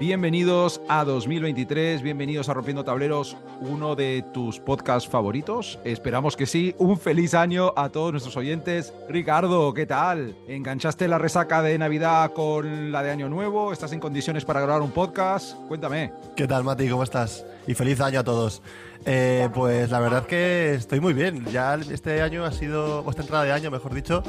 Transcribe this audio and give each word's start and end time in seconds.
Bienvenidos 0.00 0.80
a 0.88 1.04
2023, 1.04 2.00
bienvenidos 2.00 2.48
a 2.48 2.54
Rompiendo 2.54 2.82
Tableros, 2.82 3.36
uno 3.60 3.94
de 3.94 4.24
tus 4.32 4.58
podcasts 4.58 5.06
favoritos. 5.06 5.78
Esperamos 5.84 6.34
que 6.34 6.46
sí. 6.46 6.74
Un 6.78 6.98
feliz 6.98 7.34
año 7.34 7.74
a 7.76 7.90
todos 7.90 8.10
nuestros 8.10 8.38
oyentes. 8.38 8.94
Ricardo, 9.06 9.74
¿qué 9.74 9.84
tal? 9.84 10.34
¿Enganchaste 10.48 11.06
la 11.08 11.18
resaca 11.18 11.60
de 11.60 11.76
Navidad 11.76 12.32
con 12.32 12.90
la 12.90 13.02
de 13.02 13.10
Año 13.10 13.28
Nuevo? 13.28 13.70
¿Estás 13.70 13.92
en 13.92 14.00
condiciones 14.00 14.46
para 14.46 14.62
grabar 14.62 14.80
un 14.80 14.92
podcast? 14.92 15.54
Cuéntame. 15.68 16.10
¿Qué 16.34 16.46
tal, 16.46 16.64
Mati? 16.64 16.88
¿Cómo 16.88 17.02
estás? 17.02 17.44
Y 17.66 17.74
feliz 17.74 18.00
año 18.00 18.20
a 18.20 18.24
todos. 18.24 18.62
Eh, 19.04 19.50
pues 19.52 19.90
la 19.90 20.00
verdad 20.00 20.24
que 20.24 20.72
estoy 20.72 21.00
muy 21.00 21.12
bien. 21.12 21.44
Ya 21.52 21.74
este 21.74 22.22
año 22.22 22.46
ha 22.46 22.50
sido, 22.50 23.00
o 23.00 23.10
esta 23.10 23.20
entrada 23.20 23.44
de 23.44 23.52
año, 23.52 23.70
mejor 23.70 23.92
dicho, 23.92 24.22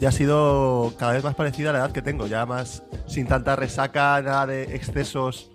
ya 0.00 0.08
ha 0.08 0.12
sido 0.12 0.92
cada 0.98 1.12
vez 1.12 1.24
más 1.24 1.34
parecida 1.34 1.70
a 1.70 1.72
la 1.72 1.78
edad 1.80 1.92
que 1.92 2.02
tengo, 2.02 2.26
ya 2.26 2.46
más 2.46 2.82
sin 3.06 3.26
tanta 3.26 3.56
resaca, 3.56 4.20
nada 4.22 4.46
de 4.46 4.74
excesos, 4.74 5.50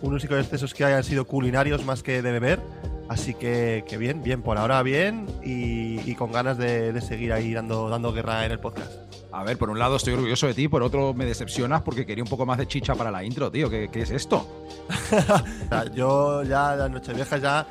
unos 0.00 0.22
únicos 0.22 0.44
excesos 0.44 0.74
que 0.74 0.84
hayan 0.84 1.04
sido 1.04 1.26
culinarios 1.26 1.84
más 1.84 2.02
que 2.02 2.22
de 2.22 2.32
beber. 2.32 2.60
Así 3.08 3.34
que, 3.34 3.84
que 3.86 3.98
bien, 3.98 4.22
bien, 4.22 4.40
por 4.40 4.56
ahora 4.56 4.82
bien 4.82 5.26
y, 5.44 6.14
con 6.14 6.32
ganas 6.32 6.56
de, 6.56 6.98
seguir 7.02 7.32
ahí 7.32 7.52
dando, 7.52 7.90
dando 7.90 8.12
guerra 8.12 8.46
en 8.46 8.52
el 8.52 8.58
podcast. 8.58 8.90
A 9.32 9.44
ver, 9.44 9.58
por 9.58 9.70
un 9.70 9.78
lado 9.78 9.96
estoy 9.96 10.14
orgulloso 10.14 10.46
de 10.46 10.54
ti, 10.54 10.68
por 10.68 10.82
otro 10.82 11.12
me 11.12 11.26
decepcionas 11.26 11.82
porque 11.82 12.06
quería 12.06 12.24
un 12.24 12.30
poco 12.30 12.46
más 12.46 12.58
de 12.58 12.66
chicha 12.66 12.94
para 12.94 13.10
la 13.10 13.22
intro, 13.24 13.50
tío. 13.50 13.68
¿Qué, 13.68 13.88
qué 13.92 14.02
es 14.02 14.10
esto? 14.10 14.46
yo 15.94 16.42
ya 16.42 16.76
las 16.76 16.90
Nocheviejas 16.90 17.42
ya 17.42 17.66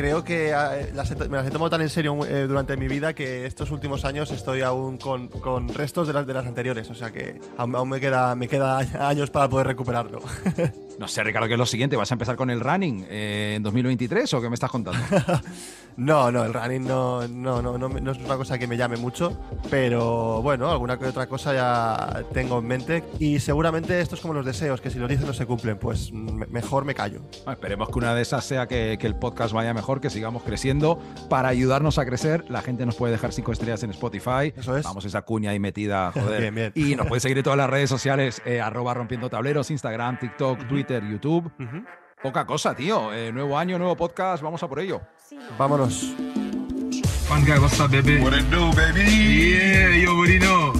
creo 0.00 0.24
que 0.24 0.50
eh, 0.50 0.92
me 1.28 1.36
las 1.36 1.46
he 1.46 1.50
tomado 1.50 1.68
tan 1.68 1.82
en 1.82 1.90
serio 1.90 2.24
eh, 2.24 2.46
durante 2.46 2.74
mi 2.78 2.88
vida 2.88 3.12
que 3.12 3.44
estos 3.44 3.70
últimos 3.70 4.06
años 4.06 4.30
estoy 4.30 4.62
aún 4.62 4.96
con, 4.96 5.68
restos 5.68 6.06
de 6.06 6.14
las, 6.14 6.26
de 6.26 6.32
las 6.32 6.46
anteriores. 6.46 6.88
O 6.90 6.94
sea 6.94 7.10
que 7.10 7.38
aún, 7.58 7.88
me, 7.88 8.00
queda, 8.00 8.34
me 8.34 8.48
queda 8.48 8.78
años 8.78 9.28
para 9.30 9.48
poder 9.50 9.66
recuperarlo. 9.66 10.22
No 10.98 11.08
sé, 11.08 11.24
Ricardo, 11.24 11.48
¿qué 11.48 11.54
es 11.54 11.58
lo 11.58 11.66
siguiente? 11.66 11.96
¿Vas 11.96 12.10
a 12.10 12.14
empezar 12.14 12.36
con 12.36 12.50
el 12.50 12.60
running 12.60 13.06
eh, 13.08 13.54
en 13.56 13.62
2023 13.62 14.34
o 14.34 14.40
qué 14.42 14.48
me 14.48 14.54
estás 14.54 14.70
contando? 14.70 15.00
no, 15.96 16.30
no, 16.30 16.44
el 16.44 16.52
running 16.52 16.86
no, 16.86 17.26
no, 17.26 17.62
no, 17.62 17.78
no, 17.78 18.12
es 18.12 18.18
una 18.18 18.36
cosa 18.36 18.58
que 18.58 18.66
me 18.66 18.76
llame 18.76 18.96
mucho, 18.96 19.38
pero 19.70 20.42
bueno, 20.42 20.70
alguna 20.70 20.98
que 20.98 21.06
otra 21.06 21.26
cosa 21.26 21.54
ya 21.54 22.22
tengo 22.34 22.58
en 22.58 22.66
mente 22.66 23.04
y 23.18 23.40
seguramente 23.40 23.98
esto 24.00 24.14
es 24.14 24.20
como 24.20 24.34
los 24.34 24.44
deseos, 24.44 24.80
que 24.80 24.90
si 24.90 24.98
los 24.98 25.08
dices 25.08 25.26
no 25.26 25.32
se 25.32 25.46
cumplen, 25.46 25.78
pues 25.78 26.12
mejor 26.12 26.84
me 26.84 26.94
callo. 26.94 27.22
esperemos 27.50 27.88
que 27.88 27.98
una 27.98 28.14
de 28.14 28.22
esas 28.22 28.44
sea 28.44 28.66
que, 28.66 28.98
que, 29.00 29.06
el 29.06 29.14
podcast 29.14 29.54
vaya 29.54 29.72
mejor, 29.72 30.00
que 30.00 30.10
sigamos 30.10 30.42
creciendo. 30.42 31.00
Para 31.30 31.48
ayudarnos 31.48 31.98
a 31.98 32.04
crecer, 32.04 32.44
la 32.50 32.60
gente 32.62 32.84
nos 32.84 32.96
puede 32.96 33.12
dejar 33.12 33.32
cinco 33.32 33.52
estrellas 33.52 33.82
en 33.82 33.90
Spotify. 33.90 34.52
Eso 34.54 34.76
es. 34.76 34.84
Vamos, 34.84 35.04
esa 35.04 35.22
cuña 35.22 35.50
ahí 35.50 35.58
metida, 35.58 36.12
joder. 36.14 36.40
bien, 36.40 36.54
bien. 36.54 36.72
Y 36.74 36.94
nos 36.94 37.06
puede 37.06 37.20
seguir 37.20 37.38
en 37.38 37.44
todas 37.44 37.56
las 37.56 37.70
redes 37.70 37.88
sociales, 37.88 38.42
eh, 38.44 38.60
arroba 38.60 38.92
rompiendo 38.94 39.30
tableros, 39.30 39.70
Instagram, 39.70 40.18
TikTok, 40.18 40.66
Twitter 40.68 40.79
YouTube. 40.84 41.50
Poca 42.22 42.44
cosa, 42.46 42.74
tío. 42.74 43.12
Eh, 43.12 43.32
nuevo 43.32 43.56
año, 43.56 43.78
nuevo 43.78 43.96
podcast, 43.96 44.42
vamos 44.42 44.62
a 44.62 44.68
por 44.68 44.80
ello. 44.80 45.00
Vámonos. 45.58 46.14
Fun 47.28 47.44
guy, 47.44 47.58
what's 47.58 47.78
up, 47.80 47.90
baby? 47.90 48.18
What 48.20 48.34
it 48.34 48.50
do, 48.50 48.70
baby? 48.74 49.04
Yeah, 49.04 49.96
yo, 49.96 50.16
what 50.16 50.79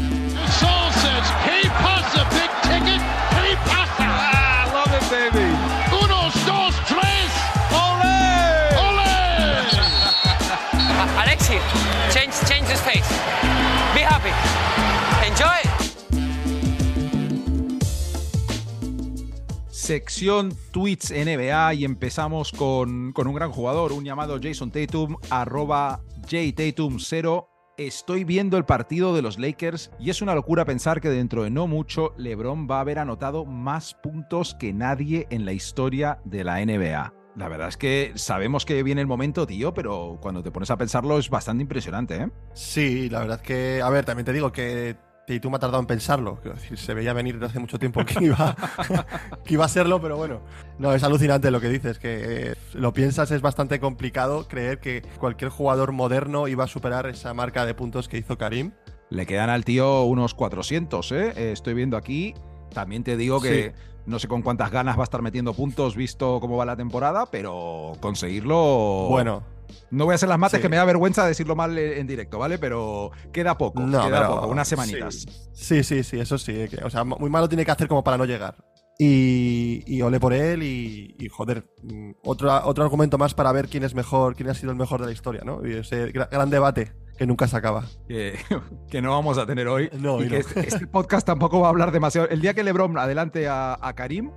sección 19.90 20.52
Tweets 20.70 21.10
NBA 21.10 21.74
y 21.74 21.84
empezamos 21.84 22.52
con, 22.52 23.10
con 23.10 23.26
un 23.26 23.34
gran 23.34 23.50
jugador, 23.50 23.90
un 23.90 24.04
llamado 24.04 24.38
Jason 24.40 24.70
Tatum, 24.70 25.16
arroba 25.30 26.00
JTatum0. 26.28 27.48
Estoy 27.76 28.22
viendo 28.22 28.56
el 28.56 28.64
partido 28.64 29.16
de 29.16 29.22
los 29.22 29.40
Lakers 29.40 29.90
y 29.98 30.10
es 30.10 30.22
una 30.22 30.36
locura 30.36 30.64
pensar 30.64 31.00
que 31.00 31.08
dentro 31.08 31.42
de 31.42 31.50
no 31.50 31.66
mucho 31.66 32.14
LeBron 32.18 32.68
va 32.70 32.76
a 32.76 32.82
haber 32.82 33.00
anotado 33.00 33.44
más 33.44 33.94
puntos 33.94 34.54
que 34.54 34.72
nadie 34.72 35.26
en 35.30 35.44
la 35.44 35.54
historia 35.54 36.20
de 36.24 36.44
la 36.44 36.64
NBA. 36.64 37.12
La 37.34 37.48
verdad 37.48 37.66
es 37.66 37.76
que 37.76 38.12
sabemos 38.14 38.64
que 38.64 38.84
viene 38.84 39.00
el 39.00 39.08
momento, 39.08 39.44
tío, 39.44 39.74
pero 39.74 40.18
cuando 40.22 40.40
te 40.40 40.52
pones 40.52 40.70
a 40.70 40.76
pensarlo 40.76 41.18
es 41.18 41.30
bastante 41.30 41.62
impresionante, 41.62 42.14
¿eh? 42.14 42.30
Sí, 42.54 43.08
la 43.10 43.18
verdad 43.18 43.40
es 43.42 43.42
que, 43.42 43.82
a 43.82 43.90
ver, 43.90 44.04
también 44.04 44.24
te 44.24 44.32
digo 44.32 44.52
que 44.52 45.09
y 45.34 45.40
tú 45.40 45.50
me 45.50 45.56
has 45.56 45.60
tardado 45.60 45.80
en 45.80 45.86
pensarlo. 45.86 46.38
Quiero 46.42 46.56
decir, 46.56 46.78
se 46.78 46.94
veía 46.94 47.12
venir 47.12 47.34
desde 47.34 47.46
hace 47.46 47.58
mucho 47.58 47.78
tiempo 47.78 48.04
que 48.04 48.24
iba, 48.24 48.56
que 49.44 49.54
iba 49.54 49.64
a 49.64 49.68
serlo, 49.68 50.00
pero 50.00 50.16
bueno. 50.16 50.40
No, 50.78 50.94
es 50.94 51.02
alucinante 51.02 51.50
lo 51.50 51.60
que 51.60 51.68
dices, 51.68 51.98
que 51.98 52.50
eh, 52.50 52.54
lo 52.74 52.92
piensas, 52.92 53.30
es 53.30 53.40
bastante 53.40 53.80
complicado 53.80 54.48
creer 54.48 54.80
que 54.80 55.02
cualquier 55.18 55.50
jugador 55.50 55.92
moderno 55.92 56.48
iba 56.48 56.64
a 56.64 56.68
superar 56.68 57.06
esa 57.06 57.34
marca 57.34 57.66
de 57.66 57.74
puntos 57.74 58.08
que 58.08 58.18
hizo 58.18 58.38
Karim. 58.38 58.72
Le 59.10 59.26
quedan 59.26 59.50
al 59.50 59.64
tío 59.64 60.04
unos 60.04 60.34
400, 60.34 61.12
¿eh? 61.12 61.32
¿eh? 61.36 61.52
Estoy 61.52 61.74
viendo 61.74 61.96
aquí. 61.96 62.34
También 62.72 63.02
te 63.02 63.16
digo 63.16 63.40
que 63.40 63.74
no 64.06 64.18
sé 64.18 64.28
con 64.28 64.42
cuántas 64.42 64.70
ganas 64.70 64.96
va 64.96 65.02
a 65.02 65.04
estar 65.04 65.22
metiendo 65.22 65.54
puntos 65.54 65.96
visto 65.96 66.38
cómo 66.40 66.56
va 66.56 66.64
la 66.64 66.76
temporada, 66.76 67.26
pero 67.26 67.92
conseguirlo. 68.00 69.08
Bueno, 69.08 69.42
no 69.90 70.04
voy 70.04 70.12
a 70.12 70.14
hacer 70.16 70.28
las 70.28 70.38
mates 70.38 70.60
que 70.60 70.68
me 70.68 70.76
da 70.76 70.84
vergüenza 70.84 71.26
decirlo 71.26 71.56
mal 71.56 71.76
en 71.78 72.06
directo, 72.06 72.38
¿vale? 72.38 72.58
Pero 72.58 73.10
queda 73.32 73.56
poco, 73.56 73.84
queda 73.86 74.28
poco, 74.28 74.48
unas 74.48 74.68
semanitas. 74.68 75.26
Sí, 75.52 75.82
sí, 75.82 76.02
sí, 76.02 76.18
eso 76.20 76.38
sí. 76.38 76.66
O 76.82 76.90
sea, 76.90 77.04
muy 77.04 77.30
malo 77.30 77.48
tiene 77.48 77.64
que 77.64 77.70
hacer 77.70 77.88
como 77.88 78.04
para 78.04 78.16
no 78.16 78.24
llegar. 78.24 78.56
Y, 78.98 79.82
y 79.86 80.02
ole 80.02 80.20
por 80.20 80.34
él 80.34 80.62
y, 80.62 81.28
joder, 81.30 81.64
mm, 81.82 82.10
otro, 82.22 82.66
otro 82.66 82.84
argumento 82.84 83.16
más 83.16 83.32
para 83.32 83.50
ver 83.50 83.68
quién 83.68 83.82
es 83.82 83.94
mejor, 83.94 84.36
quién 84.36 84.50
ha 84.50 84.54
sido 84.54 84.72
el 84.72 84.76
mejor 84.76 85.00
de 85.00 85.06
la 85.06 85.12
historia, 85.12 85.40
¿no? 85.42 85.66
Y 85.66 85.72
ese 85.72 86.12
gran 86.12 86.50
debate 86.50 86.92
que 87.20 87.26
nunca 87.26 87.46
se 87.46 87.56
acaba. 87.56 87.84
Que, 88.90 89.02
no 89.02 89.10
vamos 89.10 89.38
a 89.38 89.46
tener 89.46 89.68
hoy. 89.68 89.90
No, 89.98 90.22
y, 90.22 90.28
que 90.28 90.38
este, 90.38 90.60
este, 90.60 90.86
podcast 90.86 91.26
tampoco 91.26 91.60
va 91.60 91.68
a 91.68 91.70
hablar 91.70 91.92
demasiado. 91.92 92.28
El 92.28 92.40
día 92.40 92.54
que 92.54 92.64
LeBron 92.64 92.98
adelante 92.98 93.46
a, 93.46 93.78
a 93.80 93.94
Karim, 93.94 94.30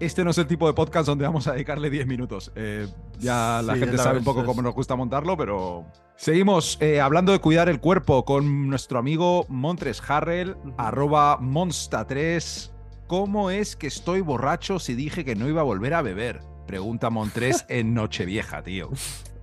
este 0.00 0.24
no 0.24 0.30
es 0.30 0.38
el 0.38 0.46
tipo 0.46 0.66
de 0.66 0.72
podcast 0.72 1.06
donde 1.06 1.24
vamos 1.24 1.46
a 1.46 1.52
dedicarle 1.52 1.90
10 1.90 2.06
minutos. 2.06 2.50
Eh, 2.56 2.88
ya 3.18 3.62
la 3.62 3.76
gente 3.76 3.98
sabe 3.98 4.18
un 4.18 4.24
poco 4.24 4.44
cómo 4.44 4.62
nos 4.62 4.74
gusta 4.74 4.96
montarlo, 4.96 5.36
pero 5.36 5.84
seguimos 6.16 6.78
eh, 6.80 7.00
hablando 7.00 7.32
de 7.32 7.38
cuidar 7.38 7.68
el 7.68 7.80
cuerpo 7.80 8.24
con 8.24 8.68
nuestro 8.68 8.98
amigo 8.98 9.46
Montres 9.48 10.02
Harrell, 10.08 10.56
arroba 10.76 11.38
Monsta3. 11.38 12.70
¿Cómo 13.06 13.50
es 13.50 13.76
que 13.76 13.86
estoy 13.86 14.20
borracho 14.20 14.78
si 14.78 14.94
dije 14.94 15.24
que 15.24 15.34
no 15.34 15.48
iba 15.48 15.60
a 15.60 15.64
volver 15.64 15.94
a 15.94 16.02
beber? 16.02 16.49
Pregunta 16.70 17.10
Montres 17.10 17.64
en 17.68 17.94
Nochevieja, 17.94 18.62
tío. 18.62 18.90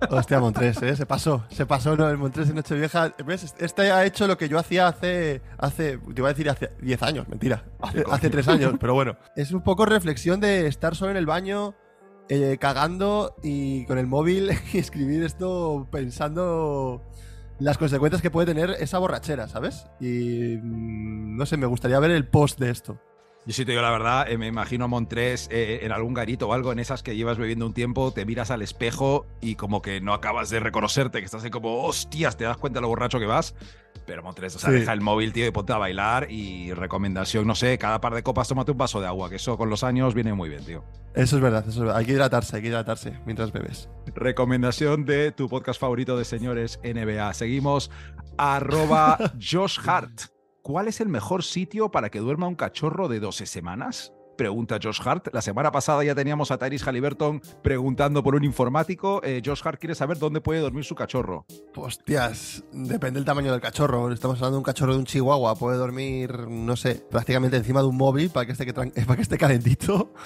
Hostia, 0.08 0.40
Montres, 0.40 0.80
¿eh? 0.80 0.96
se 0.96 1.04
pasó, 1.04 1.44
se 1.50 1.66
pasó 1.66 1.94
¿no? 1.94 2.08
el 2.08 2.16
Montres 2.16 2.48
en 2.48 2.54
Nochevieja. 2.54 3.14
¿Ves? 3.22 3.54
Este 3.58 3.92
ha 3.92 4.06
hecho 4.06 4.26
lo 4.26 4.38
que 4.38 4.48
yo 4.48 4.58
hacía 4.58 4.88
hace, 4.88 5.42
hace, 5.58 5.98
te 5.98 6.20
iba 6.22 6.30
a 6.30 6.32
decir 6.32 6.48
hace 6.48 6.70
10 6.80 7.02
años, 7.02 7.28
mentira, 7.28 7.66
hace, 7.82 8.02
hace 8.10 8.30
3 8.30 8.48
años, 8.48 8.74
pero 8.80 8.94
bueno. 8.94 9.18
Es 9.36 9.52
un 9.52 9.60
poco 9.60 9.84
reflexión 9.84 10.40
de 10.40 10.68
estar 10.68 10.96
solo 10.96 11.10
en 11.10 11.18
el 11.18 11.26
baño, 11.26 11.74
eh, 12.30 12.56
cagando 12.58 13.36
y 13.42 13.84
con 13.84 13.98
el 13.98 14.06
móvil 14.06 14.50
y 14.72 14.78
escribir 14.78 15.22
esto 15.22 15.86
pensando 15.92 17.02
las 17.58 17.76
consecuencias 17.76 18.22
que 18.22 18.30
puede 18.30 18.46
tener 18.46 18.70
esa 18.80 18.96
borrachera, 18.96 19.48
¿sabes? 19.48 19.84
Y 20.00 20.56
mm, 20.62 21.36
no 21.36 21.44
sé, 21.44 21.58
me 21.58 21.66
gustaría 21.66 21.98
ver 21.98 22.12
el 22.12 22.26
post 22.26 22.58
de 22.58 22.70
esto. 22.70 22.98
Yo 23.48 23.54
sí 23.54 23.64
te 23.64 23.72
digo 23.72 23.80
la 23.80 23.90
verdad, 23.90 24.30
eh, 24.30 24.36
me 24.36 24.46
imagino 24.46 24.84
a 24.84 24.88
Montrés 24.88 25.48
eh, 25.50 25.78
en 25.80 25.90
algún 25.90 26.12
garito 26.12 26.48
o 26.48 26.52
algo, 26.52 26.70
en 26.70 26.80
esas 26.80 27.02
que 27.02 27.16
llevas 27.16 27.38
bebiendo 27.38 27.64
un 27.64 27.72
tiempo, 27.72 28.12
te 28.12 28.26
miras 28.26 28.50
al 28.50 28.60
espejo 28.60 29.24
y 29.40 29.54
como 29.54 29.80
que 29.80 30.02
no 30.02 30.12
acabas 30.12 30.50
de 30.50 30.60
reconocerte, 30.60 31.20
que 31.20 31.24
estás 31.24 31.44
ahí 31.44 31.50
como, 31.50 31.84
hostias, 31.84 32.36
te 32.36 32.44
das 32.44 32.58
cuenta 32.58 32.76
de 32.76 32.82
lo 32.82 32.88
borracho 32.88 33.18
que 33.18 33.24
vas. 33.24 33.54
Pero 34.04 34.22
Montrés, 34.22 34.54
o 34.56 34.58
sea, 34.58 34.70
deja 34.70 34.92
el 34.92 35.00
móvil, 35.00 35.32
tío, 35.32 35.46
y 35.46 35.50
ponte 35.50 35.72
a 35.72 35.78
bailar. 35.78 36.30
Y 36.30 36.74
recomendación, 36.74 37.46
no 37.46 37.54
sé, 37.54 37.78
cada 37.78 38.02
par 38.02 38.14
de 38.14 38.22
copas 38.22 38.48
tómate 38.48 38.72
un 38.72 38.76
vaso 38.76 39.00
de 39.00 39.06
agua, 39.06 39.30
que 39.30 39.36
eso 39.36 39.56
con 39.56 39.70
los 39.70 39.82
años 39.82 40.12
viene 40.12 40.34
muy 40.34 40.50
bien, 40.50 40.62
tío. 40.66 40.84
Eso 41.14 41.36
es 41.36 41.42
verdad, 41.42 41.62
eso 41.62 41.70
es 41.70 41.78
verdad. 41.78 41.96
Hay 41.96 42.04
que 42.04 42.12
hidratarse, 42.12 42.56
hay 42.56 42.60
que 42.60 42.68
hidratarse 42.68 43.18
mientras 43.24 43.50
bebes. 43.50 43.88
Recomendación 44.14 45.06
de 45.06 45.32
tu 45.32 45.48
podcast 45.48 45.80
favorito 45.80 46.18
de 46.18 46.26
señores 46.26 46.80
NBA. 46.84 47.32
Seguimos 47.32 47.90
arroba 48.36 49.16
Josh 49.40 49.78
Hart. 49.86 50.37
¿Cuál 50.62 50.88
es 50.88 51.00
el 51.00 51.08
mejor 51.08 51.44
sitio 51.44 51.90
para 51.90 52.10
que 52.10 52.18
duerma 52.18 52.48
un 52.48 52.54
cachorro 52.54 53.08
de 53.08 53.20
12 53.20 53.46
semanas? 53.46 54.12
Pregunta 54.36 54.78
Josh 54.80 55.00
Hart. 55.04 55.28
La 55.32 55.42
semana 55.42 55.72
pasada 55.72 56.04
ya 56.04 56.14
teníamos 56.14 56.52
a 56.52 56.58
Tyrese 56.58 56.84
Halliburton 56.84 57.42
preguntando 57.60 58.22
por 58.22 58.36
un 58.36 58.44
informático. 58.44 59.20
Eh, 59.24 59.42
Josh 59.44 59.62
Hart 59.64 59.80
quiere 59.80 59.96
saber 59.96 60.16
dónde 60.18 60.40
puede 60.40 60.60
dormir 60.60 60.84
su 60.84 60.94
cachorro. 60.94 61.44
Hostias, 61.74 62.62
depende 62.72 63.18
del 63.18 63.24
tamaño 63.24 63.50
del 63.50 63.60
cachorro. 63.60 64.12
Estamos 64.12 64.38
hablando 64.38 64.56
de 64.56 64.58
un 64.58 64.64
cachorro 64.64 64.92
de 64.92 65.00
un 65.00 65.06
chihuahua. 65.06 65.56
Puede 65.56 65.76
dormir, 65.76 66.48
no 66.48 66.76
sé, 66.76 67.04
prácticamente 67.10 67.56
encima 67.56 67.80
de 67.80 67.88
un 67.88 67.96
móvil 67.96 68.30
para 68.30 68.46
que 68.46 68.52
esté, 68.52 68.72
para 68.72 69.16
que 69.16 69.22
esté 69.22 69.36
calentito. 69.36 70.12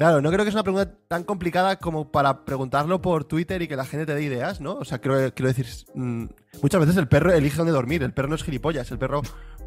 Claro, 0.00 0.22
no 0.22 0.30
creo 0.30 0.46
que 0.46 0.48
es 0.48 0.54
una 0.54 0.62
pregunta 0.62 0.90
tan 1.08 1.24
complicada 1.24 1.76
como 1.76 2.10
para 2.10 2.46
preguntarlo 2.46 3.02
por 3.02 3.24
Twitter 3.24 3.60
y 3.60 3.68
que 3.68 3.76
la 3.76 3.84
gente 3.84 4.06
te 4.06 4.14
dé 4.14 4.22
ideas, 4.22 4.58
¿no? 4.58 4.76
O 4.76 4.84
sea, 4.86 4.98
quiero, 4.98 5.18
decir, 5.20 5.66
mm, 5.94 6.24
muchas 6.62 6.80
veces 6.80 6.96
el 6.96 7.08
perro 7.08 7.32
elige 7.32 7.56
dónde 7.56 7.72
dormir, 7.72 8.02
el 8.02 8.12
perro 8.12 8.28
no 8.28 8.34
es 8.34 8.42
gilipollas, 8.44 8.90
el 8.90 8.98
perro 8.98 9.22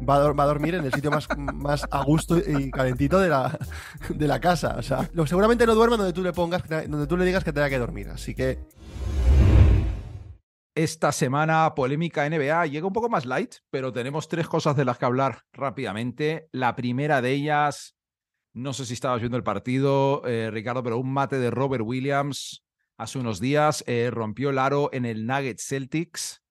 va 0.08 0.16
a, 0.16 0.46
dormir 0.46 0.74
en 0.74 0.84
el 0.84 0.92
sitio 0.92 1.10
más, 1.10 1.28
más 1.36 1.84
a 1.90 2.02
gusto 2.02 2.38
y 2.38 2.70
calentito 2.70 3.18
de 3.18 3.28
la, 3.28 3.58
de 4.08 4.28
la 4.28 4.40
casa. 4.40 4.78
Lo- 5.12 5.26
seguramente 5.26 5.66
no 5.66 5.74
duerme 5.74 5.96
donde 5.96 6.12
tú 6.12 6.22
le 6.22 6.32
pongas, 6.32 6.62
donde 6.68 7.06
tú 7.06 7.16
le 7.16 7.24
digas 7.24 7.44
que 7.44 7.52
tenga 7.52 7.70
que 7.70 7.78
dormir. 7.78 8.08
Así 8.08 8.34
que 8.34 8.58
Esta 10.76 11.12
semana, 11.12 11.72
polémica 11.76 12.28
NBA 12.28 12.66
llega 12.66 12.86
un 12.86 12.92
poco 12.92 13.08
más 13.08 13.26
light, 13.26 13.54
pero 13.70 13.92
tenemos 13.92 14.26
tres 14.28 14.48
cosas 14.48 14.74
de 14.76 14.84
las 14.84 14.98
que 14.98 15.04
hablar 15.04 15.42
rápidamente. 15.52 16.48
La 16.50 16.74
primera 16.74 17.22
de 17.22 17.30
ellas, 17.30 17.94
no 18.54 18.72
sé 18.72 18.84
si 18.84 18.94
estabas 18.94 19.20
viendo 19.20 19.36
el 19.36 19.44
partido, 19.44 20.22
eh, 20.26 20.50
Ricardo, 20.50 20.82
pero 20.82 20.98
un 20.98 21.12
mate 21.12 21.38
de 21.38 21.50
Robert 21.52 21.84
Williams 21.86 22.64
hace 22.98 23.18
unos 23.20 23.38
días 23.40 23.84
eh, 23.86 24.10
rompió 24.12 24.50
el 24.50 24.58
aro 24.58 24.90
en 24.92 25.04
el 25.04 25.26
Nugget 25.26 25.60
Celtics. 25.60 26.42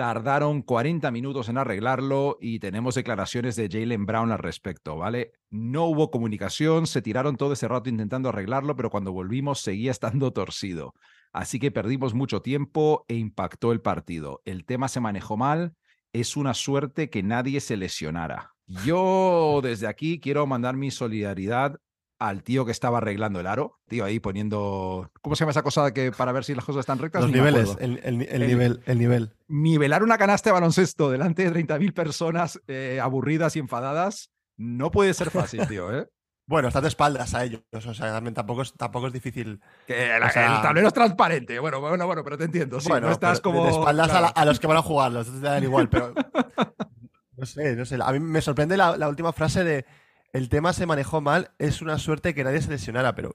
Tardaron 0.00 0.62
40 0.62 1.10
minutos 1.10 1.50
en 1.50 1.58
arreglarlo 1.58 2.38
y 2.40 2.58
tenemos 2.58 2.94
declaraciones 2.94 3.54
de 3.54 3.68
Jalen 3.70 4.06
Brown 4.06 4.32
al 4.32 4.38
respecto, 4.38 4.96
¿vale? 4.96 5.32
No 5.50 5.84
hubo 5.84 6.10
comunicación, 6.10 6.86
se 6.86 7.02
tiraron 7.02 7.36
todo 7.36 7.52
ese 7.52 7.68
rato 7.68 7.90
intentando 7.90 8.30
arreglarlo, 8.30 8.74
pero 8.76 8.88
cuando 8.88 9.12
volvimos 9.12 9.60
seguía 9.60 9.90
estando 9.90 10.32
torcido. 10.32 10.94
Así 11.34 11.58
que 11.58 11.70
perdimos 11.70 12.14
mucho 12.14 12.40
tiempo 12.40 13.04
e 13.08 13.16
impactó 13.16 13.72
el 13.72 13.82
partido. 13.82 14.40
El 14.46 14.64
tema 14.64 14.88
se 14.88 15.00
manejó 15.00 15.36
mal. 15.36 15.74
Es 16.14 16.34
una 16.34 16.54
suerte 16.54 17.10
que 17.10 17.22
nadie 17.22 17.60
se 17.60 17.76
lesionara. 17.76 18.54
Yo 18.86 19.60
desde 19.62 19.86
aquí 19.86 20.18
quiero 20.18 20.46
mandar 20.46 20.78
mi 20.78 20.90
solidaridad 20.90 21.78
al 22.20 22.42
tío 22.44 22.64
que 22.64 22.70
estaba 22.70 22.98
arreglando 22.98 23.40
el 23.40 23.46
aro. 23.48 23.80
Tío, 23.88 24.04
ahí 24.04 24.20
poniendo. 24.20 25.10
¿Cómo 25.22 25.34
se 25.34 25.40
llama 25.40 25.50
esa 25.50 25.62
cosa 25.62 25.92
que 25.92 26.12
para 26.12 26.30
ver 26.32 26.44
si 26.44 26.54
las 26.54 26.64
cosas 26.64 26.80
están 26.80 26.98
rectas? 26.98 27.22
los 27.22 27.30
Ni 27.32 27.38
niveles, 27.38 27.76
el, 27.80 27.98
el- 28.04 28.22
el 28.22 28.42
El- 28.42 28.46
nivel, 28.48 28.80
el 28.86 28.98
nivel. 28.98 29.34
Nivelar 29.48 30.02
una 30.04 30.18
canasta 30.18 30.50
de 30.50 30.54
baloncesto 30.54 31.10
delante 31.10 31.50
de 31.50 31.64
30.000 31.66 31.92
personas 31.92 32.60
eh, 32.68 33.00
aburridas 33.02 33.56
y 33.56 33.58
enfadadas 33.58 34.30
no 34.56 34.90
puede 34.90 35.14
ser 35.14 35.30
fácil, 35.30 35.66
tío, 35.66 35.92
¿eh? 35.98 36.06
Bueno, 36.46 36.66
estás 36.66 36.82
de 36.82 36.88
espaldas 36.88 37.32
a 37.34 37.44
ellos, 37.44 37.62
o 37.72 37.94
sea, 37.94 38.10
también 38.12 38.34
tampoco 38.34 38.62
es, 38.62 38.72
tampoco 38.72 39.06
es 39.06 39.12
difícil. 39.12 39.60
Que 39.86 40.08
la- 40.18 40.26
O 40.26 40.30
sea- 40.30 40.56
el 40.56 40.62
tablero 40.62 40.88
es 40.88 40.92
transparente. 40.94 41.60
Bueno, 41.60 41.80
bueno, 41.80 42.04
bueno, 42.06 42.24
pero 42.24 42.36
te 42.36 42.44
entiendo. 42.44 42.80
Sí, 42.80 42.88
bueno, 42.88 43.06
no 43.06 43.12
estás 43.12 43.40
como. 43.40 43.64
de 43.64 43.70
espaldas 43.70 44.10
a, 44.10 44.14
la- 44.14 44.18
claro. 44.32 44.32
a 44.36 44.44
los 44.46 44.58
que 44.58 44.66
van 44.66 44.76
a 44.76 44.82
jugar, 44.82 45.12
los 45.12 45.30
te 45.30 45.38
dan 45.38 45.62
igual, 45.62 45.88
pero 45.88 46.12
no 47.36 47.46
sé, 47.46 47.76
no 47.76 47.84
sé. 47.84 47.98
A 48.02 48.12
mí 48.12 48.20
me 48.20 48.40
sorprende 48.40 48.76
la, 48.76 48.96
la 48.96 49.08
última 49.08 49.32
frase 49.32 49.62
de 49.64 49.84
el 50.32 50.48
tema 50.48 50.72
se 50.72 50.86
manejó 50.86 51.20
mal, 51.20 51.50
es 51.58 51.82
una 51.82 51.98
suerte 51.98 52.34
que 52.34 52.44
nadie 52.44 52.62
se 52.62 52.70
lesionara, 52.70 53.14
pero 53.14 53.34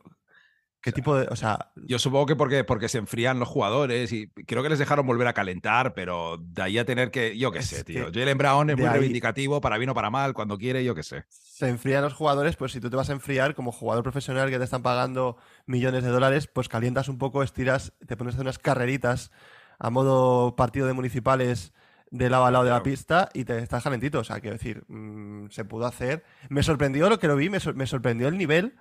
¿qué 0.82 0.92
tipo 0.92 1.16
de, 1.18 1.28
o 1.30 1.36
sea, 1.36 1.72
Yo 1.76 1.98
supongo 2.00 2.26
que 2.28 2.36
porque, 2.36 2.64
porque 2.64 2.90
se 2.90 3.00
enfrían 3.00 3.40
los 3.40 3.50
jugadores 3.50 4.12
y 4.14 4.28
creo 4.30 4.62
que 4.64 4.70
les 4.70 4.80
dejaron 4.80 5.08
volver 5.08 5.28
a 5.28 5.34
calentar, 5.34 5.94
pero 5.94 6.38
de 6.40 6.62
ahí 6.62 6.78
a 6.78 6.86
tener 6.86 7.12
que, 7.12 7.38
yo 7.38 7.52
qué 7.52 7.62
sé, 7.64 7.84
tío. 7.84 8.06
Jalen 8.14 8.38
Brown 8.38 8.70
es 8.70 8.78
muy 8.78 8.86
ahí- 8.86 8.94
reivindicativo, 8.94 9.62
para 9.62 9.78
bien 9.78 9.90
o 9.90 9.94
para 9.96 10.10
mal, 10.10 10.34
cuando 10.34 10.58
quiere, 10.58 10.84
yo 10.84 10.94
qué 10.96 11.04
sé. 11.04 11.26
se 11.30 11.70
enfrían 11.70 12.04
los 12.04 12.14
jugadores, 12.14 12.56
pues 12.56 12.72
si 12.74 12.80
tú 12.80 12.90
te 12.90 12.98
vas 12.98 13.10
a 13.10 13.14
enfriar 13.14 13.56
como 13.56 13.72
jugador 13.72 14.04
profesional 14.04 14.50
que 14.50 14.58
te 14.58 14.64
están 14.64 14.84
pagando 14.84 15.38
millones 15.66 16.04
de 16.04 16.10
dólares, 16.10 16.48
pues 16.48 16.68
calientas 16.70 17.08
un 17.10 17.18
poco, 17.18 17.44
estiras, 17.44 17.94
te 18.06 18.16
pones 18.18 18.34
a 18.34 18.36
hacer 18.36 18.46
unas 18.46 18.60
carreritas 18.60 19.32
a 19.80 19.90
modo 19.90 20.56
partido 20.56 20.86
de 20.88 20.94
municipales 20.94 21.74
de 22.18 22.30
lado 22.30 22.46
a 22.46 22.52
lado 22.52 22.64
de 22.66 22.72
la 22.72 22.84
pista 22.84 23.30
y 23.34 23.44
te 23.46 23.58
estás 23.60 23.84
calentito. 23.84 24.20
O 24.20 24.24
sea, 24.24 24.40
quiero 24.40 24.58
decir, 24.58 24.84
mm, 24.88 25.50
se 25.50 25.66
pudo 25.66 25.86
hacer. 25.86 26.24
Me 26.50 26.64
sorprendió 26.64 27.10
lo 27.10 27.20
que 27.20 27.28
lo 27.28 27.36
vi, 27.36 27.50
me, 27.50 27.60
sor- 27.60 27.76
me 27.76 27.86
sorprendió 27.88 28.28
el 28.28 28.38
nivel. 28.38 28.76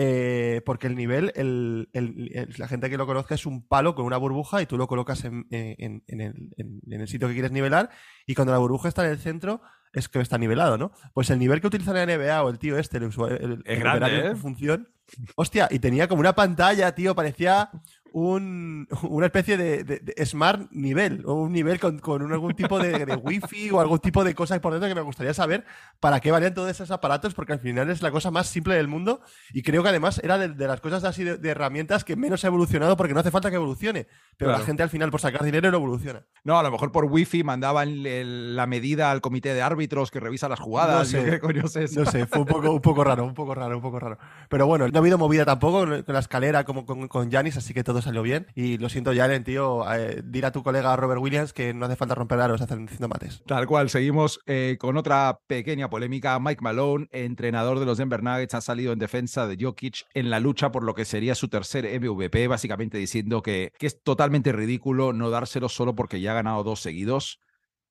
eh, 0.00 0.62
porque 0.64 0.86
el 0.86 0.94
nivel, 0.94 1.32
el- 1.34 1.88
el- 1.92 2.30
el- 2.32 2.54
la 2.56 2.68
gente 2.68 2.88
que 2.88 2.96
lo 2.96 3.04
conozca 3.06 3.34
es 3.34 3.46
un 3.46 3.66
palo 3.66 3.96
con 3.96 4.04
una 4.04 4.16
burbuja 4.16 4.62
y 4.62 4.66
tú 4.66 4.76
lo 4.78 4.86
colocas 4.86 5.24
en, 5.24 5.46
en- 5.50 6.04
en 6.06 6.20
el, 6.20 6.34
en- 6.56 6.80
en 6.88 7.00
el 7.00 7.08
sitio 7.08 7.26
que 7.26 7.34
quieres 7.34 7.50
nivelar 7.50 7.90
y 8.24 8.36
cuando 8.36 8.52
la 8.52 8.58
burbuja 8.60 8.86
está 8.88 9.04
en 9.04 9.10
el 9.10 9.18
centro 9.18 9.60
es 9.92 10.08
que 10.08 10.20
está 10.20 10.38
nivelado, 10.38 10.78
¿no? 10.78 10.92
Pues 11.14 11.30
el 11.30 11.40
nivel 11.40 11.60
que 11.60 11.66
utiliza 11.66 11.92
la 11.92 12.02
NBA 12.06 12.44
o 12.44 12.48
el 12.50 12.60
tío 12.60 12.78
este, 12.78 12.98
el 12.98 13.04
usuario, 13.04 13.38
el, 13.38 13.52
Es 13.64 13.78
el 13.78 13.80
grande, 13.80 14.28
¿eh? 14.28 14.36
función, 14.36 14.88
hostia, 15.34 15.66
y 15.68 15.80
tenía 15.80 16.06
como 16.06 16.20
una 16.20 16.34
pantalla, 16.36 16.94
tío, 16.94 17.16
parecía 17.16 17.70
un, 18.12 18.88
una 19.02 19.26
especie 19.26 19.56
de, 19.56 19.84
de- 19.84 19.98
de 20.00 20.26
smart 20.26 20.70
nivel 20.70 21.22
o 21.26 21.34
un 21.34 21.52
nivel 21.52 21.78
con, 21.80 21.98
con 21.98 22.30
algún 22.32 22.54
tipo 22.54 22.78
de, 22.78 23.04
de 23.04 23.14
wifi 23.16 23.70
o 23.70 23.80
algún 23.80 23.98
tipo 23.98 24.24
de 24.24 24.34
cosa 24.34 24.60
por 24.60 24.72
dentro 24.72 24.88
que 24.88 24.94
me 24.94 25.00
gustaría 25.00 25.34
saber 25.34 25.64
para 26.00 26.20
qué 26.20 26.30
valían 26.30 26.54
todos 26.54 26.70
esos 26.70 26.90
aparatos 26.90 27.34
porque 27.34 27.52
al 27.52 27.60
final 27.60 27.90
es 27.90 28.02
la 28.02 28.10
cosa 28.10 28.30
más 28.30 28.46
simple 28.46 28.74
del 28.74 28.88
mundo 28.88 29.20
y 29.52 29.62
creo 29.62 29.82
que 29.82 29.88
además 29.88 30.20
era 30.22 30.38
de, 30.38 30.66
las 30.66 30.80
cosas 30.80 31.04
así 31.04 31.24
de, 31.24 31.48
herramientas 31.48 32.04
que 32.04 32.16
menos 32.16 32.44
ha 32.44 32.48
evolucionado 32.48 32.96
porque 32.96 33.14
no 33.14 33.20
hace 33.20 33.30
falta 33.30 33.50
que 33.50 33.56
evolucione, 33.56 34.06
pero 34.36 34.48
Claro. 34.50 34.58
la 34.60 34.66
gente 34.66 34.82
al 34.82 34.90
final 34.90 35.10
por 35.10 35.20
sacar 35.20 35.42
dinero 35.44 35.70
no 35.70 35.76
evoluciona. 35.78 36.24
No, 36.44 36.58
a 36.58 36.62
lo 36.62 36.70
mejor 36.70 36.92
por 36.92 37.04
wifi 37.06 37.42
mandaban 37.44 38.06
el- 38.06 38.54
la 38.56 38.66
medida 38.66 39.10
al 39.10 39.20
comité 39.20 39.54
de 39.54 39.62
árbitros 39.62 40.10
que 40.10 40.20
revisa 40.20 40.48
las 40.48 40.60
jugadas. 40.60 41.12
No 41.12 41.20
sé. 41.20 41.30
qué 41.30 41.40
coño 41.40 41.66
sé. 41.68 41.86
No 41.96 42.04
sé, 42.06 42.26
fue 42.26 42.40
un 42.40 42.46
poco, 42.46 42.70
un 42.70 42.80
poco 42.80 43.04
raro, 43.04 43.24
un 43.24 43.34
poco 43.34 43.54
raro, 43.54 43.76
un 43.76 43.82
poco 43.82 43.98
raro. 43.98 44.18
Pero 44.48 44.66
bueno, 44.66 44.86
no 44.88 44.96
ha 44.96 45.00
habido 45.00 45.18
movida 45.18 45.44
tampoco 45.44 45.80
con 45.80 46.04
la 46.06 46.18
escalera 46.18 46.64
como 46.64 46.86
con, 46.86 47.30
Giannis, 47.30 47.56
así 47.56 47.74
que 47.74 47.82
todo 47.84 47.97
salió 48.02 48.22
bien. 48.22 48.46
Y 48.54 48.78
lo 48.78 48.88
siento, 48.88 49.14
Jalen, 49.14 49.44
tío, 49.44 49.90
eh, 49.92 50.22
dile 50.24 50.46
a 50.46 50.52
tu 50.52 50.62
colega 50.62 50.96
Robert 50.96 51.20
Williams 51.20 51.52
que 51.52 51.74
no 51.74 51.86
hace 51.86 51.96
falta 51.96 52.14
romper 52.14 52.40
aros 52.40 52.60
haciendo 52.60 53.08
mates. 53.08 53.42
Tal 53.46 53.66
cual, 53.66 53.90
seguimos 53.90 54.40
eh, 54.46 54.76
con 54.78 54.96
otra 54.96 55.40
pequeña 55.46 55.90
polémica. 55.90 56.38
Mike 56.38 56.62
Malone, 56.62 57.08
entrenador 57.10 57.78
de 57.78 57.86
los 57.86 57.98
Denver 57.98 58.22
Nuggets, 58.22 58.54
ha 58.54 58.60
salido 58.60 58.92
en 58.92 58.98
defensa 58.98 59.46
de 59.46 59.56
Jokic 59.60 60.06
en 60.14 60.30
la 60.30 60.40
lucha 60.40 60.70
por 60.70 60.84
lo 60.84 60.94
que 60.94 61.04
sería 61.04 61.34
su 61.34 61.48
tercer 61.48 61.84
MVP, 62.00 62.48
básicamente 62.48 62.98
diciendo 62.98 63.42
que, 63.42 63.72
que 63.78 63.86
es 63.86 64.02
totalmente 64.02 64.52
ridículo 64.52 65.12
no 65.12 65.30
dárselo 65.30 65.68
solo 65.68 65.94
porque 65.94 66.20
ya 66.20 66.32
ha 66.32 66.34
ganado 66.34 66.62
dos 66.64 66.80
seguidos. 66.80 67.40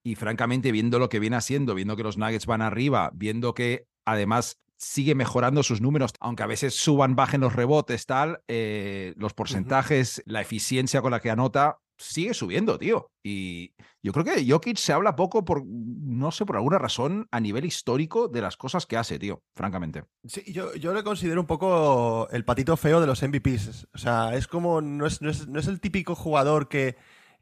Y 0.03 0.15
francamente, 0.15 0.71
viendo 0.71 0.99
lo 0.99 1.09
que 1.09 1.19
viene 1.19 1.35
haciendo, 1.35 1.75
viendo 1.75 1.97
que 1.97 2.03
los 2.03 2.17
Nuggets 2.17 2.45
van 2.45 2.61
arriba, 2.61 3.11
viendo 3.13 3.53
que 3.53 3.87
además 4.05 4.57
sigue 4.77 5.15
mejorando 5.15 5.63
sus 5.63 5.81
números, 5.81 6.11
aunque 6.19 6.43
a 6.43 6.47
veces 6.47 6.75
suban, 6.75 7.15
bajen 7.15 7.41
los 7.41 7.53
rebotes, 7.53 8.05
tal, 8.05 8.41
eh, 8.47 9.13
los 9.17 9.33
porcentajes, 9.33 10.23
la 10.25 10.41
eficiencia 10.41 11.01
con 11.01 11.11
la 11.11 11.19
que 11.19 11.31
anota, 11.31 11.79
sigue 11.97 12.33
subiendo, 12.33 12.77
tío. 12.77 13.11
Y 13.23 13.73
yo 14.03 14.13
creo 14.13 14.23
que 14.23 14.45
Jokic 14.49 14.77
se 14.77 14.93
habla 14.93 15.15
poco 15.15 15.43
por, 15.43 15.65
no 15.65 16.31
sé, 16.31 16.45
por 16.45 16.55
alguna 16.55 16.77
razón, 16.77 17.27
a 17.31 17.39
nivel 17.39 17.65
histórico 17.65 18.27
de 18.27 18.41
las 18.41 18.55
cosas 18.55 18.85
que 18.85 18.97
hace, 18.97 19.19
tío, 19.19 19.41
francamente. 19.55 20.03
Sí, 20.25 20.43
yo, 20.51 20.73
yo 20.75 20.93
le 20.93 21.03
considero 21.03 21.41
un 21.41 21.47
poco 21.47 22.27
el 22.31 22.45
patito 22.45 22.77
feo 22.77 23.01
de 23.01 23.07
los 23.07 23.21
MVPs. 23.21 23.87
O 23.93 23.97
sea, 23.97 24.35
es 24.35 24.47
como, 24.47 24.81
no 24.81 25.07
es, 25.07 25.21
no 25.21 25.29
es, 25.29 25.47
no 25.47 25.59
es 25.59 25.67
el 25.67 25.79
típico 25.81 26.15
jugador 26.15 26.69
que, 26.69 26.95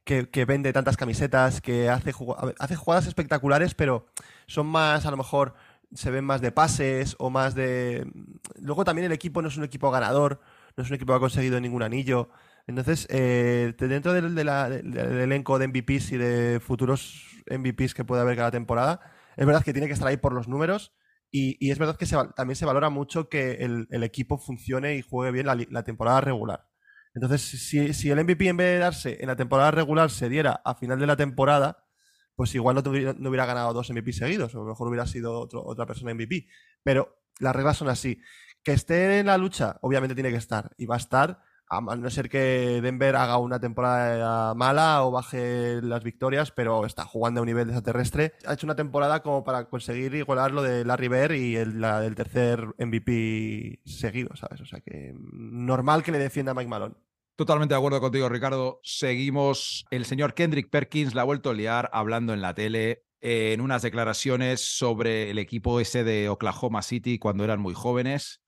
que, 0.05 0.29
que 0.29 0.45
vende 0.45 0.73
tantas 0.73 0.97
camisetas, 0.97 1.61
que 1.61 1.89
hace, 1.89 2.13
hace 2.59 2.75
jugadas 2.75 3.07
espectaculares, 3.07 3.75
pero 3.75 4.07
son 4.47 4.67
más, 4.67 5.05
a 5.05 5.11
lo 5.11 5.17
mejor, 5.17 5.55
se 5.93 6.11
ven 6.11 6.25
más 6.25 6.41
de 6.41 6.51
pases 6.51 7.15
o 7.19 7.29
más 7.29 7.55
de... 7.55 8.05
Luego 8.59 8.85
también 8.85 9.05
el 9.05 9.11
equipo 9.11 9.41
no 9.41 9.47
es 9.47 9.57
un 9.57 9.63
equipo 9.63 9.91
ganador, 9.91 10.41
no 10.75 10.83
es 10.83 10.89
un 10.89 10.95
equipo 10.95 11.13
que 11.13 11.17
ha 11.17 11.19
conseguido 11.19 11.59
ningún 11.59 11.83
anillo. 11.83 12.29
Entonces, 12.67 13.07
eh, 13.09 13.73
de- 13.77 13.87
dentro 13.87 14.13
del, 14.13 14.37
elenco 14.37 15.59
de 15.59 15.67
MVPs 15.67 16.11
y 16.13 16.17
de 16.17 16.59
futuros 16.59 17.23
MVPs 17.49 17.93
que 17.93 18.05
puede 18.05 18.21
haber 18.21 18.35
cada 18.37 18.51
temporada, 18.51 18.99
es 19.37 19.45
verdad 19.45 19.63
que 19.63 19.73
tiene 19.73 19.87
que 19.87 19.93
estar 19.93 20.07
ahí 20.07 20.17
por 20.17 20.33
los 20.33 20.47
números. 20.47 20.93
Y, 21.31 21.57
y 21.65 21.71
es 21.71 21.79
verdad 21.79 21.97
que 21.97 22.05
se 22.05 22.15
también 22.35 22.55
se 22.55 22.65
valora 22.65 22.89
mucho 22.89 23.29
que 23.29 23.53
el, 23.55 24.03
equipo 24.03 24.37
funcione 24.37 24.95
y 24.95 25.01
juegue 25.01 25.31
bien 25.31 25.47
la, 25.47 25.57
la 25.69 25.83
temporada 25.83 26.21
regular. 26.21 26.67
Entonces, 27.13 27.41
si, 27.41 27.93
si 27.93 28.09
el 28.11 28.23
MVP 28.23 28.47
en 28.47 28.57
vez 28.57 28.67
de 28.73 28.77
darse 28.79 29.17
en 29.21 29.27
la 29.27 29.35
temporada 29.35 29.71
regular 29.71 30.11
se 30.11 30.29
diera 30.29 30.61
a 30.63 30.75
final 30.75 30.99
de 30.99 31.07
la 31.07 31.15
temporada, 31.15 31.84
pues 32.35 32.53
igual 32.55 32.75
no, 32.75 32.83
tuviera- 32.83 33.15
no 33.17 33.29
hubiera 33.29 33.45
ganado 33.45 33.73
dos 33.73 33.89
MVP 33.89 34.13
seguidos, 34.13 34.53
o 34.55 34.59
a 34.59 34.63
lo 34.63 34.69
mejor 34.69 34.87
hubiera 34.87 35.05
sido 35.07 35.39
otro- 35.39 35.63
otra 35.65 35.85
persona 35.85 36.11
MVP. 36.13 36.47
Pero 36.83 37.17
las 37.39 37.55
reglas 37.55 37.77
son 37.77 37.89
así. 37.89 38.19
Que 38.63 38.73
esté 38.73 39.19
en 39.19 39.27
la 39.27 39.37
lucha, 39.37 39.77
obviamente 39.81 40.15
tiene 40.15 40.31
que 40.31 40.37
estar, 40.37 40.71
y 40.77 40.85
va 40.87 40.95
a 40.95 40.97
estar, 40.97 41.39
a 41.67 41.81
no 41.81 42.09
ser 42.11 42.29
que 42.29 42.79
Denver 42.81 43.15
haga 43.15 43.37
una 43.39 43.59
temporada 43.59 44.53
mala 44.53 45.03
o 45.03 45.11
baje 45.11 45.81
las 45.81 46.03
victorias, 46.03 46.51
pero 46.51 46.85
está 46.85 47.05
jugando 47.05 47.39
a 47.39 47.43
un 47.43 47.47
nivel 47.47 47.69
extraterrestre. 47.69 48.33
Ha 48.45 48.53
hecho 48.53 48.67
una 48.67 48.75
temporada 48.75 49.21
como 49.23 49.43
para 49.43 49.65
conseguir 49.67 50.13
igualar 50.15 50.51
lo 50.51 50.61
de 50.61 50.85
Larry 50.85 51.07
Bird 51.07 51.31
y 51.33 51.55
el, 51.55 51.81
la 51.81 52.01
del 52.01 52.13
tercer 52.15 52.67
MVP 52.77 53.81
seguido, 53.85 54.35
¿sabes? 54.35 54.61
O 54.61 54.65
sea 54.65 54.79
que 54.81 55.13
mm, 55.13 55.65
normal 55.65 56.03
que 56.03 56.11
le 56.11 56.19
defienda 56.19 56.51
a 56.51 56.55
Mike 56.55 56.69
Malone. 56.69 56.95
Totalmente 57.35 57.73
de 57.73 57.77
acuerdo 57.77 57.99
contigo, 57.99 58.29
Ricardo. 58.29 58.79
Seguimos. 58.81 59.85
El 59.89 60.05
señor 60.05 60.33
Kendrick 60.33 60.69
Perkins 60.69 61.13
la 61.13 61.21
ha 61.21 61.25
vuelto 61.25 61.49
a 61.49 61.53
liar 61.53 61.89
hablando 61.91 62.33
en 62.33 62.41
la 62.41 62.53
tele 62.53 63.03
en 63.19 63.59
unas 63.59 63.81
declaraciones 63.81 64.61
sobre 64.61 65.31
el 65.31 65.39
equipo 65.39 65.79
ese 65.81 66.03
de 66.05 66.29
Oklahoma 66.29 66.81
City 66.81 67.19
cuando 67.19 67.43
eran 67.43 67.59
muy 67.59 67.73
jóvenes. 67.73 68.41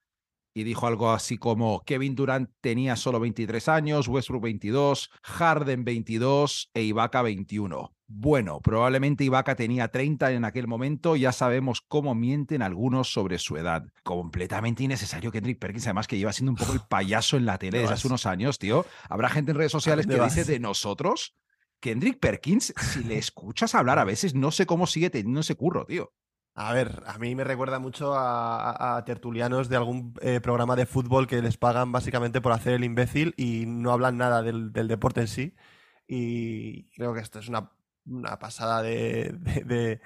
Y 0.54 0.64
dijo 0.64 0.86
algo 0.86 1.10
así 1.10 1.38
como 1.38 1.82
Kevin 1.84 2.14
Durant 2.14 2.50
tenía 2.60 2.96
solo 2.96 3.20
23 3.20 3.68
años, 3.68 4.08
Westbrook 4.08 4.42
22, 4.42 5.10
Harden 5.22 5.84
22 5.84 6.70
e 6.74 6.82
Ibaka 6.82 7.22
21. 7.22 7.92
Bueno, 8.10 8.60
probablemente 8.62 9.24
Ibaka 9.24 9.54
tenía 9.54 9.88
30 9.88 10.32
en 10.32 10.46
aquel 10.46 10.66
momento, 10.66 11.14
ya 11.14 11.30
sabemos 11.30 11.82
cómo 11.82 12.14
mienten 12.14 12.62
algunos 12.62 13.12
sobre 13.12 13.38
su 13.38 13.58
edad. 13.58 13.84
Completamente 14.02 14.82
innecesario 14.82 15.30
Kendrick 15.30 15.58
Perkins, 15.58 15.86
además 15.86 16.06
que 16.08 16.16
lleva 16.16 16.32
siendo 16.32 16.52
un 16.52 16.56
poco 16.56 16.72
el 16.72 16.80
payaso 16.88 17.36
en 17.36 17.44
la 17.44 17.58
tele 17.58 17.80
desde 17.80 17.92
hace 17.92 18.06
unos 18.06 18.24
años, 18.24 18.58
tío. 18.58 18.86
Habrá 19.10 19.28
gente 19.28 19.50
en 19.50 19.58
redes 19.58 19.72
sociales 19.72 20.06
que 20.06 20.18
dice 20.18 20.44
de 20.44 20.58
nosotros, 20.58 21.36
Kendrick 21.80 22.18
Perkins, 22.18 22.72
si 22.80 23.04
le 23.04 23.18
escuchas 23.18 23.74
hablar 23.74 23.98
a 23.98 24.04
veces, 24.04 24.34
no 24.34 24.52
sé 24.52 24.64
cómo 24.64 24.86
sigue 24.86 25.10
teniendo 25.10 25.40
ese 25.40 25.54
curro, 25.54 25.84
tío. 25.84 26.12
A 26.60 26.72
ver, 26.72 27.04
a 27.06 27.18
mí 27.18 27.36
me 27.36 27.44
recuerda 27.44 27.78
mucho 27.78 28.14
a, 28.16 29.00
tertulianos 29.06 29.68
de 29.68 29.76
algún 29.76 30.14
eh, 30.20 30.40
programa 30.40 30.74
de 30.74 30.86
fútbol 30.86 31.28
que 31.28 31.40
les 31.40 31.56
pagan 31.56 31.92
básicamente 31.92 32.40
por 32.40 32.50
hacer 32.50 32.74
el 32.74 32.82
imbécil 32.82 33.32
y 33.36 33.64
no 33.64 33.92
hablan 33.92 34.16
nada 34.16 34.42
del, 34.42 34.72
deporte 34.72 35.20
en 35.20 35.28
sí. 35.28 35.54
Y 36.08 36.90
creo 36.96 37.14
que 37.14 37.20
esto 37.20 37.38
es 37.38 37.48
una, 37.48 37.70
pasada 38.40 38.82
de, 38.82 40.00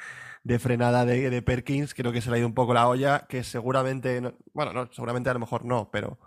frenada 0.58 1.06
de, 1.06 1.40
Perkins. 1.40 1.94
Creo 1.94 2.12
que 2.12 2.20
se 2.20 2.28
le 2.28 2.36
ha 2.36 2.38
ido 2.40 2.48
un 2.48 2.54
poco 2.54 2.74
la 2.74 2.86
olla, 2.86 3.26
que 3.30 3.44
seguramente, 3.44 4.20
bueno, 4.52 4.74
no, 4.74 4.92
seguramente 4.92 5.30
a 5.30 5.34
lo 5.34 5.40
mejor 5.40 5.64
no, 5.64 5.90
pero 5.90 6.18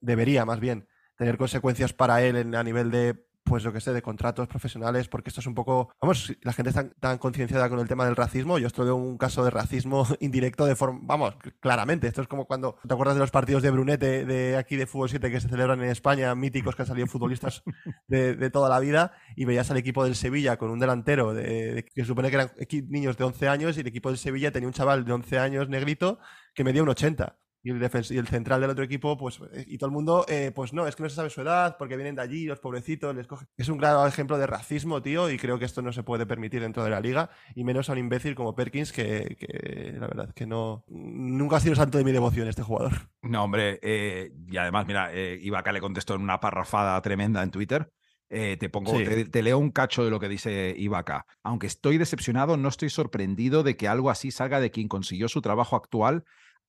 debería 0.00 0.44
más 0.44 0.60
bien 0.60 0.86
tener 1.16 1.36
consecuencias 1.36 1.92
para 1.92 2.22
él 2.22 2.54
a 2.54 2.62
nivel 2.62 2.92
de 2.92 3.26
pues 3.44 3.64
lo 3.64 3.72
que 3.72 3.80
sé, 3.80 3.92
de 3.92 4.02
contratos 4.02 4.48
profesionales, 4.48 5.08
porque 5.08 5.30
esto 5.30 5.40
es 5.40 5.46
un 5.46 5.54
poco, 5.54 5.94
vamos, 6.00 6.32
la 6.42 6.52
gente 6.52 6.70
está 6.70 6.88
tan 6.90 7.18
concienciada 7.18 7.68
con 7.68 7.80
el 7.80 7.88
tema 7.88 8.04
del 8.04 8.16
racismo, 8.16 8.58
yo 8.58 8.66
esto 8.66 8.84
veo 8.84 8.96
un 8.96 9.18
caso 9.18 9.44
de 9.44 9.50
racismo 9.50 10.06
indirecto 10.20 10.64
de 10.66 10.76
forma, 10.76 11.00
vamos, 11.02 11.36
claramente, 11.60 12.06
esto 12.06 12.22
es 12.22 12.28
como 12.28 12.46
cuando, 12.46 12.76
¿te 12.86 12.94
acuerdas 12.94 13.16
de 13.16 13.20
los 13.20 13.30
partidos 13.30 13.62
de 13.62 13.70
Brunete 13.70 14.24
de 14.24 14.56
aquí 14.56 14.76
de 14.76 14.86
Fútbol 14.86 15.08
7 15.08 15.30
que 15.30 15.40
se 15.40 15.48
celebran 15.48 15.82
en 15.82 15.90
España, 15.90 16.34
míticos 16.34 16.76
que 16.76 16.82
han 16.82 16.88
salido 16.88 17.06
futbolistas 17.06 17.62
de, 18.08 18.50
toda 18.50 18.68
la 18.68 18.80
vida, 18.80 19.12
y 19.36 19.44
veías 19.44 19.70
al 19.70 19.76
equipo 19.76 20.04
del 20.04 20.14
Sevilla 20.14 20.56
con 20.56 20.70
un 20.70 20.78
delantero 20.78 21.34
de, 21.34 21.86
que 21.94 22.04
supone 22.04 22.30
que 22.30 22.36
eran 22.36 22.52
niños 22.88 23.16
de 23.16 23.24
11 23.24 23.48
años 23.48 23.76
y 23.76 23.80
el 23.80 23.86
equipo 23.86 24.08
del 24.08 24.18
Sevilla 24.18 24.52
tenía 24.52 24.68
un 24.68 24.74
chaval 24.74 25.04
de 25.04 25.12
11 25.12 25.38
años 25.38 25.68
negrito 25.68 26.18
que 26.54 26.64
medía 26.64 26.82
un 26.82 26.88
80 26.88 27.41
y 27.62 27.70
el, 27.70 27.76
y 28.10 28.18
el 28.18 28.26
central 28.26 28.60
del 28.60 28.70
otro 28.70 28.84
equipo, 28.84 29.16
pues, 29.16 29.40
eh, 29.52 29.64
y 29.68 29.78
todo 29.78 29.88
el 29.88 29.92
mundo, 29.92 30.24
eh, 30.28 30.50
pues 30.54 30.72
no, 30.72 30.86
es 30.86 30.96
que 30.96 31.04
no 31.04 31.08
se 31.08 31.14
sabe 31.14 31.30
su 31.30 31.40
edad, 31.42 31.76
porque 31.78 31.96
vienen 31.96 32.16
de 32.16 32.22
allí, 32.22 32.44
los 32.44 32.58
pobrecitos, 32.58 33.14
les 33.14 33.28
cogen. 33.28 33.46
Es 33.56 33.68
un 33.68 33.78
claro 33.78 34.04
ejemplo 34.06 34.36
de 34.36 34.46
racismo, 34.46 35.00
tío, 35.00 35.30
y 35.30 35.38
creo 35.38 35.58
que 35.58 35.64
esto 35.64 35.80
no 35.80 35.92
se 35.92 36.02
puede 36.02 36.26
permitir 36.26 36.60
dentro 36.60 36.82
de 36.82 36.90
la 36.90 37.00
liga, 37.00 37.30
y 37.54 37.62
menos 37.62 37.88
a 37.88 37.92
un 37.92 37.98
imbécil 37.98 38.34
como 38.34 38.56
Perkins, 38.56 38.92
que, 38.92 39.96
la 39.98 40.06
verdad 40.08 40.32
que 40.34 40.46
no. 40.46 40.84
Nunca 40.88 41.56
ha 41.56 41.60
sido 41.60 41.76
santo 41.76 41.98
de 41.98 42.04
mi 42.04 42.12
devoción 42.12 42.48
este 42.48 42.62
jugador. 42.62 42.92
No, 43.22 43.44
hombre, 43.44 43.78
eh, 43.82 44.32
y 44.48 44.56
además, 44.56 44.86
mira, 44.86 45.12
eh, 45.12 45.38
Ibaka 45.40 45.70
le 45.72 45.80
contestó 45.80 46.14
en 46.14 46.22
una 46.22 46.40
parrafada 46.40 47.00
tremenda 47.00 47.42
en 47.42 47.52
Twitter. 47.52 47.92
te 48.28 48.68
pongo, 48.70 48.92
te, 48.92 49.26
te, 49.26 49.42
leo 49.42 49.58
un 49.58 49.70
cacho 49.70 50.04
de 50.04 50.10
lo 50.10 50.18
que 50.18 50.28
dice 50.28 50.74
Ibaka. 50.76 51.26
Aunque 51.44 51.68
estoy 51.68 51.98
decepcionado, 51.98 52.56
no 52.56 52.68
estoy 52.68 52.90
sorprendido 52.90 53.62
de 53.62 53.76
que 53.76 53.86
algo 53.86 54.10
así 54.10 54.32
salga 54.32 54.58
de 54.58 54.72
quien 54.72 54.88
consiguió 54.88 55.28
su 55.28 55.42
trabajo 55.42 55.76
actual 55.76 56.24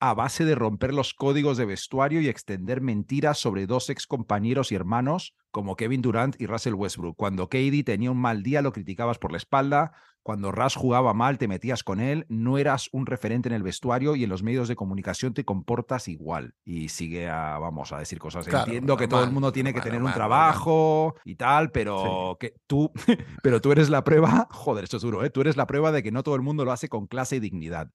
a 0.06 0.14
base 0.14 0.44
de 0.44 0.54
romper 0.54 0.94
los 0.94 1.14
códigos 1.14 1.56
de 1.56 1.64
vestuario 1.64 2.20
y 2.20 2.28
extender 2.28 2.82
mentiras 2.82 3.38
sobre 3.38 3.68
dos 3.68 3.90
ex 3.90 4.06
compañeros 4.06 4.74
y 4.74 4.76
hermanos 4.76 5.34
como 5.50 5.78
Kevin 5.78 6.02
Durant 6.02 6.36
y 6.42 6.46
Russell 6.46 6.74
Westbrook. 6.74 7.16
Cuando 7.16 7.48
Katie 7.48 7.86
tenía 7.86 8.12
un 8.12 8.20
mal 8.20 8.44
día 8.44 8.62
lo 8.62 8.74
criticabas 8.74 9.18
por 9.18 9.32
la 9.32 9.38
espalda, 9.38 9.94
cuando 10.24 10.52
Rush 10.52 10.76
jugaba 10.76 11.14
mal, 11.14 11.38
te 11.38 11.48
metías 11.48 11.84
con 11.84 12.00
él, 12.00 12.26
no 12.30 12.58
eras 12.58 12.90
un 12.94 13.06
referente 13.06 13.50
en 13.50 13.54
el 13.54 13.62
vestuario 13.62 14.16
y 14.16 14.24
en 14.24 14.30
los 14.30 14.42
medios 14.42 14.70
de 14.70 14.76
comunicación 14.76 15.34
te 15.34 15.44
comportas 15.44 16.08
igual. 16.08 16.56
Y 16.64 16.90
sigue 16.90 17.30
a, 17.30 17.58
vamos 17.60 17.92
a 17.92 18.00
decir 18.00 18.20
cosas. 18.20 18.48
Entiendo 18.48 18.96
que 18.96 19.08
todo 19.08 19.24
el 19.24 19.32
mundo 19.32 19.52
tiene 19.52 19.74
que 19.74 19.82
tener 19.82 20.02
un 20.02 20.14
trabajo 20.14 21.16
y 21.26 21.36
tal, 21.36 21.72
pero 21.72 22.38
que 22.40 22.56
tú, 22.68 22.92
pero 23.44 23.62
tú 23.62 23.72
eres 23.74 23.90
la 23.90 24.04
prueba, 24.04 24.48
joder, 24.50 24.86
esto 24.86 24.98
es 24.98 25.04
duro, 25.04 25.24
¿eh? 25.24 25.30
tú 25.30 25.42
eres 25.42 25.58
la 25.58 25.68
prueba 25.68 25.92
de 25.92 26.02
que 26.02 26.12
no 26.12 26.24
todo 26.24 26.36
el 26.36 26.42
mundo 26.42 26.64
lo 26.64 26.72
hace 26.72 26.88
con 26.88 27.08
clase 27.08 27.36
y 27.36 27.40
dignidad. 27.40 27.90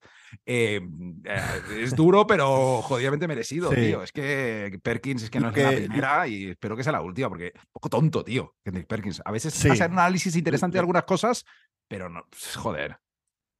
Em, 0.45 1.21
eh, 1.25 1.41
es 1.81 1.95
duro, 1.95 2.27
pero 2.27 2.81
jodidamente 2.83 3.27
merecido, 3.27 3.71
tío. 3.71 4.03
Es 4.03 4.11
que 4.11 4.79
Perkins 4.83 5.23
es 5.23 5.29
que 5.29 5.39
no 5.39 5.49
es 5.49 5.57
la 5.57 5.69
primera 5.71 6.27
y 6.27 6.49
espero 6.49 6.77
que 6.77 6.83
sea 6.83 6.91
la 6.91 7.01
última, 7.01 7.29
porque 7.29 7.53
un 7.55 7.71
poco 7.71 7.89
tonto, 7.89 8.23
tío, 8.23 8.55
Kendrick 8.63 8.87
Perkins. 8.87 9.21
A 9.25 9.31
veces 9.31 9.53
hace 9.65 9.85
un 9.85 9.93
análisis 9.93 10.35
interesante 10.35 10.75
de 10.75 10.79
algunas 10.79 11.03
cosas, 11.03 11.45
pero 11.89 12.07
no, 12.07 12.25
pues, 12.29 12.55
joder. 12.55 12.99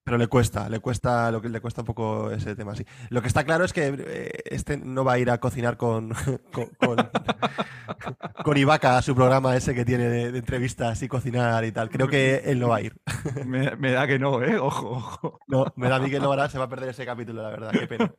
Pero 0.06 0.18
le 0.18 0.28
cuesta, 0.28 0.70
le 0.70 0.80
cuesta, 0.80 1.30
lo 1.30 1.42
que 1.42 1.50
le 1.50 1.62
cuesta 1.62 1.82
un 1.82 1.86
poco 1.86 2.32
ese 2.32 2.56
tema 2.56 2.72
así. 2.72 2.86
Lo 3.10 3.22
que 3.22 3.28
está 3.28 3.44
claro 3.44 3.66
es 3.66 3.74
que 3.74 3.94
eh, 3.96 4.32
este 4.46 4.78
no 4.78 5.04
va 5.04 5.14
a 5.14 5.20
ir 5.20 5.30
a 5.30 5.40
cocinar 5.40 5.78
con, 5.78 6.10
con, 6.52 6.98
con, 8.44 8.58
Ibaka 8.58 8.98
a 8.98 9.02
su 9.02 9.14
programa 9.14 9.56
ese 9.56 9.76
que 9.76 9.86
tiene 9.86 10.06
de, 10.06 10.38
entrevistas 10.38 11.04
y 11.04 11.08
cocinar 11.08 11.64
y 11.66 11.72
tal. 11.72 11.90
Creo 11.90 12.08
que 12.08 12.38
él 12.46 12.60
no 12.60 12.70
va 12.70 12.78
a 12.78 12.82
ir. 12.82 12.96
Me, 13.46 13.92
da 13.92 14.08
que 14.08 14.18
no, 14.18 14.42
¿eh? 14.42 14.58
Ojo, 14.58 14.90
ojo. 14.90 15.40
No, 15.48 15.72
me 15.76 15.90
da 15.90 15.98
a 15.98 16.00
mí 16.00 16.10
que 16.10 16.20
no 16.20 16.32
hará, 16.32 16.50
se 16.50 16.58
va 16.58 16.66
a 16.66 16.70
perder 16.70 16.90
ese 16.90 17.06
capítulo, 17.06 17.44
la 17.44 17.50
verdad. 17.50 17.72
Qué 17.72 17.88
pena. 17.88 18.14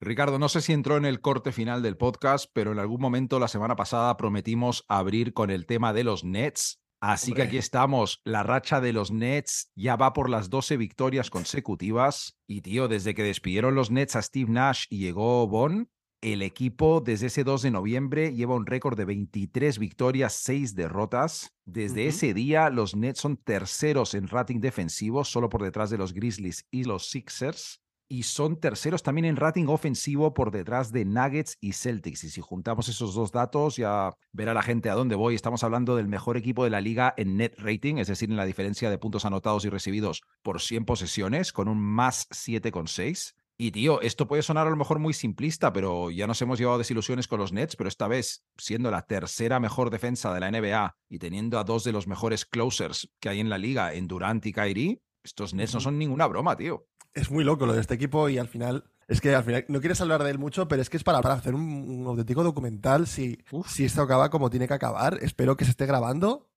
Ricardo, 0.00 0.38
no 0.38 0.48
sé 0.48 0.62
si 0.62 0.72
entró 0.72 0.96
en 0.96 1.04
el 1.04 1.20
corte 1.20 1.52
final 1.52 1.82
del 1.82 1.96
podcast, 1.96 2.50
pero 2.52 2.72
en 2.72 2.78
algún 2.78 3.00
momento 3.00 3.38
la 3.38 3.48
semana 3.48 3.76
pasada 3.76 4.16
prometimos 4.16 4.84
abrir 4.88 5.32
con 5.32 5.50
el 5.50 5.66
tema 5.66 5.92
de 5.92 6.04
los 6.04 6.24
Nets 6.24 6.81
Así 7.02 7.32
que 7.32 7.42
aquí 7.42 7.58
estamos. 7.58 8.20
La 8.22 8.44
racha 8.44 8.80
de 8.80 8.92
los 8.92 9.10
Nets 9.10 9.72
ya 9.74 9.96
va 9.96 10.12
por 10.12 10.30
las 10.30 10.50
12 10.50 10.76
victorias 10.76 11.30
consecutivas. 11.30 12.38
Y 12.46 12.60
tío, 12.60 12.86
desde 12.86 13.12
que 13.12 13.24
despidieron 13.24 13.74
los 13.74 13.90
Nets 13.90 14.14
a 14.14 14.22
Steve 14.22 14.48
Nash 14.48 14.84
y 14.88 14.98
llegó 14.98 15.48
Bon, 15.48 15.90
el 16.20 16.42
equipo 16.42 17.00
desde 17.00 17.26
ese 17.26 17.42
2 17.42 17.62
de 17.62 17.70
noviembre 17.72 18.32
lleva 18.32 18.54
un 18.54 18.66
récord 18.66 18.96
de 18.96 19.04
23 19.04 19.80
victorias, 19.80 20.32
6 20.34 20.76
derrotas. 20.76 21.52
Desde 21.64 22.06
ese 22.06 22.34
día, 22.34 22.70
los 22.70 22.94
Nets 22.94 23.18
son 23.18 23.36
terceros 23.36 24.14
en 24.14 24.28
rating 24.28 24.60
defensivo, 24.60 25.24
solo 25.24 25.48
por 25.48 25.64
detrás 25.64 25.90
de 25.90 25.98
los 25.98 26.12
Grizzlies 26.12 26.68
y 26.70 26.84
los 26.84 27.10
Sixers 27.10 27.82
y 28.12 28.24
son 28.24 28.60
terceros 28.60 29.02
también 29.02 29.24
en 29.24 29.36
rating 29.36 29.68
ofensivo 29.68 30.34
por 30.34 30.50
detrás 30.50 30.92
de 30.92 31.06
Nuggets 31.06 31.56
y 31.62 31.72
Celtics. 31.72 32.24
Y 32.24 32.28
si 32.28 32.42
juntamos 32.42 32.90
esos 32.90 33.14
dos 33.14 33.32
datos, 33.32 33.76
ya 33.76 34.10
verá 34.32 34.52
la 34.52 34.60
gente 34.60 34.90
a 34.90 34.94
dónde 34.94 35.14
voy. 35.14 35.34
Estamos 35.34 35.64
hablando 35.64 35.96
del 35.96 36.08
mejor 36.08 36.36
equipo 36.36 36.62
de 36.62 36.68
la 36.68 36.82
liga 36.82 37.14
en 37.16 37.38
net 37.38 37.54
rating, 37.56 37.96
es 37.96 38.08
decir, 38.08 38.28
en 38.28 38.36
la 38.36 38.44
diferencia 38.44 38.90
de 38.90 38.98
puntos 38.98 39.24
anotados 39.24 39.64
y 39.64 39.70
recibidos 39.70 40.20
por 40.42 40.60
100 40.60 40.84
posesiones, 40.84 41.54
con 41.54 41.68
un 41.68 41.80
más 41.80 42.28
7,6. 42.28 43.32
Y 43.56 43.70
tío, 43.70 44.02
esto 44.02 44.28
puede 44.28 44.42
sonar 44.42 44.66
a 44.66 44.70
lo 44.70 44.76
mejor 44.76 44.98
muy 44.98 45.14
simplista, 45.14 45.72
pero 45.72 46.10
ya 46.10 46.26
nos 46.26 46.42
hemos 46.42 46.58
llevado 46.58 46.76
desilusiones 46.76 47.28
con 47.28 47.40
los 47.40 47.54
Nets, 47.54 47.76
pero 47.76 47.88
esta 47.88 48.08
vez 48.08 48.44
siendo 48.58 48.90
la 48.90 49.06
tercera 49.06 49.58
mejor 49.58 49.88
defensa 49.88 50.34
de 50.34 50.40
la 50.40 50.50
NBA 50.50 50.96
y 51.08 51.18
teniendo 51.18 51.58
a 51.58 51.64
dos 51.64 51.82
de 51.82 51.92
los 51.92 52.06
mejores 52.06 52.44
closers 52.44 53.10
que 53.20 53.30
hay 53.30 53.40
en 53.40 53.48
la 53.48 53.56
liga, 53.56 53.94
en 53.94 54.06
Durant 54.06 54.44
y 54.44 54.52
Kyrie, 54.52 55.00
estos 55.24 55.54
Nets 55.54 55.72
no 55.72 55.80
son 55.80 55.96
ninguna 55.96 56.26
broma, 56.26 56.56
tío 56.56 56.84
es 57.14 57.30
muy 57.30 57.44
loco 57.44 57.66
lo 57.66 57.74
de 57.74 57.80
este 57.80 57.94
equipo 57.94 58.28
y 58.28 58.38
al 58.38 58.48
final 58.48 58.84
es 59.08 59.20
que 59.20 59.34
al 59.34 59.44
final 59.44 59.64
no 59.68 59.80
quieres 59.80 60.00
hablar 60.00 60.22
de 60.22 60.30
él 60.30 60.38
mucho, 60.38 60.68
pero 60.68 60.80
es 60.80 60.88
que 60.88 60.96
es 60.96 61.04
para, 61.04 61.20
para 61.20 61.34
hacer 61.34 61.54
un, 61.54 62.04
auténtico 62.06 62.42
documental. 62.42 63.06
Si, 63.06 63.38
si 63.66 63.84
esto 63.84 64.02
acaba 64.02 64.30
como 64.30 64.48
tiene 64.48 64.68
que 64.68 64.74
acabar, 64.74 65.18
espero 65.20 65.56
que 65.56 65.64
se 65.64 65.72
esté 65.72 65.86
grabando 65.86 66.50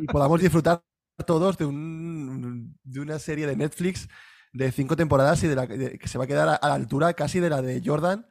y, 0.00 0.06
podamos 0.06 0.40
disfrutar 0.40 0.82
todos 1.26 1.56
de, 1.56 1.64
un, 1.64 2.78
de 2.82 3.00
una 3.00 3.18
serie 3.18 3.46
de 3.46 3.56
Netflix 3.56 4.08
de 4.52 4.72
cinco 4.72 4.96
temporadas 4.96 5.42
y 5.42 5.48
de 5.48 5.56
la, 5.56 5.66
que 5.66 6.08
se 6.08 6.18
va 6.18 6.24
a 6.24 6.26
quedar 6.26 6.48
a, 6.48 6.68
la 6.68 6.74
altura 6.74 7.14
casi 7.14 7.40
de 7.40 7.50
la 7.50 7.62
de 7.62 7.82
Jordan 7.84 8.26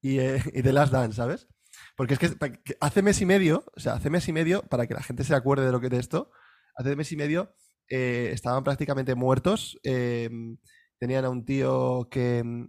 y, 0.00 0.18
eh, 0.18 0.42
y 0.52 0.62
de 0.62 0.72
Last 0.72 0.92
Dance, 0.92 1.16
¿sabes? 1.16 1.48
Porque 1.96 2.14
es 2.14 2.20
que 2.20 2.36
hace 2.80 3.02
mes 3.02 3.20
y 3.20 3.26
medio, 3.26 3.64
o 3.76 3.80
sea, 3.80 3.94
hace 3.94 4.10
mes 4.10 4.28
y 4.28 4.32
medio, 4.32 4.62
para 4.62 4.86
que 4.86 4.94
la 4.94 5.02
gente 5.02 5.24
se 5.24 5.34
acuerde 5.34 5.66
de 5.66 5.72
lo 5.72 5.80
que 5.80 5.88
es 5.88 5.92
esto, 5.94 6.30
hace 6.76 6.96
mes 6.96 7.10
y 7.12 7.16
medio 7.16 7.54
eh, 7.88 8.30
estaban 8.32 8.64
prácticamente 8.64 9.14
muertos. 9.14 9.78
Em, 9.82 10.56
tenían 10.98 11.24
a 11.24 11.30
un 11.30 11.44
tío 11.44 12.08
que 12.10 12.38
em, 12.38 12.68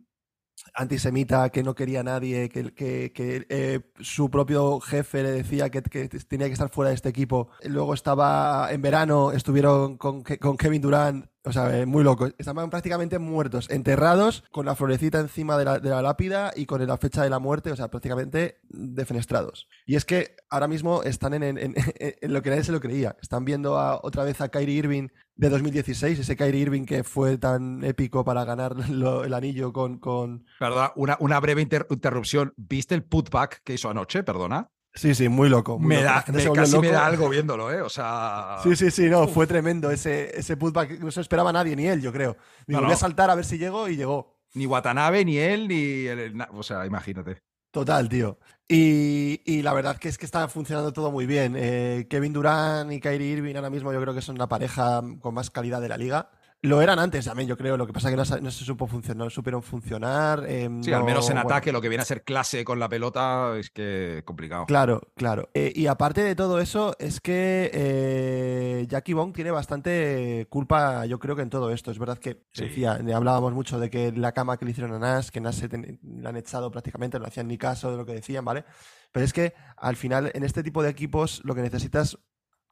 antisemita 0.74 1.50
que 1.50 1.64
no 1.64 1.76
quería 1.76 2.02
a 2.02 2.04
nadie, 2.04 2.50
que, 2.50 2.74
que, 2.74 3.46
eh, 3.50 3.82
su 4.00 4.30
propio 4.30 4.80
jefe 4.80 5.24
le 5.24 5.32
decía 5.32 5.70
que, 5.70 5.82
tenía 5.82 6.48
que 6.48 6.54
estar 6.54 6.70
fuera 6.70 6.90
de 6.90 6.96
este 6.96 7.10
equipo. 7.10 7.50
Luego 7.64 7.94
estaba 7.94 8.72
en 8.72 8.82
verano, 8.82 9.32
estuvieron 9.32 9.98
con, 9.98 10.24
con 10.24 10.58
Kevin 10.58 10.82
Durant 10.82 11.26
o 11.46 11.52
sea, 11.52 11.80
eh, 11.80 11.86
muy 11.86 12.04
loco. 12.04 12.28
Estaban 12.38 12.70
prácticamente 12.70 13.20
muertos, 13.20 13.70
enterrados, 13.70 14.44
con 14.52 14.66
la 14.66 14.76
florecita 14.76 15.20
encima 15.20 15.58
de 15.58 15.66
la, 15.66 16.02
lápida 16.02 16.52
y 16.56 16.66
con 16.66 16.86
la 16.86 16.98
fecha 16.98 17.24
de 17.24 17.30
la 17.30 17.40
muerte, 17.40 17.72
o 17.72 17.76
sea, 17.76 17.90
prácticamente 17.90 18.60
defenestrados. 18.70 19.68
Y 19.86 19.96
es 19.96 20.06
que 20.06 20.36
ahora 20.50 20.68
mismo 20.68 21.04
están 21.04 21.34
en, 21.44 21.76
lo 22.22 22.42
que 22.42 22.50
nadie 22.50 22.64
se 22.64 22.72
lo 22.72 22.80
creía. 22.80 23.16
Están 23.22 23.46
viendo 23.46 23.76
otra 24.02 24.24
vez 24.24 24.42
a 24.42 24.50
Kyrie 24.50 24.76
Irving 24.76 25.08
de 25.36 25.50
2016, 25.50 26.20
ese 26.20 26.36
Kyrie 26.36 26.62
Irving 26.62 26.86
que 26.86 27.04
fue 27.04 27.38
tan 27.38 27.84
épico 27.84 28.24
para 28.24 28.46
ganar 28.46 28.76
el 28.90 29.34
anillo 29.34 29.72
con... 29.74 30.00
con... 30.00 30.46
Perdona, 30.60 30.92
una, 30.96 31.18
una 31.20 31.40
breve 31.40 31.62
interrupción. 31.62 32.54
¿Viste 32.58 32.96
el 32.96 33.04
putback 33.04 33.62
que 33.64 33.74
hizo 33.74 33.90
anoche? 33.90 34.24
Perdona. 34.24 34.72
Sí, 34.96 35.14
sí, 35.14 35.28
muy 35.28 35.50
loco. 35.50 35.78
me 35.78 36.02
Da, 36.02 36.24
casi 36.24 36.80
me 36.80 36.90
da 36.90 37.06
algo 37.06 37.28
viéndolo, 37.30 37.72
¿eh? 37.72 37.82
O 37.82 37.90
sea. 37.90 38.58
Sí, 38.64 38.76
sí, 38.76 38.90
sí, 38.90 39.10
no, 39.10 39.28
fue 39.28 39.46
tremendo 39.46 39.92
ese, 39.92 40.38
ese 40.38 40.56
putback. 40.56 41.00
No 41.00 41.12
se 41.12 41.20
esperaba 41.22 41.52
nadie, 41.52 41.76
ni 41.76 41.86
él, 41.86 42.02
yo 42.02 42.14
creo. 42.14 42.38
Digo, 42.66 42.82
voy 42.82 42.92
a 42.92 42.96
saltar 42.96 43.30
a 43.30 43.36
ver 43.36 43.46
si 43.46 43.58
llego 43.58 43.90
y 43.90 43.98
llegó. 43.98 44.34
Ni 44.54 44.66
Watanabe, 44.66 45.26
ni 45.26 45.38
él, 45.38 45.68
ni. 45.68 46.08
o 46.54 46.64
sea, 46.64 46.86
imagínate. 46.86 47.42
Total, 47.72 48.08
tío. 48.08 48.40
Y, 48.70 49.42
y, 49.46 49.62
la 49.62 49.74
verdad 49.74 49.98
que 49.98 50.08
es 50.08 50.18
que 50.18 50.26
está 50.26 50.48
funcionando 50.48 50.94
todo 50.94 51.12
muy 51.12 51.26
bien. 51.26 51.56
Eh, 51.58 52.08
Kevin 52.10 52.32
Durant 52.32 52.90
y 52.90 53.02
Kyrie 53.02 53.34
Irving 53.34 53.56
ahora 53.56 53.70
mismo 53.70 53.92
yo 53.92 54.00
creo 54.00 54.14
que 54.14 54.22
son 54.22 54.38
la 54.38 54.48
pareja 54.48 55.02
con 55.20 55.34
más 55.34 55.50
calidad 55.50 55.82
de 55.82 55.90
la 55.90 55.98
liga. 55.98 56.30
Lo 56.66 56.82
eran 56.82 56.98
antes 56.98 57.26
también, 57.26 57.48
yo 57.48 57.56
creo. 57.56 57.78
Lo 57.78 57.86
que 57.86 57.94
pasa 57.94 58.10
es 58.10 58.16
que 58.16 58.42
no, 58.42 58.52
se 58.52 58.66
supo 58.66 58.88
funcionar, 58.88 59.26
no 59.26 59.30
supieron 59.30 59.62
funcionar. 59.62 60.44
Eh, 60.48 60.68
sí, 60.82 60.92
al 60.92 61.04
menos 61.04 61.30
en 61.30 61.38
ataque, 61.38 61.72
lo 61.72 61.80
que 61.80 61.90
viene 61.90 62.02
a 62.02 62.06
ser 62.06 62.24
clase 62.24 62.66
con 62.66 62.80
la 62.80 62.90
pelota 62.90 63.56
es 63.58 63.70
que 63.70 64.24
complicado. 64.26 64.66
Claro, 64.66 65.02
claro. 65.16 65.50
Eh, 65.54 65.72
y 65.76 65.86
aparte 65.86 66.24
de 66.24 66.36
todo 66.36 66.60
eso, 66.60 66.96
es 66.98 67.22
que 67.22 67.70
eh, 67.72 68.86
Jackie 68.90 69.14
Bong 69.14 69.32
tiene 69.32 69.52
bastante 69.52 70.48
culpa, 70.50 71.06
yo 71.06 71.20
creo 71.20 71.36
que 71.36 71.44
en 71.44 71.52
todo 71.52 71.72
esto. 71.72 71.92
Es 71.92 72.00
verdad 72.00 72.18
que 72.18 72.42
decía, 72.56 73.00
hablábamos 73.14 73.54
mucho 73.54 73.80
de 73.80 73.92
que 73.92 74.12
la 74.12 74.32
cama 74.32 74.58
que 74.58 74.66
le 74.66 74.72
hicieron 74.72 74.94
a 74.94 75.00
Nash, 75.00 75.30
que 75.30 75.42
Nash 75.42 75.60
se 75.60 76.00
la 76.02 76.30
han 76.30 76.38
echado 76.38 76.72
prácticamente, 76.72 77.20
no 77.20 77.26
hacían 77.26 77.48
ni 77.48 77.60
caso 77.60 77.92
de 77.92 77.98
lo 77.98 78.06
que 78.08 78.14
decían, 78.14 78.44
¿vale? 78.44 78.66
Pero 79.12 79.24
es 79.24 79.34
que 79.34 79.54
al 79.78 79.96
final, 79.96 80.32
en 80.34 80.44
este 80.44 80.64
tipo 80.64 80.82
de 80.82 80.90
equipos, 80.90 81.42
lo 81.44 81.54
que 81.54 81.62
necesitas 81.62 82.18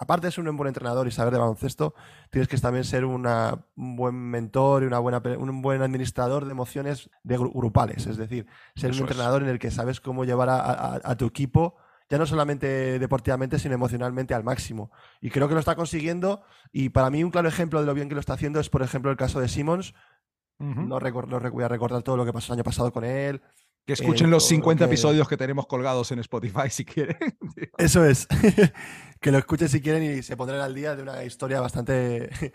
aparte 0.03 0.27
de 0.27 0.31
ser 0.31 0.47
un 0.47 0.57
buen 0.57 0.67
entrenador 0.67 1.07
y 1.07 1.11
saber 1.11 1.33
de 1.33 1.39
baloncesto, 1.39 1.95
tienes 2.29 2.47
que 2.47 2.57
también 2.57 2.83
ser 2.83 3.05
un 3.05 3.27
buen 3.75 4.15
mentor 4.15 4.83
y 4.83 4.85
una 4.85 4.99
buena, 4.99 5.21
un 5.37 5.61
buen 5.61 5.81
administrador 5.81 6.45
de 6.45 6.51
emociones 6.51 7.09
de 7.23 7.37
grupales. 7.37 8.05
Es 8.05 8.17
decir, 8.17 8.45
ser 8.75 8.91
un 8.91 8.99
entrenador 8.99 9.43
en 9.43 9.49
el 9.49 9.59
que 9.59 9.71
sabes 9.71 9.99
cómo 9.99 10.25
llevar 10.25 10.49
a, 10.49 11.15
tu 11.17 11.25
equipo, 11.25 11.75
ya 12.09 12.17
no 12.17 12.25
solamente 12.25 12.99
deportivamente, 12.99 13.59
sino 13.59 13.73
emocionalmente 13.73 14.33
al 14.33 14.43
máximo. 14.43 14.91
Y 15.21 15.29
creo 15.29 15.47
que 15.47 15.53
lo 15.53 15.59
está 15.59 15.75
consiguiendo. 15.75 16.43
Y 16.71 16.89
para 16.89 17.09
mí 17.09 17.23
un 17.23 17.31
claro 17.31 17.47
ejemplo 17.47 17.79
de 17.79 17.85
lo 17.85 17.93
bien 17.93 18.09
que 18.09 18.15
lo 18.15 18.21
está 18.21 18.33
haciendo 18.33 18.59
es, 18.59 18.69
por 18.69 18.83
ejemplo, 18.83 19.09
el 19.09 19.17
caso 19.17 19.39
de 19.39 19.47
Simmons. 19.47 19.93
no, 20.59 20.99
voy 20.99 21.63
a 21.63 21.67
recordar 21.67 22.03
todo 22.03 22.17
lo 22.17 22.25
que 22.25 22.33
pasó 22.33 22.53
el 22.53 22.57
año 22.57 22.63
pasado 22.63 22.91
con 22.91 23.03
él, 23.03 23.41
que 23.85 23.93
escuchen 23.93 24.29
los 24.29 24.47
50 24.47 24.85
episodios 24.85 25.27
que 25.27 25.35
tenemos 25.35 25.67
colgados 25.67 26.11
en 26.11 26.19
Spotify 26.19 26.63
si 26.69 26.85
quieren. 26.85 27.17
Eso 27.77 28.05
es. 28.05 28.27
que 29.23 29.31
lo 29.31 29.37
escuchen 29.37 29.69
si 29.69 29.81
quieren 29.81 30.03
y 30.03 30.21
se 30.21 30.35
pondrán 30.35 30.59
al 30.59 30.75
día 30.75 30.97
de 30.97 31.01
una 31.01 31.23
historia 31.23 31.61
bastante 31.61 32.29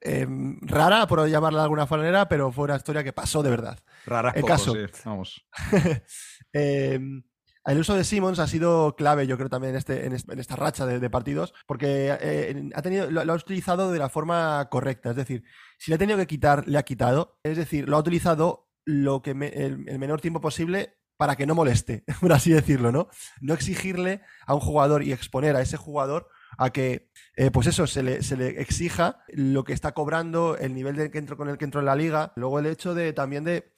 em, 0.00 0.58
rara, 0.62 1.06
por 1.06 1.24
llamarla 1.28 1.60
de 1.60 1.62
alguna 1.62 1.86
manera, 1.86 2.28
pero 2.28 2.50
fue 2.50 2.64
una 2.64 2.76
historia 2.76 3.04
que 3.04 3.12
pasó 3.12 3.40
de 3.42 3.50
verdad. 3.50 3.78
Rara, 4.04 4.32
el 4.34 4.44
caso. 4.44 4.74
Vamos. 5.04 5.46
Em, 6.52 7.22
el 7.66 7.78
uso 7.78 7.94
de 7.94 8.02
Simmons 8.02 8.38
ha 8.38 8.46
sido 8.46 8.96
clave, 8.96 9.26
yo 9.26 9.36
creo, 9.36 9.50
también 9.50 9.74
en, 9.74 9.78
este, 9.78 10.06
en, 10.06 10.14
esta 10.14 10.56
racha 10.56 10.86
de, 10.86 11.10
partidos, 11.10 11.52
porque 11.66 12.16
eh, 12.20 12.70
ha 12.74 12.80
tenido, 12.80 13.10
lo, 13.10 13.20
ha 13.20 13.36
utilizado 13.36 13.92
de 13.92 13.98
la 13.98 14.08
forma 14.08 14.66
correcta. 14.70 15.10
Es 15.10 15.16
decir, 15.16 15.44
si 15.78 15.90
le 15.90 15.96
ha 15.96 15.98
tenido 15.98 16.18
que 16.18 16.26
quitar, 16.26 16.66
le 16.66 16.78
ha 16.78 16.82
quitado. 16.82 17.38
Es 17.44 17.58
decir, 17.58 17.88
lo 17.88 17.96
ha 17.96 18.00
utilizado 18.00 18.70
lo 18.86 19.20
que 19.20 19.32
el, 19.32 19.98
menor 19.98 20.22
tiempo 20.22 20.40
posible 20.40 20.97
para 21.18 21.36
que 21.36 21.46
no 21.46 21.54
moleste, 21.54 22.04
por 22.22 22.32
así 22.32 22.50
decirlo, 22.50 22.90
¿no? 22.90 23.08
No 23.42 23.52
exigirle 23.52 24.22
a 24.46 24.54
un 24.54 24.60
jugador 24.60 25.02
y 25.02 25.12
exponer 25.12 25.56
a 25.56 25.60
ese 25.60 25.76
jugador 25.76 26.28
a 26.56 26.70
que, 26.70 27.10
eh, 27.36 27.50
pues 27.50 27.66
eso, 27.66 27.86
se 27.86 28.02
le, 28.02 28.22
se 28.22 28.36
le, 28.36 28.60
exija 28.62 29.22
lo 29.28 29.64
que 29.64 29.74
está 29.74 29.92
cobrando, 29.92 30.56
el 30.56 30.74
nivel 30.74 30.96
de 30.96 31.10
que 31.10 31.18
entro 31.18 31.36
con 31.36 31.48
el 31.48 31.58
que 31.58 31.66
entró 31.66 31.80
en 31.80 31.86
la 31.86 31.96
liga, 31.96 32.32
luego 32.36 32.58
el 32.58 32.66
hecho 32.66 32.94
de 32.94 33.12
también 33.12 33.44
de, 33.44 33.70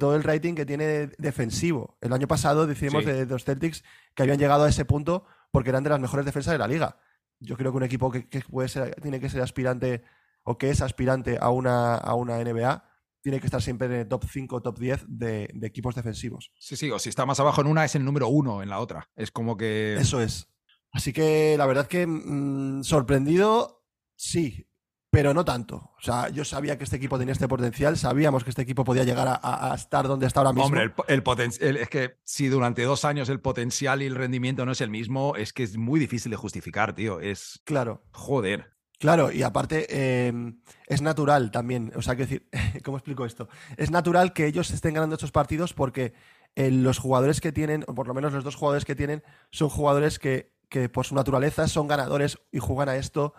todo 0.00 0.16
el 0.16 0.24
rating 0.24 0.54
que 0.54 0.66
tiene 0.66 1.10
defensivo. 1.18 1.96
El 2.00 2.12
año 2.12 2.26
pasado 2.26 2.66
decimos 2.66 3.04
de, 3.04 3.24
los 3.26 3.44
Celtics 3.44 3.84
que 4.16 4.24
habían 4.24 4.38
llegado 4.38 4.64
a 4.64 4.68
ese 4.68 4.84
punto 4.84 5.26
porque 5.52 5.70
eran 5.70 5.84
de 5.84 5.90
las 5.90 6.00
mejores 6.00 6.26
defensas 6.26 6.52
de 6.52 6.58
la 6.58 6.66
liga. 6.66 6.98
Yo 7.38 7.56
creo 7.56 7.70
que 7.70 7.76
un 7.76 7.84
equipo 7.84 8.10
que, 8.10 8.26
puede 8.50 8.68
ser, 8.68 8.96
tiene 8.96 9.20
que 9.20 9.28
ser 9.28 9.42
aspirante 9.42 10.02
o 10.42 10.58
que 10.58 10.70
es 10.70 10.80
aspirante 10.80 11.38
a 11.40 11.50
una, 11.50 11.94
a 11.94 12.14
una 12.14 12.42
NBA 12.42 12.82
tiene 13.26 13.40
que 13.40 13.48
estar 13.48 13.60
siempre 13.60 13.88
en 13.88 13.92
el 13.94 14.06
top 14.06 14.24
5, 14.24 14.62
top 14.62 14.78
10 14.78 15.04
de, 15.08 15.50
equipos 15.62 15.96
defensivos. 15.96 16.52
Sí, 16.60 16.76
sí, 16.76 16.92
o 16.92 16.98
si 17.00 17.08
está 17.08 17.26
más 17.26 17.40
abajo 17.40 17.60
en 17.60 17.66
una, 17.66 17.84
es 17.84 17.96
el 17.96 18.04
número 18.04 18.28
uno 18.28 18.62
en 18.62 18.68
la 18.68 18.78
otra. 18.78 19.10
Es 19.16 19.32
como 19.32 19.56
que. 19.56 19.96
Eso 19.98 20.20
es. 20.20 20.48
Así 20.92 21.12
que 21.12 21.56
la 21.58 21.66
verdad 21.66 21.88
que 21.88 22.06
mm, 22.06 22.84
sorprendido, 22.84 23.84
sí, 24.14 24.68
pero 25.10 25.34
no 25.34 25.44
tanto. 25.44 25.90
O 25.98 26.00
sea, 26.00 26.28
yo 26.28 26.44
sabía 26.44 26.78
que 26.78 26.84
este 26.84 26.98
equipo 26.98 27.18
tenía 27.18 27.32
este 27.32 27.48
potencial, 27.48 27.96
sabíamos 27.96 28.44
que 28.44 28.50
este 28.50 28.62
equipo 28.62 28.84
podía 28.84 29.02
llegar 29.02 29.40
a, 29.42 29.74
estar 29.74 30.06
donde 30.06 30.28
está 30.28 30.38
ahora 30.38 30.52
mismo. 30.52 30.66
Hombre, 30.66 30.94
el, 31.08 31.24
el, 31.62 31.76
es 31.78 31.88
que 31.88 32.18
si 32.22 32.46
durante 32.46 32.84
dos 32.84 33.04
años 33.04 33.28
el 33.28 33.40
potencial 33.40 34.02
y 34.02 34.06
el 34.06 34.14
rendimiento 34.14 34.64
no 34.64 34.70
es 34.70 34.80
el 34.80 34.90
mismo, 34.90 35.34
es 35.34 35.52
que 35.52 35.64
es 35.64 35.76
muy 35.76 35.98
difícil 35.98 36.30
de 36.30 36.36
justificar, 36.36 36.94
tío. 36.94 37.18
Es. 37.18 37.60
Claro. 37.64 38.04
Joder. 38.12 38.75
Claro, 38.98 39.30
y 39.30 39.42
aparte 39.42 40.26
em, 40.28 40.60
es 40.86 41.02
natural 41.02 41.50
también, 41.50 41.92
o 41.96 42.02
sea, 42.02 42.16
que 42.16 42.22
decir, 42.22 42.48
¿cómo 42.84 42.96
explico 42.96 43.26
esto? 43.26 43.48
Es 43.76 43.90
natural 43.90 44.32
que 44.32 44.46
ellos 44.46 44.70
estén 44.70 44.94
ganando 44.94 45.16
estos 45.16 45.32
partidos 45.32 45.74
porque 45.74 46.14
eh, 46.54 46.70
los 46.70 46.98
jugadores 46.98 47.42
que 47.42 47.52
tienen, 47.52 47.84
o 47.88 47.94
por 47.94 48.08
lo 48.08 48.14
menos 48.14 48.32
los 48.32 48.42
dos 48.44 48.54
jugadores 48.56 48.86
que 48.86 48.94
tienen, 48.94 49.22
son 49.50 49.68
jugadores 49.68 50.18
que, 50.18 50.52
que 50.70 50.88
por 50.88 51.04
su 51.04 51.14
naturaleza 51.14 51.68
son 51.68 51.88
ganadores 51.88 52.38
y 52.50 52.58
juegan 52.58 52.88
a 52.88 52.96
esto 52.96 53.34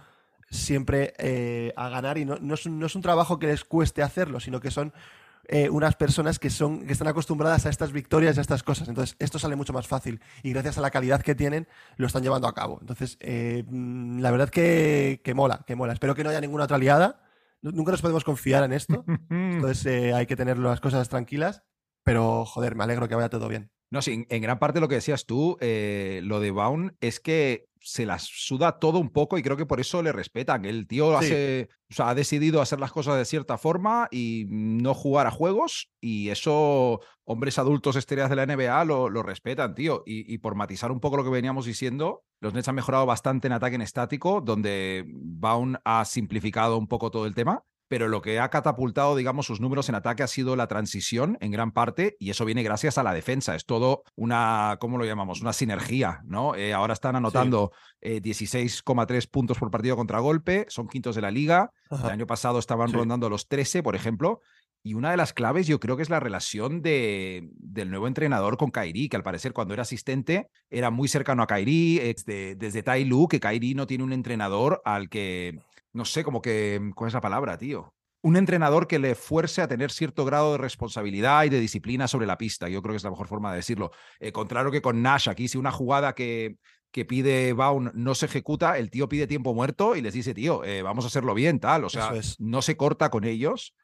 siempre 0.50 1.14
eh, 1.18 1.74
a 1.76 1.90
ganar 1.90 2.18
y 2.18 2.26
no, 2.26 2.38
no, 2.40 2.54
es, 2.54 2.68
no 2.68 2.86
es 2.86 2.96
un 2.96 3.02
trabajo 3.02 3.40
que 3.40 3.48
les 3.48 3.64
cueste 3.64 4.04
hacerlo, 4.04 4.40
sino 4.40 4.60
que 4.60 4.72
son 4.72 4.94
eh, 5.50 5.70
unas 5.70 5.96
personas 5.96 6.40
que, 6.40 6.50
son, 6.50 6.86
que 6.86 6.94
están 6.94 7.08
acostumbradas 7.08 7.66
a 7.66 7.70
estas 7.70 7.92
victorias, 7.92 8.38
a 8.38 8.42
estas 8.42 8.64
cosas. 8.64 8.90
Entonces, 8.90 9.16
esto 9.20 9.40
sale 9.40 9.56
mucho 9.56 9.74
más 9.74 9.88
fácil 9.88 10.22
y 10.44 10.52
gracias 10.52 10.78
a 10.78 10.82
la 10.82 10.92
calidad 10.92 11.22
que 11.22 11.36
tienen, 11.36 11.68
lo 11.96 12.08
están 12.08 12.24
llevando 12.24 12.48
a 12.48 12.54
cabo. 12.54 12.78
Entonces, 12.82 13.18
eh, 13.20 13.64
mm, 13.68 14.20
la 14.20 14.32
verdad 14.32 14.50
que, 14.50 15.22
que, 15.24 15.34
mola, 15.34 15.64
que 15.66 15.76
mola. 15.76 15.94
Espero 15.94 16.16
que 16.16 16.24
no 16.24 16.30
haya 16.30 16.42
ninguna 16.42 16.66
otra 16.66 16.78
liada. 16.78 17.22
Nunca 17.62 17.92
nos 17.92 18.02
podemos 18.02 18.24
confiar 18.24 18.64
en 18.64 18.74
esto. 18.74 19.06
Entonces, 19.30 19.86
eh, 19.86 20.14
hay 20.14 20.26
que 20.26 20.36
tener 20.36 20.58
las 20.58 20.82
cosas 20.82 21.08
tranquilas. 21.10 21.64
Pero, 22.04 22.46
joder, 22.46 22.76
me 22.76 22.84
alegro 22.84 23.08
que 23.08 23.16
vaya 23.16 23.30
todo 23.30 23.48
bien. 23.48 23.72
No, 23.90 24.02
sí, 24.02 24.26
en 24.28 24.42
gran 24.42 24.60
parte 24.60 24.82
lo 24.82 24.88
que 24.88 24.96
decías 24.96 25.26
tú, 25.26 25.58
lo 25.62 26.40
de 26.40 26.52
Baun, 26.52 26.98
es 27.00 27.20
que 27.20 27.68
se 27.88 28.06
las 28.06 28.24
suda 28.24 28.80
todo 28.80 29.00
un 29.00 29.10
poco 29.10 29.38
y 29.38 29.44
creo 29.44 29.56
que 29.56 29.66
por 29.66 29.80
eso 29.80 30.02
le 30.04 30.12
respetan. 30.12 30.66
El 30.66 30.88
tío 30.88 31.18
hace, 31.18 31.70
ha 32.00 32.14
decidido 32.16 32.62
hacer 32.62 32.82
las 32.82 32.92
cosas 32.92 33.18
de 33.18 33.24
cierta 33.24 33.58
forma 33.58 34.10
y 34.12 34.46
no 34.50 34.94
jugar 34.94 35.26
a 35.26 35.32
juegos 35.32 35.90
y 36.02 36.30
eso 36.30 37.00
hombres 37.24 37.60
adultos 37.60 37.96
estrellas 37.96 38.30
de 38.30 38.36
la 38.36 38.46
NBA 38.46 38.84
lo, 38.86 39.10
lo 39.10 39.24
respetan, 39.24 39.74
tío. 39.74 40.04
Y, 40.06 40.34
y, 40.34 40.38
por 40.40 40.56
matizar 40.56 40.92
un 40.92 41.00
poco 41.00 41.18
lo 41.18 41.24
que 41.24 41.30
veníamos 41.30 41.66
diciendo, 41.66 42.24
los 42.42 42.54
Nets 42.54 42.68
han 42.68 42.76
mejorado 42.76 43.06
bastante 43.06 43.48
en 43.48 43.54
ataque 43.54 43.76
en 43.76 43.82
estático, 43.82 44.42
donde 44.42 45.06
Baun 45.08 45.78
ha 45.86 46.04
simplificado 46.06 46.78
un 46.78 46.88
poco 46.88 47.10
todo 47.10 47.26
el 47.26 47.36
tema 47.36 47.64
pero 47.88 48.08
lo 48.08 48.22
que 48.22 48.40
ha 48.40 48.50
catapultado, 48.50 49.16
digamos, 49.16 49.46
sus 49.46 49.62
números 49.62 49.90
en 49.90 49.96
ataque 49.96 50.24
ha 50.24 50.28
sido 50.28 50.56
la 50.56 50.68
transición 50.68 51.38
en 51.42 51.52
gran 51.52 51.72
parte, 51.72 52.18
y 52.20 52.30
eso 52.30 52.46
viene 52.46 52.64
gracias 52.64 52.98
a 52.98 53.04
la 53.04 53.14
defensa. 53.14 53.56
Es 53.56 53.66
todo 53.66 54.04
una, 54.16 54.78
¿cómo 54.80 54.98
lo 54.98 55.06
llamamos? 55.06 55.42
Una 55.42 55.54
sinergia, 55.54 56.22
¿no? 56.26 56.56
Eh, 56.56 56.74
ahora 56.74 56.94
están 56.94 57.16
anotando 57.16 57.72
16,3 58.02 59.24
eh, 59.24 59.28
puntos 59.32 59.58
por 59.58 59.72
partido 59.72 59.96
contra 59.96 60.20
golpe, 60.20 60.66
son 60.70 60.88
quintos 60.88 61.16
de 61.16 61.22
la 61.22 61.32
liga. 61.32 61.72
El 61.90 62.10
año 62.10 62.28
pasado 62.28 62.60
estaban 62.60 62.92
rondando 62.92 63.30
los 63.30 63.48
13, 63.48 63.84
por 63.84 63.96
ejemplo. 63.96 64.42
Y 64.84 64.94
una 64.94 65.12
de 65.12 65.18
las 65.18 65.34
claves 65.34 65.68
yo 65.68 65.80
creo 65.80 65.98
que 65.98 66.04
es 66.04 66.10
la 66.10 66.20
relación 66.20 66.82
de, 66.82 67.50
del 67.56 67.90
nuevo 67.90 68.08
entrenador 68.08 68.58
con 68.58 68.72
Kairi, 68.72 69.10
que 69.10 69.18
al 69.18 69.24
parecer 69.24 69.52
cuando 69.52 69.74
era 69.74 69.84
asistente 69.84 70.50
era 70.70 70.92
muy 70.92 71.08
cercano 71.08 71.44
a 71.44 71.48
Kairi, 71.48 72.00
desde, 72.00 72.56
desde 72.56 72.84
Tai 72.84 73.04
Lu, 73.04 73.28
que 73.28 73.40
Kairi 73.40 73.74
no 73.74 73.88
tiene 73.88 74.06
un 74.06 74.14
entrenador 74.14 74.82
al 74.86 75.10
que 75.10 75.60
no 75.98 76.06
sé, 76.06 76.24
como 76.24 76.42
que, 76.42 76.80
mm, 76.80 76.92
¿cuál 76.92 77.10
es 77.10 77.14
la 77.14 77.22
palabra, 77.22 77.58
tío? 77.58 77.94
Un 78.22 78.38
entrenador 78.38 78.88
que 78.88 79.00
le 79.00 79.16
fuerce 79.16 79.62
a 79.62 79.68
tener 79.68 79.92
cierto 79.92 80.26
grado 80.26 80.54
de 80.54 80.58
responsabilidad 80.60 81.44
y 81.44 81.50
de 81.50 81.60
disciplina 81.60 82.08
sobre 82.08 82.28
la 82.28 82.38
pista. 82.38 82.70
Yo 82.70 82.82
creo 82.82 82.94
que 82.94 82.98
es 82.98 83.04
la 83.04 83.10
mejor 83.10 83.28
forma 83.28 83.52
de 83.52 83.58
decirlo. 83.58 83.92
Eh, 84.20 84.32
contrario 84.32 84.72
que 84.72 84.82
con 84.82 85.02
Nash, 85.02 85.28
aquí 85.28 85.48
si 85.48 85.58
una 85.58 85.72
jugada 85.72 86.14
que, 86.14 86.58
que 86.92 87.06
pide 87.06 87.54
Baun 87.54 87.92
no 87.96 88.16
se 88.16 88.28
ejecuta, 88.28 88.78
el 88.78 88.90
tío 88.90 89.10
pide 89.10 89.28
tiempo 89.28 89.54
muerto 89.54 89.96
y 89.96 90.02
les 90.02 90.14
dice, 90.14 90.34
tío, 90.34 90.64
eh, 90.64 90.82
vamos 90.84 91.04
a 91.06 91.08
hacerlo 91.08 91.34
bien, 91.34 91.60
tal. 91.60 91.84
O 91.84 91.90
sea, 91.90 92.14
no 92.40 92.62
se 92.62 92.78
corta 92.78 93.10
con 93.10 93.24
ellos. 93.24 93.76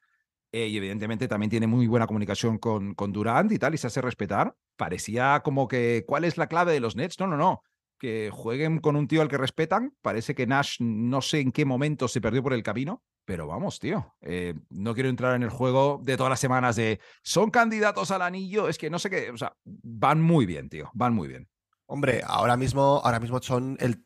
Eh, 0.52 0.68
y 0.68 0.78
evidentemente 0.78 1.28
también 1.28 1.50
tiene 1.50 1.66
muy 1.66 1.88
buena 1.88 2.06
comunicación 2.06 2.60
con, 2.60 2.94
con 2.94 3.12
Durant 3.12 3.52
y 3.52 3.58
tal, 3.58 3.74
y 3.74 3.78
se 3.80 3.88
hace 3.88 4.02
respetar. 4.02 4.56
Parecía 4.76 5.42
como 5.44 5.68
que, 5.68 6.04
¿cuál 6.06 6.26
es 6.26 6.38
la 6.38 6.46
clave 6.46 6.74
de 6.74 6.80
los 6.80 6.96
Nets? 6.96 7.20
No, 7.20 7.26
no, 7.26 7.38
no 7.38 7.64
que 8.00 8.30
jueguen 8.32 8.80
con 8.80 8.96
un 8.96 9.08
tío 9.08 9.22
al 9.22 9.28
que 9.28 9.38
respetan. 9.38 9.96
Parece 10.02 10.36
que 10.36 10.48
Nash 10.48 10.78
no 10.80 11.22
sé 11.22 11.40
en 11.40 11.52
qué 11.52 11.66
momento 11.66 12.08
se 12.08 12.22
perdió 12.22 12.44
por 12.44 12.54
el 12.54 12.64
camino, 12.64 13.04
pero 13.26 13.48
vamos, 13.48 13.80
tío. 13.80 14.16
Eh, 14.22 14.56
no 14.70 14.94
quiero 14.94 15.10
entrar 15.10 15.36
en 15.36 15.44
el 15.44 15.50
juego 15.50 16.02
de 16.04 16.18
todas 16.18 16.30
las 16.30 16.40
semanas 16.40 16.76
de 16.76 17.00
son 17.22 17.50
candidatos 17.50 18.12
al 18.12 18.22
anillo. 18.22 18.68
Es 18.68 18.78
que 18.78 18.90
no 18.90 19.00
sé 19.00 19.10
qué. 19.10 19.32
O 19.32 19.38
sea, 19.38 19.56
van 19.64 20.22
muy 20.22 20.46
bien, 20.46 20.70
tío. 20.70 20.90
Van 20.94 21.14
muy 21.14 21.28
bien. 21.28 21.50
Hombre, 21.86 22.22
ahora 22.26 22.58
mismo, 22.58 23.02
ahora 23.04 23.20
mismo 23.20 23.42
son 23.42 23.78
el 23.80 24.04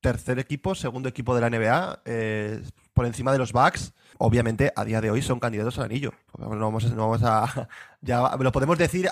tercer 0.00 0.38
equipo, 0.38 0.74
segundo 0.74 1.08
equipo 1.08 1.34
de 1.34 1.40
la 1.40 1.50
NBA, 1.50 2.02
eh, 2.04 2.62
por 2.92 3.06
encima 3.06 3.32
de 3.32 3.38
los 3.38 3.52
Bucks. 3.52 3.94
Obviamente, 4.18 4.72
a 4.74 4.84
día 4.84 5.00
de 5.00 5.10
hoy 5.10 5.22
son 5.22 5.40
candidatos 5.40 5.78
al 5.78 5.84
anillo. 5.86 6.12
No 6.36 6.48
vamos, 6.48 7.22
a, 7.22 7.68
ya 8.00 8.36
lo 8.36 8.52
podemos 8.52 8.78
decir 8.78 9.08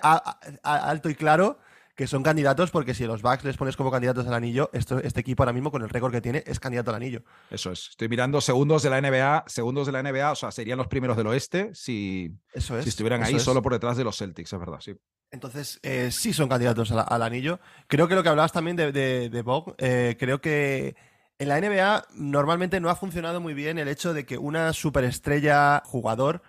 alto 0.63 1.11
y 1.11 1.15
claro 1.15 1.59
que 1.97 2.07
son 2.07 2.23
candidatos 2.23 2.71
porque 2.71 2.95
si 2.95 3.07
los 3.07 3.23
Bucks 3.23 3.43
les 3.43 3.57
pones 3.57 3.75
como 3.75 3.91
candidatos 3.91 4.27
al 4.27 4.35
anillo, 4.35 4.69
esto, 4.75 4.99
este 4.99 5.21
equipo 5.21 5.43
ahora 5.43 5.55
mismo 5.55 5.73
con 5.73 5.83
el 5.83 5.89
récord 5.89 6.13
que 6.13 6.21
tiene 6.21 6.45
es 6.47 6.61
candidato 6.61 6.91
al 6.91 6.97
anillo. 6.97 7.25
Eso 7.51 7.73
es. 7.73 7.89
Estoy 7.91 8.09
mirando 8.09 8.41
segundos 8.43 8.83
de 8.83 8.91
la 8.91 9.01
NBA, 9.01 9.45
segundos 9.47 9.87
de 9.87 9.93
la 9.93 10.03
NBA, 10.03 10.31
o 10.31 10.37
sea, 10.37 10.51
serían 10.51 10.77
los 10.77 10.89
primeros 10.89 11.17
del 11.17 11.27
oeste 11.27 11.71
si, 11.75 12.39
Eso 12.53 12.77
es. 12.77 12.85
si 12.85 12.91
estuvieran 12.91 13.23
eso 13.23 13.31
ahí 13.31 13.37
es. 13.37 13.43
solo 13.43 13.63
por 13.63 13.73
detrás 13.73 13.97
de 13.97 14.05
los 14.05 14.19
Celtics, 14.19 14.53
es 14.53 14.61
verdad, 14.61 14.79
sí. 14.81 14.95
Entonces, 15.31 15.81
eh, 15.83 16.11
sí 16.13 16.35
son 16.35 16.51
candidatos 16.51 16.93
al, 16.93 17.05
al 17.09 17.23
anillo. 17.23 17.61
Creo 17.89 18.07
que 18.09 18.15
lo 18.15 18.23
que 18.23 18.29
hablabas 18.29 18.53
también 18.53 18.77
de, 18.77 18.93
de, 18.93 19.31
de 19.31 19.43
Bob, 19.43 19.75
eh, 19.79 20.17
creo 20.19 20.41
que 20.43 20.97
en 21.39 21.49
la 21.49 21.61
NBA 21.61 22.09
normalmente 22.15 22.79
no 22.79 22.91
ha 22.91 22.97
funcionado 22.97 23.41
muy 23.41 23.55
bien 23.55 23.79
el 23.79 23.89
hecho 23.89 24.13
de 24.13 24.27
que 24.27 24.37
una 24.37 24.73
superestrella 24.75 25.83
jugador 25.87 26.43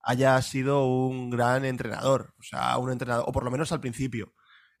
haya 0.00 0.40
sido 0.42 0.86
un 0.86 1.30
gran 1.30 1.64
entrenador. 1.64 2.34
O 2.38 2.42
sea, 2.42 2.78
un 2.78 2.90
entrenador, 2.92 3.24
o 3.26 3.32
por 3.32 3.44
lo 3.44 3.50
menos 3.50 3.72
al 3.72 3.80
principio. 3.80 4.32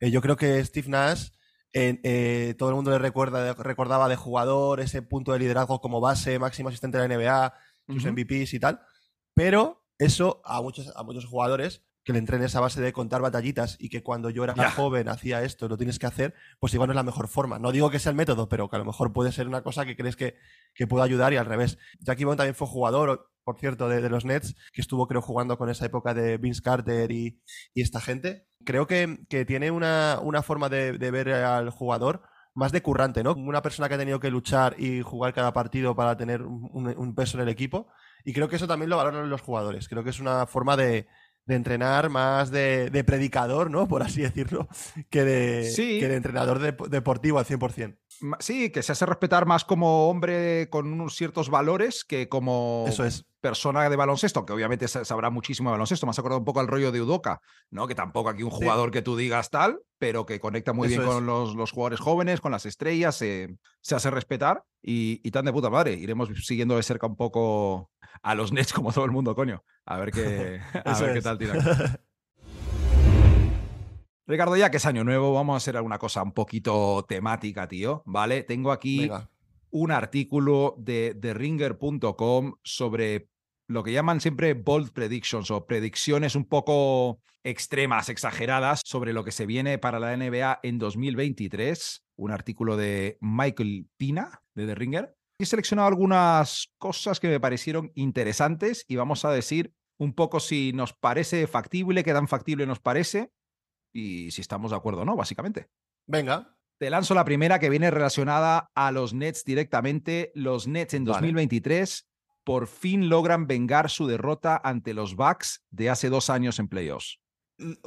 Eh, 0.02 0.10
yo 0.10 0.20
creo 0.20 0.34
que 0.34 0.62
Steve 0.64 0.88
Nash, 0.88 1.28
eh, 1.72 2.00
eh, 2.02 2.54
todo 2.58 2.70
el 2.70 2.74
mundo 2.74 2.90
le 2.90 2.98
recuerda, 2.98 3.54
recordaba 3.54 4.08
de 4.08 4.16
jugador, 4.16 4.80
ese 4.80 5.00
punto 5.00 5.32
de 5.32 5.38
liderazgo 5.38 5.80
como 5.80 6.00
base, 6.00 6.40
máximo 6.40 6.70
asistente 6.70 6.98
de 6.98 7.06
la 7.06 7.14
NBA, 7.14 7.54
sus. 7.86 8.04
MVPs 8.06 8.54
y 8.54 8.58
tal. 8.58 8.80
Pero 9.32 9.86
eso 9.98 10.42
a 10.44 10.60
muchos, 10.60 10.92
a 10.96 11.04
muchos 11.04 11.24
jugadores 11.24 11.84
que 12.04 12.12
le 12.12 12.18
entren 12.18 12.42
esa 12.42 12.60
base 12.60 12.80
de 12.80 12.92
contar 12.92 13.20
batallitas 13.22 13.76
y 13.78 13.88
que 13.88 14.02
cuando 14.02 14.30
yo 14.30 14.44
era 14.44 14.54
Ya. 14.54 14.70
joven 14.70 15.08
hacía 15.08 15.42
esto, 15.42 15.68
lo 15.68 15.76
tienes 15.76 15.98
que 15.98 16.06
hacer, 16.06 16.34
pues 16.60 16.74
igual 16.74 16.88
no 16.88 16.92
es 16.92 16.96
la 16.96 17.02
mejor 17.02 17.28
forma. 17.28 17.58
No 17.58 17.70
digo 17.72 17.90
que 17.90 17.98
sea 17.98 18.10
el 18.10 18.16
método, 18.16 18.48
pero 18.48 18.68
que 18.68 18.76
a 18.76 18.78
lo 18.80 18.84
mejor 18.84 19.12
puede 19.12 19.32
ser 19.32 19.46
una 19.48 19.62
cosa 19.62 19.84
que 19.86 19.96
crees 19.96 20.16
que, 20.16 20.36
que 20.74 20.86
puede 20.86 21.04
ayudar 21.04 21.32
y 21.32 21.36
al 21.36 21.46
revés. 21.46 21.78
Jackie 22.00 22.24
Bond 22.24 22.38
también 22.38 22.54
fue 22.54 22.66
jugador, 22.66 23.30
por 23.44 23.58
cierto, 23.58 23.88
de, 23.88 24.00
de 24.00 24.08
los 24.10 24.24
Nets, 24.24 24.54
que 24.72 24.80
estuvo 24.80 25.06
creo 25.06 25.22
jugando 25.22 25.58
con 25.58 25.68
esa 25.70 25.86
época 25.86 26.12
de 26.14 26.38
Vince 26.38 26.62
Carter 26.62 27.10
y, 27.12 27.40
y 27.74 27.82
esta 27.82 28.00
gente. 28.00 28.46
Creo 28.64 28.86
que, 28.86 29.18
que 29.28 29.44
tiene 29.44 29.70
una, 29.70 30.18
una 30.22 30.42
forma 30.42 30.68
de, 30.68 30.98
de 30.98 31.10
ver 31.10 31.30
al 31.30 31.70
jugador 31.70 32.22
más 32.54 32.70
de 32.70 32.82
currante, 32.82 33.22
¿no? 33.24 33.32
Una 33.32 33.62
persona 33.62 33.88
que 33.88 33.94
ha 33.94 33.98
tenido 33.98 34.20
que 34.20 34.30
luchar 34.30 34.74
y 34.78 35.00
jugar 35.02 35.32
cada 35.32 35.52
partido 35.54 35.96
para 35.96 36.16
tener 36.18 36.42
un- 36.42 36.94
un 36.96 37.14
peso 37.14 37.38
en 37.38 37.44
el 37.44 37.48
equipo. 37.48 37.88
Y 38.24 38.32
creo 38.34 38.48
que 38.48 38.56
eso 38.56 38.68
también 38.68 38.90
lo 38.90 38.98
valoran 38.98 39.30
los 39.30 39.40
jugadores. 39.40 39.88
Creo 39.88 40.04
que 40.04 40.10
es 40.10 40.20
una 40.20 40.46
forma 40.46 40.76
de, 40.76 41.08
de 41.44 41.54
entrenar 41.56 42.08
más 42.08 42.50
de, 42.50 42.90
de 42.90 43.04
predicador, 43.04 43.70
¿no? 43.70 43.88
Por 43.88 44.02
así 44.02 44.22
decirlo, 44.22 44.68
que 45.10 45.24
de, 45.24 45.64
Sí. 45.70 45.98
que 45.98 46.08
de 46.08 46.16
entrenador 46.16 46.58
de- 46.60 46.76
deportivo 46.88 47.38
al 47.38 47.44
100%. 47.46 47.96
Ma- 48.20 48.36
Sí, 48.40 48.70
que 48.70 48.82
se 48.82 48.92
hace 48.92 49.06
respetar 49.06 49.46
más 49.46 49.64
como 49.64 50.08
hombre 50.08 50.68
con 50.70 50.86
unos 50.92 51.16
ciertos 51.16 51.50
valores 51.50 52.04
que 52.04 52.28
como 52.28 52.84
Eso 52.86 53.04
es. 53.04 53.24
persona 53.40 53.88
de 53.90 53.96
baloncesto, 53.96 54.46
que 54.46 54.52
obviamente 54.52 54.86
sa- 54.86 55.04
sabrá 55.04 55.30
muchísimo 55.30 55.70
de 55.70 55.72
baloncesto. 55.72 56.06
Me 56.06 56.10
has 56.10 56.18
acordado 56.20 56.38
un 56.38 56.44
poco 56.44 56.60
al 56.60 56.68
rollo 56.68 56.92
de 56.92 57.00
Udoka, 57.02 57.40
¿no? 57.70 57.88
Que 57.88 57.96
tampoco 57.96 58.28
aquí 58.28 58.44
un 58.44 58.50
jugador 58.50 58.92
que 58.92 59.02
tú 59.02 59.16
digas 59.16 59.50
tal, 59.50 59.80
pero 59.98 60.24
que 60.26 60.38
conecta 60.38 60.72
muy 60.72 60.86
Eso 60.86 60.98
bien 61.00 61.08
es. 61.08 61.14
con 61.16 61.26
los, 61.26 61.56
los 61.56 61.72
jugadores 61.72 61.98
jóvenes, 61.98 62.40
con 62.40 62.52
las 62.52 62.66
estrellas, 62.66 63.16
se, 63.16 63.56
se 63.80 63.94
hace 63.96 64.10
respetar 64.12 64.62
y, 64.80 65.20
y 65.24 65.30
tan 65.32 65.44
de 65.44 65.52
puta 65.52 65.70
madre. 65.70 65.94
Iremos 65.94 66.28
siguiendo 66.44 66.76
de 66.76 66.82
cerca 66.84 67.06
un 67.08 67.16
poco 67.16 67.90
a 68.20 68.34
los 68.34 68.52
Nets 68.52 68.72
como 68.72 68.92
todo 68.92 69.04
el 69.04 69.10
mundo, 69.10 69.34
coño. 69.34 69.64
A 69.84 69.98
ver 69.98 70.10
qué, 70.10 70.60
a 70.84 71.00
ver 71.00 71.14
qué 71.14 71.22
tal 71.22 71.38
tiran. 71.38 71.58
Ricardo, 74.26 74.56
ya 74.56 74.70
que 74.70 74.76
es 74.76 74.86
año 74.86 75.04
nuevo, 75.04 75.34
vamos 75.34 75.54
a 75.54 75.56
hacer 75.56 75.76
alguna 75.76 75.98
cosa 75.98 76.22
un 76.22 76.32
poquito 76.32 77.04
temática, 77.08 77.66
tío. 77.66 78.02
¿Vale? 78.06 78.44
Tengo 78.44 78.70
aquí 78.70 79.00
Venga. 79.00 79.28
un 79.70 79.90
artículo 79.90 80.76
de 80.78 81.14
TheRinger.com 81.20 82.54
sobre 82.62 83.28
lo 83.66 83.82
que 83.82 83.92
llaman 83.92 84.20
siempre 84.20 84.54
bold 84.54 84.92
predictions 84.92 85.50
o 85.50 85.66
predicciones 85.66 86.36
un 86.36 86.44
poco 86.44 87.20
extremas, 87.42 88.08
exageradas 88.08 88.82
sobre 88.84 89.12
lo 89.12 89.24
que 89.24 89.32
se 89.32 89.46
viene 89.46 89.78
para 89.78 89.98
la 89.98 90.16
NBA 90.16 90.60
en 90.62 90.78
2023. 90.78 92.04
Un 92.16 92.30
artículo 92.30 92.76
de 92.76 93.18
Michael 93.20 93.88
Pina 93.96 94.42
de 94.54 94.66
The 94.66 94.74
Ringer. 94.74 95.16
He 95.42 95.46
seleccionado 95.46 95.88
algunas 95.88 96.72
cosas 96.78 97.18
que 97.18 97.26
me 97.26 97.40
parecieron 97.40 97.90
interesantes 97.96 98.84
y 98.86 98.94
vamos 98.94 99.24
a 99.24 99.32
decir 99.32 99.74
un 99.98 100.14
poco 100.14 100.38
si 100.38 100.72
nos 100.72 100.92
parece 100.92 101.48
factible, 101.48 102.04
qué 102.04 102.12
tan 102.12 102.28
factible 102.28 102.64
nos 102.64 102.78
parece 102.78 103.32
y 103.92 104.30
si 104.30 104.40
estamos 104.40 104.70
de 104.70 104.76
acuerdo 104.76 105.02
o 105.02 105.04
no, 105.04 105.16
básicamente. 105.16 105.68
Venga. 106.06 106.56
Te 106.78 106.90
lanzo 106.90 107.14
la 107.14 107.24
primera 107.24 107.58
que 107.58 107.70
viene 107.70 107.90
relacionada 107.90 108.70
a 108.76 108.92
los 108.92 109.14
Nets 109.14 109.44
directamente. 109.44 110.30
Los 110.36 110.68
Nets 110.68 110.94
en 110.94 111.04
Vale. 111.04 111.18
2023 111.18 112.08
por 112.44 112.68
fin 112.68 113.08
logran 113.08 113.48
vengar 113.48 113.90
su 113.90 114.06
derrota 114.06 114.60
ante 114.62 114.94
los 114.94 115.16
Bucks 115.16 115.64
de 115.70 115.90
hace 115.90 116.08
dos 116.08 116.30
años 116.30 116.60
en 116.60 116.68
playoffs. 116.68 117.18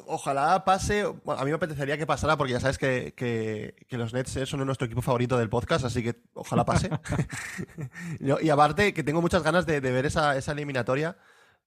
Ojalá 0.07 0.63
pase. 0.63 1.03
Bueno, 1.05 1.41
a 1.41 1.43
mí 1.43 1.49
me 1.51 1.55
apetecería 1.55 1.97
que 1.97 2.05
pasara 2.07 2.37
porque 2.37 2.53
ya 2.53 2.59
sabes 2.59 2.77
que, 2.77 3.13
que- 3.15 3.75
que 3.87 3.97
los 3.97 4.13
Nets 4.13 4.31
son 4.47 4.65
nuestro 4.65 4.85
equipo 4.85 5.01
favorito 5.01 5.37
del 5.37 5.49
podcast, 5.49 5.83
así 5.85 6.01
que 6.03 6.15
ojalá 6.33 6.63
pase. 6.65 6.89
Y 8.19 8.49
aparte, 8.49 8.93
que 8.93 9.03
tengo 9.03 9.21
muchas 9.21 9.43
ganas 9.43 9.65
de, 9.65 9.81
de 9.81 9.91
ver 9.91 10.05
esa, 10.05 10.37
esa 10.37 10.51
eliminatoria 10.53 11.17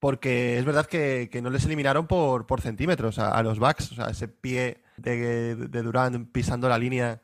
porque 0.01 0.59
es 0.59 0.65
verdad 0.65 0.87
que, 0.87 1.29
que 1.33 1.43
no 1.43 1.51
les 1.51 1.65
eliminaron 1.65 2.07
por, 2.07 2.47
por 2.47 2.61
centímetros 2.61 3.19
a, 3.19 3.31
a 3.33 3.43
los 3.43 3.59
Bucks. 3.59 3.93
O 3.93 3.95
sea, 3.97 4.07
ese 4.11 4.29
pie 4.29 4.83
de, 4.97 5.57
de 5.57 5.83
Durant 5.83 6.31
pisando 6.33 6.69
la 6.69 6.79
línea 6.79 7.21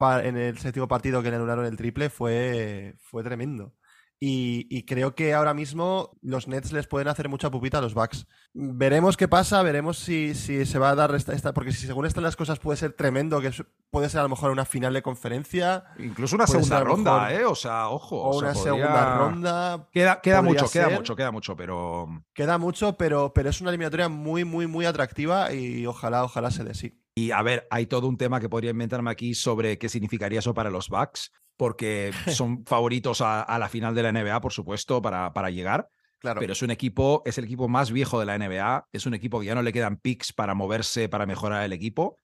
en 0.00 0.36
el 0.36 0.58
séptimo 0.58 0.88
partido 0.88 1.22
que 1.22 1.30
le 1.30 1.36
anularon 1.36 1.66
el 1.66 1.76
triple 1.76 2.10
fue, 2.10 2.94
fue 3.00 3.22
tremendo. 3.22 3.74
Y, 4.22 4.66
y 4.68 4.84
creo 4.84 5.14
que 5.14 5.32
ahora 5.32 5.54
mismo 5.54 6.10
los 6.20 6.46
Nets 6.46 6.72
les 6.72 6.86
pueden 6.86 7.08
hacer 7.08 7.30
mucha 7.30 7.50
pupita 7.50 7.78
a 7.78 7.80
los 7.80 7.94
Bucks. 7.94 8.26
Veremos 8.52 9.16
qué 9.16 9.28
pasa, 9.28 9.62
veremos 9.62 9.98
si, 9.98 10.34
si 10.34 10.66
se 10.66 10.78
va 10.78 10.90
a 10.90 10.94
dar 10.94 11.14
esta, 11.14 11.32
esta- 11.32 11.54
Porque 11.54 11.72
si 11.72 11.86
según 11.86 12.04
están 12.04 12.22
las 12.24 12.36
cosas 12.36 12.58
puede 12.58 12.76
ser 12.76 12.92
tremendo, 12.92 13.40
que 13.40 13.50
puede 13.90 14.10
ser 14.10 14.20
a 14.20 14.24
lo 14.24 14.28
mejor 14.28 14.50
una 14.50 14.66
final 14.66 14.92
de 14.92 15.00
conferencia 15.00 15.84
Incluso 15.98 16.36
una 16.36 16.46
segunda 16.46 16.80
ronda, 16.84 17.28
mejor- 17.28 17.40
¿eh? 17.40 17.44
O 17.46 17.54
sea, 17.54 17.88
ojo. 17.88 18.22
o 18.28 18.32
sea, 18.40 18.48
una 18.50 18.52
podría- 18.52 18.72
segunda 18.74 19.18
ronda. 19.18 19.88
Queda, 19.90 20.20
queda 20.20 20.42
mucho, 20.42 20.68
queda 20.70 20.90
mucho, 20.90 21.16
queda 21.16 21.30
mucho, 21.30 21.56
pero. 21.56 22.22
Queda 22.34 22.58
mucho, 22.58 22.98
pero, 22.98 23.32
pero 23.32 23.48
es 23.48 23.60
una 23.62 23.70
eliminatoria 23.70 24.10
muy, 24.10 24.44
muy, 24.44 24.66
muy 24.66 24.84
atractiva 24.84 25.50
y 25.54 25.86
ojalá, 25.86 26.24
ojalá 26.24 26.50
se 26.50 26.62
dé 26.64 26.74
sí. 26.74 27.00
Y 27.14 27.30
a 27.30 27.40
ver, 27.42 27.66
hay 27.70 27.86
todo 27.86 28.06
un 28.06 28.18
tema 28.18 28.38
que 28.38 28.50
podría 28.50 28.70
inventarme 28.70 29.10
aquí 29.10 29.34
sobre 29.34 29.78
qué 29.78 29.88
significaría 29.88 30.40
eso 30.40 30.52
para 30.52 30.68
los 30.70 30.88
Bucks, 30.90 31.32
porque 31.60 32.10
son 32.28 32.64
favoritos 32.64 33.20
a, 33.20 33.42
a 33.42 33.58
la 33.58 33.68
final 33.68 33.94
de 33.94 34.02
la 34.02 34.12
NBA, 34.12 34.40
por 34.40 34.50
supuesto, 34.54 35.02
para, 35.02 35.34
para 35.34 35.50
llegar. 35.50 35.90
Claro. 36.18 36.40
Pero 36.40 36.54
es 36.54 36.62
un 36.62 36.70
equipo, 36.70 37.22
es 37.26 37.36
el 37.36 37.44
equipo 37.44 37.68
más 37.68 37.92
viejo 37.92 38.18
de 38.18 38.24
la 38.24 38.38
NBA, 38.38 38.88
es 38.92 39.04
un 39.04 39.12
equipo 39.12 39.40
que 39.40 39.46
ya 39.46 39.54
no 39.54 39.60
le 39.62 39.70
quedan 39.70 39.98
picks 39.98 40.32
para 40.32 40.54
moverse, 40.54 41.10
para 41.10 41.26
mejorar 41.26 41.62
el 41.64 41.74
equipo. 41.74 42.16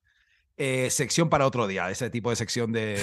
Eh, 0.57 0.89
sección 0.89 1.29
para 1.29 1.45
otro 1.47 1.67
día, 1.67 1.91
ese 1.91 2.09
tipo 2.09 2.31
de 2.31 2.37
sección 2.37 2.73
de, 2.73 2.99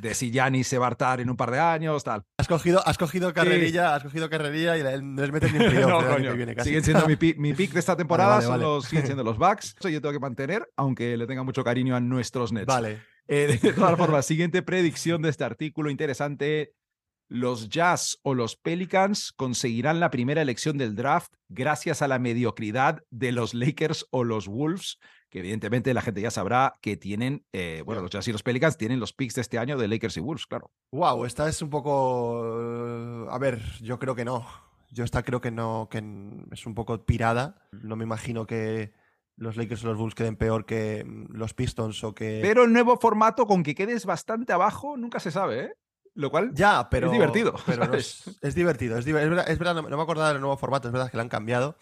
de 0.00 0.14
si 0.14 0.32
Giannis 0.32 0.66
se 0.66 0.78
va 0.78 0.86
a 0.86 0.88
hartar 0.88 1.20
en 1.20 1.30
un 1.30 1.36
par 1.36 1.52
de 1.52 1.60
años, 1.60 2.02
tal. 2.02 2.24
Has 2.38 2.48
cogido, 2.48 2.82
has 2.84 2.98
cogido 2.98 3.32
carrerilla, 3.32 3.94
has 3.94 4.02
cogido 4.02 4.28
carrerilla 4.28 4.76
y 4.76 4.82
no 5.00 5.22
les 5.22 5.30
metes 5.30 5.52
ni 5.52 5.64
un 5.64 5.74
No, 5.88 5.98
coño. 6.04 6.32
que 6.32 6.36
viene 6.36 6.56
casi. 6.56 6.70
Siguen 6.70 6.82
siendo 6.82 7.06
mi, 7.06 7.16
mi 7.36 7.54
pick 7.54 7.70
de 7.72 7.78
esta 7.78 7.96
temporada, 7.96 8.30
vale, 8.30 8.42
son 8.42 8.50
vale. 8.50 8.62
los- 8.64 8.84
siguen 8.86 9.06
siendo 9.06 9.22
los 9.22 9.38
Bucks. 9.38 9.76
Eso 9.78 9.88
yo 9.88 10.00
tengo 10.00 10.12
que 10.12 10.18
mantener, 10.18 10.68
aunque 10.76 11.16
le 11.16 11.28
tenga 11.28 11.44
mucho 11.44 11.62
cariño 11.62 11.94
a 11.94 12.00
nuestros 12.00 12.52
Nets. 12.52 12.66
Vale. 12.66 12.98
Eh, 13.28 13.58
de 13.62 13.72
todas 13.72 13.96
formas, 13.96 14.26
siguiente 14.26 14.62
predicción 14.62 15.22
de 15.22 15.28
este 15.28 15.44
artículo 15.44 15.90
interesante. 15.90 16.74
Los 17.30 17.68
Jazz 17.68 18.18
o 18.22 18.32
los 18.32 18.56
Pelicans 18.56 19.32
conseguirán 19.32 20.00
la 20.00 20.10
primera 20.10 20.40
elección 20.40 20.78
del 20.78 20.96
draft 20.96 21.34
gracias 21.50 22.00
a 22.00 22.08
la 22.08 22.18
mediocridad 22.18 23.02
de 23.10 23.32
los 23.32 23.52
Lakers 23.52 24.06
o 24.10 24.24
los 24.24 24.48
Wolves, 24.48 24.98
que 25.28 25.40
evidentemente 25.40 25.92
la 25.92 26.00
gente 26.00 26.22
ya 26.22 26.30
sabrá 26.30 26.78
que 26.80 26.96
tienen, 26.96 27.44
eh, 27.52 27.82
bueno, 27.84 28.00
los 28.00 28.10
Jazz 28.10 28.28
y 28.28 28.32
los 28.32 28.42
Pelicans 28.42 28.78
tienen 28.78 28.98
los 28.98 29.12
picks 29.12 29.34
de 29.34 29.42
este 29.42 29.58
año 29.58 29.76
de 29.76 29.88
Lakers 29.88 30.16
y 30.16 30.20
Wolves, 30.20 30.46
claro. 30.46 30.70
Wow, 30.90 31.26
esta 31.26 31.46
es 31.50 31.60
un 31.60 31.68
poco. 31.68 33.26
eh, 33.26 33.26
A 33.30 33.36
ver, 33.38 33.60
yo 33.82 33.98
creo 33.98 34.14
que 34.14 34.24
no. 34.24 34.46
Yo 34.90 35.04
esta 35.04 35.22
creo 35.22 35.42
que 35.42 35.50
no, 35.50 35.88
que 35.90 36.02
es 36.50 36.64
un 36.64 36.74
poco 36.74 37.04
pirada. 37.04 37.68
No 37.72 37.94
me 37.94 38.04
imagino 38.04 38.46
que 38.46 38.94
los 39.38 39.56
Lakers 39.56 39.84
o 39.84 39.88
los 39.88 39.96
Bulls 39.96 40.14
queden 40.14 40.36
peor 40.36 40.66
que 40.66 41.04
mm, 41.06 41.34
los 41.36 41.54
Pistons 41.54 42.02
o 42.04 42.14
que. 42.14 42.40
Pero 42.42 42.64
el 42.64 42.72
nuevo 42.72 42.98
formato 42.98 43.46
con 43.46 43.62
que 43.62 43.74
quedes 43.74 44.04
bastante 44.04 44.52
abajo 44.52 44.96
nunca 44.96 45.20
se 45.20 45.30
sabe, 45.30 45.60
¿eh? 45.60 45.72
Lo 46.14 46.30
cual 46.30 46.50
Ya, 46.52 46.88
pero. 46.90 47.10
divertido, 47.10 47.54
Pero 47.66 47.86
no 47.86 47.94
es, 47.94 48.38
es 48.42 48.54
divertido. 48.54 48.98
Es, 48.98 49.06
es 49.06 49.12
verdad, 49.14 49.48
es 49.48 49.58
verdad, 49.58 49.74
no, 49.76 49.82
no 49.88 49.96
me 49.96 50.02
acordaba 50.02 50.32
del 50.32 50.40
nuevo 50.40 50.56
formato, 50.56 50.88
es 50.88 50.92
verdad 50.92 51.10
que 51.10 51.16
lo 51.16 51.22
han 51.22 51.28
cambiado. 51.28 51.76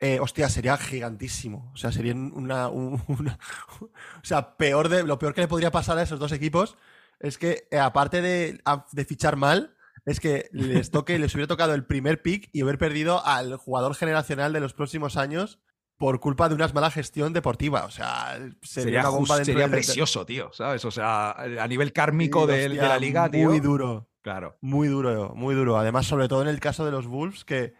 Eh, 0.00 0.18
hostia, 0.20 0.48
sería 0.48 0.76
gigantísimo. 0.76 1.70
O 1.74 1.76
sea, 1.76 1.92
sería 1.92 2.14
una, 2.14 2.68
un- 2.68 3.00
una- 3.08 3.38
O 3.80 4.24
sea, 4.24 4.56
peor 4.56 4.88
de, 4.88 5.04
lo 5.04 5.18
peor 5.18 5.34
que 5.34 5.42
le 5.42 5.48
podría 5.48 5.70
pasar 5.70 5.98
a 5.98 6.02
esos 6.02 6.18
dos 6.18 6.32
equipos 6.32 6.76
es 7.20 7.38
que, 7.38 7.68
eh, 7.70 7.78
aparte 7.78 8.22
de, 8.22 8.60
de 8.92 9.04
fichar 9.04 9.36
mal, 9.36 9.76
es 10.06 10.18
que 10.18 10.48
les 10.52 10.90
toque, 10.90 11.18
les 11.18 11.34
hubiera 11.34 11.46
tocado 11.48 11.74
el 11.74 11.84
primer 11.84 12.22
pick 12.22 12.48
y 12.52 12.62
haber 12.62 12.78
perdido 12.78 13.24
al 13.24 13.56
jugador 13.56 13.94
generacional 13.94 14.52
de 14.54 14.60
los 14.60 14.72
próximos 14.72 15.18
años 15.18 15.60
por 16.00 16.18
culpa 16.18 16.48
de 16.48 16.54
una 16.54 16.66
mala 16.68 16.90
gestión 16.90 17.34
deportiva. 17.34 17.84
O 17.84 17.90
sea, 17.90 18.32
sería, 18.38 18.56
sería, 18.62 19.00
una 19.00 19.08
bomba 19.10 19.34
just- 19.36 19.44
sería 19.44 19.62
del- 19.64 19.70
precioso, 19.72 20.24
tío, 20.24 20.50
¿sabes? 20.54 20.82
O 20.86 20.90
sea, 20.90 21.32
a 21.32 21.68
nivel 21.68 21.92
kármico 21.92 22.46
Sí, 22.46 22.52
de, 22.54 22.66
hostia, 22.68 22.88
la 22.88 22.98
liga, 22.98 23.30
tío. 23.30 23.46
Muy 23.50 23.60
duro. 23.60 24.08
Claro. 24.22 24.56
Muy 24.62 24.88
duro, 24.88 25.34
muy 25.36 25.54
duro. 25.54 25.76
Además, 25.76 26.06
sobre 26.06 26.26
todo 26.26 26.40
en 26.40 26.48
el 26.48 26.58
caso 26.58 26.86
de 26.86 26.90
los 26.90 27.06
Wolves, 27.06 27.44
que, 27.44 27.74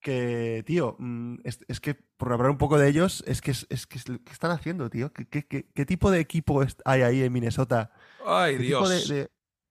que, 0.00 0.64
tío, 0.66 0.96
mm, 0.98 1.36
es, 1.44 1.60
es 1.68 1.78
que 1.80 1.94
por 1.94 2.32
hablar 2.32 2.50
un 2.50 2.58
poco 2.58 2.76
de 2.76 2.88
ellos, 2.88 3.22
es 3.28 3.40
que, 3.40 3.52
es, 3.52 3.66
es 3.70 3.86
que 3.86 4.00
¿qué 4.00 4.32
están 4.32 4.50
haciendo, 4.50 4.90
tío? 4.90 5.12
¿Qué, 5.12 5.28
qué- 5.28 5.46
qué- 5.46 5.66
qué 5.72 5.86
tipo 5.86 6.10
de 6.10 6.18
equipo 6.18 6.64
hay 6.84 7.02
ahí 7.02 7.22
en 7.22 7.32
Minnesota? 7.32 7.92
Ay, 8.26 8.56
¿Qué 8.56 8.64
tipo 8.64 8.88
Dios. 8.88 9.08
de- 9.08 9.14
de- 9.14 9.30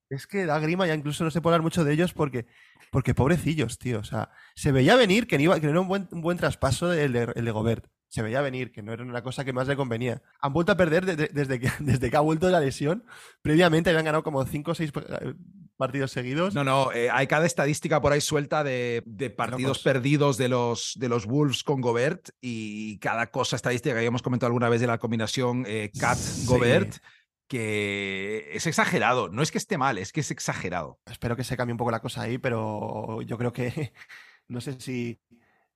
Es 0.09 0.25
que 0.27 0.45
da 0.45 0.59
grima, 0.59 0.87
ya 0.87 0.95
incluso 0.95 1.23
no 1.23 1.29
puede 1.31 1.55
hablar 1.55 1.61
mucho 1.61 1.83
de 1.83 1.93
ellos 1.93 2.13
porque, 2.13 2.45
porque 2.91 3.13
pobrecillos, 3.13 3.77
tío. 3.77 3.99
O 3.99 4.03
sea, 4.03 4.31
se 4.55 4.71
veía 4.71 4.95
venir 4.95 5.27
que 5.27 5.37
no, 5.37 5.43
iba, 5.43 5.59
que 5.59 5.65
no 5.67 5.71
era 5.71 5.81
un 5.81 5.87
buen, 5.87 6.07
un 6.11 6.21
buen 6.21 6.37
traspaso 6.37 6.91
el 6.93 7.13
de, 7.13 7.31
el 7.35 7.45
de 7.45 7.51
Gobert. 7.51 7.85
Se 8.07 8.23
veía 8.23 8.41
venir 8.41 8.71
que 8.71 8.81
no 8.81 8.91
era 8.91 9.03
una 9.03 9.21
cosa 9.21 9.45
que 9.45 9.53
más 9.53 9.67
le 9.67 9.75
convenía. 9.75 10.23
Han 10.41 10.51
vuelto 10.51 10.71
a 10.71 10.77
perder 10.77 11.05
de- 11.05 11.15
de- 11.15 11.27
desde, 11.31 11.59
que, 11.59 11.69
desde 11.79 12.09
que 12.09 12.17
ha 12.17 12.21
vuelto 12.21 12.49
la 12.49 12.59
lesión. 12.59 13.05
Previamente 13.43 13.91
habían 13.91 14.05
ganado 14.05 14.23
como 14.23 14.43
5 14.43 14.71
o 14.71 14.75
6 14.75 14.91
partidos 15.77 16.11
seguidos. 16.11 16.55
No, 16.55 16.63
no, 16.63 16.91
eh, 16.91 17.09
hay 17.11 17.27
cada 17.27 17.45
estadística 17.45 18.01
por 18.01 18.11
ahí 18.11 18.19
suelta 18.19 18.63
de, 18.63 19.03
de 19.05 19.29
partidos 19.29 19.61
locos. 19.61 19.83
perdidos 19.83 20.37
de 20.39 20.49
los, 20.49 20.93
de 20.97 21.07
los 21.07 21.27
Wolves 21.27 21.63
con 21.63 21.81
Gobert 21.81 22.29
y 22.41 22.97
cada 22.97 23.27
cosa 23.27 23.55
estadística 23.55 23.93
que 23.93 23.99
habíamos 23.99 24.23
comentado 24.23 24.47
alguna 24.47 24.69
vez 24.69 24.81
de 24.81 24.87
la 24.87 24.97
combinación 24.97 25.65
eh, 25.67 25.91
Cat-Gobert, 25.99 26.97
que 27.49 28.49
es 28.53 28.67
exagerado. 28.67 29.29
No 29.29 29.41
es 29.41 29.51
que 29.51 29.57
esté 29.57 29.77
mal, 29.77 29.97
es 29.97 30.13
que 30.13 30.21
es 30.21 30.31
exagerado. 30.31 31.01
Espero 31.07 31.35
que 31.35 31.43
se 31.43 31.57
cambie 31.57 31.73
un 31.73 31.77
poco 31.79 31.91
la 31.91 32.01
cosa 32.01 32.21
ahí, 32.21 32.37
pero 32.37 33.21
yo 33.23 33.37
creo 33.37 33.51
que 33.51 33.93
no 34.47 34.61
sé 34.61 34.79
si, 34.79 35.19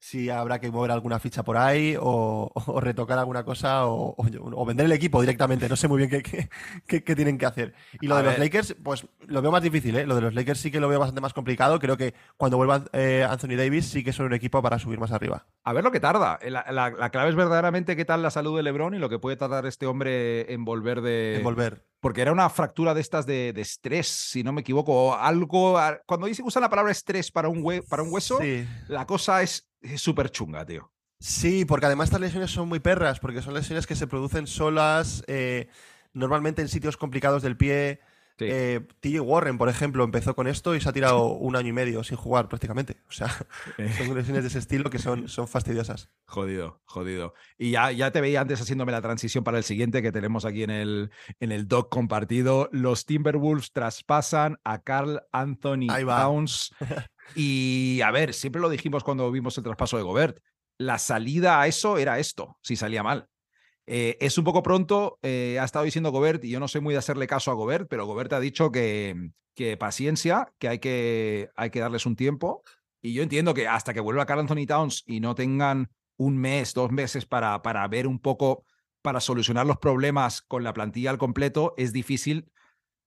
si 0.06 0.30
habrá 0.30 0.60
que 0.60 0.70
mover 0.70 0.92
alguna 0.92 1.18
ficha 1.18 1.44
por 1.44 1.56
ahí 1.56 1.96
o, 1.98 2.52
o 2.54 2.80
retocar 2.82 3.18
alguna 3.18 3.46
cosa 3.46 3.86
o, 3.88 4.10
o- 4.18 4.26
o 4.62 4.66
vender 4.66 4.86
el 4.88 4.92
equipo 4.92 5.22
directamente. 5.22 5.70
No 5.70 5.78
sé 5.78 5.88
muy 5.88 5.98
bien 6.00 6.10
qué, 6.10 6.22
qué- 6.22 6.50
qué- 6.86 7.04
qué 7.06 7.16
tienen 7.16 7.38
que 7.38 7.46
hacer. 7.46 7.74
Y 8.02 8.08
lo 8.08 8.16
A 8.16 8.22
de 8.22 8.32
los. 8.32 8.38
Lakers, 8.38 8.76
pues 8.84 9.08
lo 9.28 9.42
veo 9.42 9.50
más 9.50 9.64
difícil, 9.64 9.96
¿eh? 9.96 10.06
Lo 10.06 10.16
de 10.16 10.22
los 10.22 10.34
Lakers 10.34 10.60
sí 10.60 10.72
que 10.72 10.82
lo 10.82 10.90
veo 10.90 11.00
bastante 11.00 11.22
más 11.22 11.32
complicado. 11.34 11.80
Creo 11.80 11.96
que 11.96 12.14
cuando 12.36 12.58
vuelva 12.58 12.84
eh, 12.92 13.26
Anthony 13.30 13.56
Davis 13.56 13.86
sí 13.86 14.04
que 14.04 14.12
son 14.12 14.26
un 14.26 14.34
equipo 14.34 14.62
para 14.62 14.78
subir 14.78 15.00
más 15.00 15.14
arriba. 15.14 15.46
A 15.64 15.72
ver 15.72 15.86
lo 15.86 15.92
que 15.92 16.02
tarda. 16.02 16.38
Eh, 16.42 16.52
La, 16.52 16.66
la- 16.70 16.90
la 16.90 17.10
clave 17.10 17.30
es 17.30 17.36
verdaderamente 17.36 17.96
qué 17.96 18.04
tal 18.04 18.22
la 18.22 18.30
salud 18.30 18.58
de 18.58 18.64
LeBron 18.64 18.96
y 18.96 19.00
lo 19.00 19.08
que 19.08 19.20
puede 19.20 19.38
tardar 19.38 19.66
este 19.66 19.86
hombre 19.88 20.52
en 20.54 20.66
volver 20.66 21.00
de. 21.02 21.38
En 21.38 21.44
volver. 21.44 21.86
Porque 22.04 22.22
era 22.22 22.32
una 22.34 22.50
fractura 22.50 22.94
de 22.94 23.00
estas 23.02 23.26
de, 23.26 23.54
de 23.54 23.62
estrés, 23.62 24.08
si 24.08 24.44
no 24.44 24.52
me 24.52 24.60
equivoco. 24.62 24.92
o 24.94 25.14
algo. 25.16 25.80
Cuando 26.06 26.28
dice, 26.28 26.44
usan 26.44 26.62
la 26.62 26.70
palabra 26.70 26.92
estrés 26.92 27.32
para 27.32 27.48
un, 27.48 27.64
hue- 27.64 27.84
para 27.90 28.04
un 28.04 28.14
hueso, 28.14 28.38
Sí. 28.42 28.68
la 28.90 29.08
cosa 29.08 29.42
es 29.42 29.68
es 29.82 30.02
súper 30.02 30.30
chunga, 30.30 30.66
tío. 30.66 30.92
Sí, 31.20 31.64
porque 31.66 31.86
además 31.86 32.08
estas 32.10 32.20
lesiones 32.22 32.52
son 32.52 32.68
muy 32.68 32.80
perras, 32.80 33.20
porque 33.22 33.42
son 33.42 33.54
lesiones 33.54 33.88
que 33.88 33.96
se 33.96 34.06
producen 34.08 34.46
solas, 34.48 35.24
eh, 35.28 35.68
normalmente 36.14 36.62
en 36.62 36.68
sitios 36.68 36.98
complicados 36.98 37.42
del 37.42 37.56
pie. 37.58 38.02
Sí. 38.38 38.46
Eh, 38.50 38.82
TJ 39.00 39.20
Warren, 39.22 39.58
por 39.58 39.70
ejemplo, 39.70 40.04
empezó 40.04 40.36
con 40.36 40.48
esto 40.48 40.76
y 40.76 40.82
se 40.82 40.90
ha 40.90 40.94
tirado 40.94 41.28
un 41.34 41.56
año 41.56 41.70
y 41.70 41.74
medio 41.74 42.04
sin 42.04 42.18
jugar 42.18 42.50
prácticamente. 42.50 42.98
O 43.08 43.12
sea, 43.12 43.30
son 43.98 44.16
lesiones 44.16 44.44
de 44.44 44.48
ese 44.48 44.60
estilo 44.60 44.90
que 44.90 45.00
son, 45.00 45.28
son 45.28 45.48
fastidiosas. 45.48 46.10
Jodido, 46.26 46.82
jodido. 46.86 47.34
Y 47.58 47.72
ya, 47.72 47.92
ya 47.92 48.12
te 48.12 48.22
veía 48.22 48.42
antes 48.42 48.60
haciéndome 48.60 48.92
la 48.92 49.02
transición 49.02 49.44
para 49.44 49.58
el 49.58 49.64
siguiente 49.64 50.02
que 50.02 50.12
tenemos 50.12 50.46
aquí 50.46 50.64
en 50.64 50.72
el, 50.72 51.12
en 51.40 51.52
el 51.52 51.68
doc 51.68 51.90
compartido. 51.90 52.70
Los 52.72 53.06
Timberwolves 53.06 53.72
traspasan 53.72 54.58
a 54.64 54.82
Carl 54.82 55.22
Anthony. 55.32 55.88
Towns. 55.88 56.72
Y 57.36 58.02
a 58.04 58.12
ver, 58.12 58.34
siempre 58.34 58.62
lo 58.62 58.70
dijimos 58.70 59.04
cuando 59.04 59.32
vimos 59.32 59.58
el 59.58 59.64
traspaso 59.64 59.98
de 59.98 60.04
Gobert. 60.04 60.40
La 60.78 60.98
salida 60.98 61.62
a 61.62 61.68
eso 61.68 61.98
era 61.98 62.20
esto, 62.20 62.58
si 62.62 62.76
salía 62.76 63.04
mal. 63.04 63.30
Eh, 63.86 64.18
es 64.22 64.38
un 64.38 64.44
poco 64.46 64.64
pronto, 64.64 65.20
eh, 65.22 65.58
ha 65.60 65.66
estado 65.66 65.86
diciendo 65.86 66.12
Gobert, 66.12 66.44
y 66.46 66.50
yo 66.50 66.60
no 66.60 66.68
soy 66.68 66.82
muy 66.82 66.94
de 66.94 67.00
hacerle 67.00 67.28
caso 67.28 67.52
a 67.52 67.54
Gobert, 67.54 67.88
pero 67.90 68.06
Gobert 68.06 68.32
ha 68.34 68.40
dicho 68.40 68.72
que, 68.72 69.32
que 69.56 69.76
paciencia, 69.78 70.54
que 70.58 70.68
hay, 70.70 70.80
que 70.80 71.50
hay 71.56 71.70
que 71.70 71.80
darles 71.80 72.06
un 72.06 72.16
tiempo. 72.16 72.64
Y 73.02 73.14
yo 73.14 73.24
entiendo 73.24 73.54
que 73.54 73.68
hasta 73.68 73.94
que 73.94 74.00
vuelva 74.00 74.26
Carl 74.26 74.40
Anthony 74.40 74.66
Towns 74.66 75.04
y 75.06 75.20
no 75.20 75.36
tengan 75.36 75.90
un 76.16 76.38
mes, 76.38 76.74
dos 76.74 76.92
meses 76.92 77.26
para, 77.26 77.62
para 77.62 77.86
ver 77.90 78.08
un 78.08 78.20
poco, 78.20 78.64
para 79.02 79.20
solucionar 79.20 79.66
los 79.66 79.78
problemas 79.78 80.42
con 80.42 80.64
la 80.64 80.74
plantilla 80.74 81.10
al 81.10 81.18
completo, 81.18 81.74
es 81.76 81.92
difícil 81.92 82.50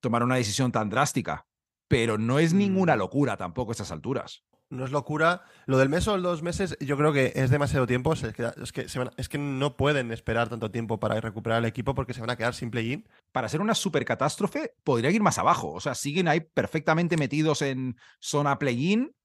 tomar 0.01 0.23
una 0.23 0.37
decisión 0.37 0.73
tan 0.73 0.91
drástica. 0.91 1.47
Pero 1.89 2.19
no 2.19 2.39
es 2.39 2.53
ninguna 2.53 2.97
Mm. 2.97 2.99
locura 2.99 3.37
tampoco 3.37 3.71
a 3.71 3.75
estas 3.75 3.93
alturas. 3.93 4.45
No 4.69 4.85
es 4.85 4.91
locura. 4.91 5.43
Lo 5.67 5.79
del 5.79 5.89
mes 5.89 6.09
o 6.09 6.17
los 6.17 6.23
dos 6.23 6.43
meses, 6.43 6.77
yo 6.81 6.97
creo 6.97 7.13
que 7.13 7.33
es 7.37 7.51
demasiado 7.51 7.87
tiempo. 7.87 8.13
Es 8.13 8.23
que, 8.23 8.51
es 8.63 8.73
que, 8.73 8.87
es 9.17 9.29
que 9.29 9.39
no 9.39 9.77
pueden 9.77 10.11
esperar 10.11 10.49
tanto 10.49 10.71
tiempo 10.71 10.99
para 10.99 11.21
recuperar 11.21 11.61
el 11.61 11.67
equipo 11.67 11.95
porque 11.95 12.15
se 12.15 12.21
van 12.21 12.31
a 12.31 12.37
quedar 12.37 12.55
sin 12.55 12.71
play-in. 12.71 13.09
Para 13.33 13.49
ser 13.49 13.61
una 13.61 13.75
super 13.75 14.05
catástrofe, 14.05 14.75
podrían 14.83 15.15
ir 15.15 15.23
más 15.23 15.39
abajo. 15.39 15.73
O 15.73 15.81
sea, 15.81 15.95
siguen 15.95 16.29
ahí 16.29 16.41
perfectamente 16.41 17.17
metidos 17.17 17.63
en 17.63 17.97
zona 18.21 18.59
play-in 18.59 19.16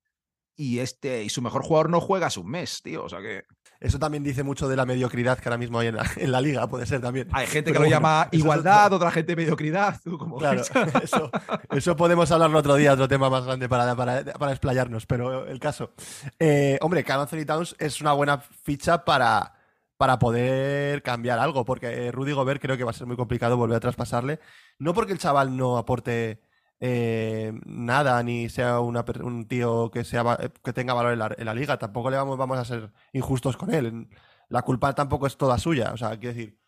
y, 0.61 0.79
este, 0.79 1.23
y 1.23 1.29
su 1.29 1.41
mejor 1.41 1.63
jugador 1.63 1.89
no 1.89 1.99
juega 1.99 2.27
hace 2.27 2.39
un 2.39 2.51
mes, 2.51 2.83
tío. 2.83 3.03
O 3.03 3.09
sea 3.09 3.19
que 3.19 3.45
Eso 3.79 3.97
también 3.97 4.23
dice 4.23 4.43
mucho 4.43 4.69
de 4.69 4.75
la 4.75 4.85
mediocridad 4.85 5.39
que 5.39 5.49
ahora 5.49 5.57
mismo 5.57 5.79
hay 5.79 5.87
en 5.87 5.95
la, 5.95 6.05
en 6.17 6.31
la 6.31 6.39
liga, 6.39 6.67
puede 6.67 6.85
ser 6.85 7.01
también. 7.01 7.27
hay 7.31 7.47
gente 7.47 7.71
Pero 7.71 7.81
que 7.83 7.89
lo 7.89 7.91
llama 7.91 8.29
es 8.31 8.37
igualdad, 8.37 8.93
otra 8.93 9.09
gente 9.09 9.35
mediocridad. 9.35 9.99
Tú 10.03 10.19
como 10.19 10.37
Claro, 10.37 10.61
ves. 10.75 10.93
eso, 11.03 11.31
eso 11.71 11.95
podemos 11.95 12.29
hablarlo 12.29 12.59
otro 12.59 12.75
día, 12.75 12.93
otro 12.93 13.07
tema 13.07 13.27
más 13.27 13.43
grande 13.43 13.67
para, 13.67 13.95
para, 13.95 14.23
para 14.23 14.51
explayarnos, 14.51 15.07
pero 15.07 15.47
el 15.47 15.59
caso. 15.59 15.93
Eh, 16.37 16.77
hombre, 16.81 17.03
Carl 17.03 17.21
Anthony 17.21 17.45
Towns 17.45 17.75
es 17.79 17.99
una 17.99 18.13
buena 18.13 18.37
ficha 18.37 19.03
para, 19.03 19.55
para 19.97 20.19
poder 20.19 21.01
cambiar 21.01 21.39
algo, 21.39 21.65
porque 21.65 21.87
eh, 21.87 22.11
Rudy 22.11 22.33
Gobert 22.33 22.61
creo 22.61 22.77
que 22.77 22.83
va 22.83 22.91
a 22.91 22.93
ser 22.93 23.07
muy 23.07 23.15
complicado 23.15 23.57
volver 23.57 23.77
a 23.77 23.79
traspasarle. 23.79 24.39
No 24.77 24.93
porque 24.93 25.13
el 25.13 25.17
chaval 25.17 25.57
no 25.57 25.79
aporte 25.79 26.43
eh, 26.83 27.53
nada, 27.65 28.21
ni 28.23 28.49
sea 28.49 28.79
un 28.79 29.45
tío 29.47 29.91
que, 29.91 30.03
sea, 30.03 30.51
que 30.63 30.73
tenga 30.73 30.95
valor 30.95 31.35
en 31.37 31.45
la, 31.45 31.53
liga, 31.53 31.77
tampoco 31.77 32.09
le 32.09 32.17
vamos, 32.17 32.57
a 32.57 32.65
ser 32.65 32.91
injustos 33.13 33.55
con 33.55 33.71
él. 33.71 34.09
La 34.49 34.63
culpa 34.63 34.93
tampoco 34.95 35.27
es 35.27 35.37
toda 35.37 35.59
suya, 35.59 35.93
o 35.93 35.97
sea, 35.97 36.17
quiero 36.17 36.35
decir, 36.35 36.59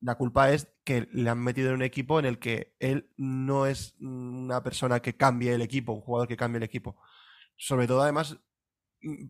la 0.00 0.16
culpa 0.16 0.50
es 0.52 0.68
que 0.84 1.08
le 1.12 1.30
han 1.30 1.38
metido 1.38 1.70
en 1.70 1.76
un 1.76 1.82
equipo 1.82 2.18
en 2.18 2.26
el 2.26 2.38
que 2.38 2.76
él 2.80 3.10
no 3.16 3.66
es 3.66 3.94
una 4.00 4.62
persona 4.62 5.00
que 5.00 5.16
cambie 5.16 5.54
el 5.54 5.62
equipo, 5.62 5.92
un 5.92 6.02
jugador 6.02 6.28
que 6.28 6.36
cambie 6.36 6.58
el 6.58 6.64
equipo. 6.64 6.96
Sobre 7.56 7.86
todo, 7.86 8.02
además, 8.02 8.38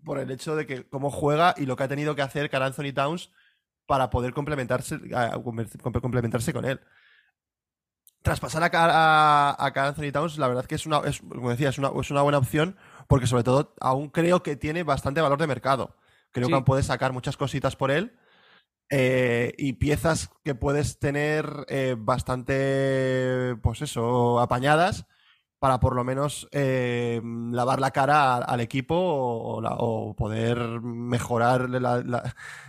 por 0.04 0.18
el 0.18 0.30
hecho 0.30 0.56
de 0.56 0.66
que 0.66 0.88
cómo 0.88 1.10
juega 1.10 1.54
y 1.56 1.66
lo 1.66 1.76
que 1.76 1.84
ha 1.84 1.88
tenido 1.88 2.16
que 2.16 2.22
hacer 2.22 2.50
Carl 2.50 2.64
Anthony 2.64 2.92
Towns 2.92 3.30
para 3.86 4.10
poder 4.10 4.32
complementarse, 4.32 4.98
complementarse 6.00 6.52
con 6.52 6.64
él. 6.64 6.80
Traspasar 8.22 8.62
a, 8.62 8.70
a, 8.72 9.66
a 9.66 9.72
Carl 9.72 9.88
Anthony 9.88 10.12
Towns, 10.12 10.38
la 10.38 10.48
verdad 10.48 10.64
que 10.66 10.76
es 10.76 10.86
una, 10.86 10.98
es, 11.04 11.20
como 11.20 11.50
decía, 11.50 11.68
es 11.70 11.78
una, 11.78 11.90
es 12.00 12.10
una 12.10 12.22
buena 12.22 12.38
opción, 12.38 12.76
porque 13.08 13.26
sobre 13.26 13.42
todo 13.44 13.74
aún 13.80 14.08
creo 14.10 14.42
que 14.42 14.56
tiene 14.56 14.84
bastante 14.84 15.20
valor 15.20 15.38
de 15.40 15.46
mercado. 15.48 15.96
Creo 16.30 16.46
Sí. 16.48 16.52
que 16.54 16.62
puedes 16.62 16.86
sacar 16.86 17.12
muchas 17.12 17.36
cositas 17.36 17.76
por 17.76 17.90
él. 17.90 18.16
eh, 18.90 19.54
y 19.58 19.74
piezas 19.74 20.30
que 20.44 20.54
puedes 20.54 20.98
tener 20.98 21.64
eh, 21.68 21.96
bastante, 21.98 23.56
pues 23.62 23.82
eso, 23.82 24.38
apañadas 24.40 25.06
para 25.62 25.78
por 25.78 25.94
lo 25.94 26.02
menos 26.02 26.48
eh, 26.50 27.20
lavar 27.52 27.78
la 27.78 27.92
cara 27.92 28.38
al 28.38 28.58
equipo 28.58 28.96
o, 28.98 30.12
poder 30.16 30.58
mejorar 30.80 31.68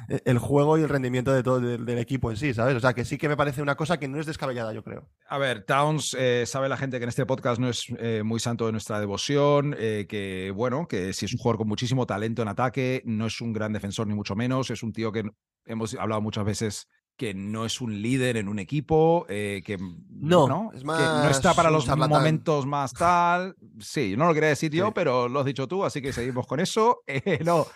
el 0.08 0.38
juego 0.38 0.77
y 0.77 0.84
el 0.84 0.89
rendimiento 0.89 1.34
de 1.34 1.41
todo 1.41 1.60
del, 1.60 1.89
equipo 1.97 2.29
en 2.29 2.38
sí, 2.38 2.53
¿sabes? 2.53 2.75
O 2.75 2.79
sea, 2.79 2.93
que 2.93 3.03
sí 3.03 3.17
que 3.17 3.27
me 3.27 3.36
parece 3.36 3.63
una 3.63 3.73
cosa 3.73 3.97
que 3.97 4.08
no 4.08 4.19
es 4.19 4.27
descabellada, 4.27 4.73
yo 4.73 4.84
creo. 4.84 5.10
A 5.27 5.39
ver, 5.39 5.63
Towns, 5.63 6.15
eh, 6.19 6.43
sabe 6.45 6.69
la 6.69 6.77
gente 6.77 6.99
que 6.99 7.06
en 7.06 7.10
este 7.10 7.25
podcast 7.25 7.60
no 7.60 7.67
es 7.67 7.88
eh, 7.97 8.21
muy 8.23 8.39
santo 8.39 8.67
de 8.67 8.73
nuestra 8.73 8.99
devoción, 8.99 9.71
que 9.73 10.53
bueno, 10.56 10.88
que 10.88 11.13
si 11.13 11.25
es 11.25 11.34
un 11.34 11.39
jugador 11.39 11.58
con 11.58 11.69
muchísimo 11.69 12.06
talento 12.06 12.43
en 12.43 12.47
ataque, 12.47 13.01
no 13.06 13.25
es 13.25 13.41
un 13.41 13.53
gran 13.53 13.73
defensor 13.73 14.06
ni 14.06 14.13
mucho 14.13 14.36
menos, 14.36 14.69
es 14.69 14.84
un 14.84 14.93
tío 14.93 15.12
que 15.12 15.23
hemos 15.65 15.95
hablado 15.95 16.21
muchas 16.21 16.45
veces 16.45 16.88
que 17.15 17.34
no 17.34 17.65
es 17.65 17.80
un 17.80 18.02
líder 18.02 18.38
en 18.38 18.47
un 18.47 18.58
equipo, 18.60 19.26
eh, 19.30 19.62
que 19.65 19.78
No, 19.78 20.41
bueno, 20.41 20.71
es 20.73 20.80
que 20.82 20.86
no 20.86 20.93
más 20.93 21.32
está 21.32 21.54
para 21.54 21.69
los 21.69 21.86
charlatán. 21.86 22.10
momentos 22.10 22.65
más 22.65 22.91
tal. 22.93 23.56
Sí, 23.80 24.15
no 24.17 24.26
lo 24.26 24.34
quería 24.34 24.49
decir 24.49 24.71
yo, 24.71 24.88
Sí. 24.88 24.91
pero 24.95 25.30
lo 25.30 25.39
has 25.39 25.45
dicho 25.45 25.67
tú, 25.67 25.86
así 25.86 26.02
que 26.02 26.12
seguimos 26.12 26.47
con 26.47 26.60
eso. 26.60 27.02
Eh, 27.08 27.39
no, 27.45 27.67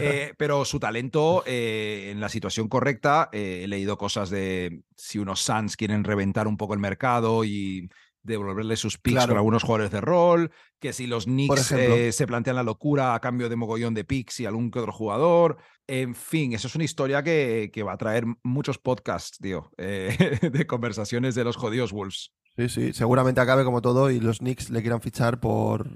eh, 0.00 0.32
pero 0.38 0.64
su 0.64 0.78
talento 0.78 1.42
en 1.46 2.20
la 2.20 2.28
situación 2.28 2.68
correcta, 2.68 3.28
he 3.32 3.66
leído 3.68 3.98
cosas 3.98 4.30
de 4.30 4.82
si 4.96 5.18
unos 5.18 5.40
Suns 5.40 5.76
quieren 5.76 6.04
reventar 6.04 6.46
un 6.46 6.56
poco 6.56 6.74
el 6.74 6.80
mercado 6.80 7.44
y 7.44 7.88
devolverle 8.28 8.76
sus 8.76 8.98
picks 8.98 9.14
Claro. 9.16 9.30
con 9.30 9.38
algunos 9.38 9.62
jugadores 9.64 9.90
de 9.90 10.00
rol, 10.00 10.52
que 10.78 10.92
si 10.92 11.06
los 11.08 11.24
Knicks 11.24 11.72
eh, 11.72 12.12
se 12.12 12.26
plantean 12.26 12.56
la 12.56 12.62
locura 12.62 13.14
a 13.14 13.20
cambio 13.20 13.48
de 13.48 13.56
mogollón 13.56 13.94
de 13.94 14.04
picks 14.04 14.38
y 14.40 14.46
algún 14.46 14.70
que 14.70 14.78
otro 14.78 14.92
jugador. 14.92 15.56
En 15.88 16.14
fin, 16.14 16.52
eso 16.52 16.68
es 16.68 16.74
una 16.76 16.84
historia 16.84 17.22
que, 17.22 17.70
que 17.72 17.82
va 17.82 17.94
a 17.94 17.98
traer 17.98 18.24
muchos 18.44 18.78
podcasts, 18.78 19.38
tío, 19.38 19.70
eh, 19.78 20.38
de 20.52 20.66
conversaciones 20.66 21.34
de 21.34 21.44
los 21.44 21.56
jodidos 21.56 21.92
Wolves. 21.92 22.32
Sí, 22.56 22.68
sí, 22.68 22.92
seguramente 22.92 23.40
acabe 23.40 23.64
como 23.64 23.82
todo 23.82 24.10
y 24.10 24.20
los 24.20 24.38
Knicks 24.38 24.70
le 24.70 24.80
quieran 24.82 25.00
fichar 25.00 25.40
por 25.40 25.88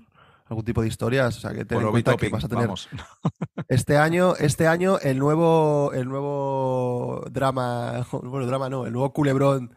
algún 0.47 0.64
tipo 0.64 0.83
de 0.83 0.88
historias. 0.88 1.37
O 1.37 1.40
sea, 1.40 1.53
que 1.53 1.64
ten 1.64 1.81
en 1.81 1.90
cuenta 1.90 2.16
que 2.16 2.29
vas 2.29 2.45
a 2.45 2.49
tener 2.49 2.64
vamos. 2.66 2.88
Este 3.68 3.97
año, 3.97 4.35
este 4.37 4.66
año 4.66 4.99
el 5.01 5.18
nuevo, 5.18 5.92
el 5.95 6.09
nuevo 6.09 7.25
drama, 7.31 8.07
bueno, 8.12 8.47
drama 8.47 8.68
no, 8.68 8.87
el 8.87 8.92
nuevo 8.92 9.12
culebrón 9.12 9.75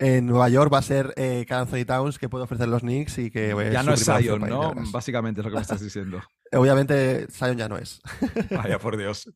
en 0.00 0.26
Nueva 0.26 0.48
York 0.48 0.72
va 0.72 0.78
a 0.78 0.82
ser 0.82 1.12
eh, 1.16 1.46
Anthony 1.48 1.84
Towns 1.86 2.18
que 2.18 2.28
puede 2.28 2.44
ofrecer 2.44 2.66
los 2.68 2.82
Knicks 2.82 3.18
y 3.18 3.30
que 3.30 3.50
eh, 3.50 3.70
Ya 3.72 3.82
no 3.82 3.92
es 3.92 4.04
Zion, 4.04 4.40
¿no? 4.40 4.72
Básicamente 4.90 5.40
es 5.40 5.44
lo 5.44 5.50
que 5.50 5.56
me 5.56 5.62
estás 5.62 5.80
diciendo. 5.82 6.20
Obviamente 6.52 7.26
Zion 7.30 7.56
ya 7.56 7.68
no 7.68 7.76
es. 7.78 8.00
Vaya, 8.50 8.78
por 8.78 8.96
Dios. 8.96 9.30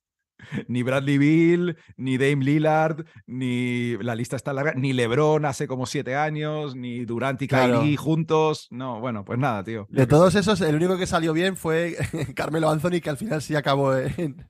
Ni 0.68 0.83
Bradley 0.83 1.16
Bill, 1.16 1.77
ni 1.96 2.18
Dame 2.18 2.44
Lillard, 2.44 3.07
ni 3.27 3.96
la 3.98 4.14
lista 4.14 4.37
está 4.37 4.53
larga, 4.53 4.74
ni 4.74 4.92
LeBron 4.92 5.44
hace 5.46 5.66
como 5.66 5.87
siete 5.87 6.16
años, 6.16 6.74
ni 6.74 7.05
Durant 7.07 7.40
y 7.40 7.48
Claro. 7.48 7.81
Kyrie 7.81 7.96
juntos. 7.96 8.66
No, 8.70 9.00
bueno, 9.00 9.24
pues 9.24 9.38
nada, 9.38 9.62
tío. 9.64 9.87
De 9.90 10.07
todos 10.07 10.35
esos, 10.35 10.61
el 10.61 10.74
único 10.74 10.98
que 10.98 11.07
salió 11.07 11.33
bien 11.33 11.57
fue 11.57 11.96
Carmelo 12.35 12.68
Anthony, 12.68 13.00
que 13.03 13.11
al 13.11 13.16
final 13.16 13.40
sí 13.40 13.55
acabó 13.55 13.96
en, 13.96 14.46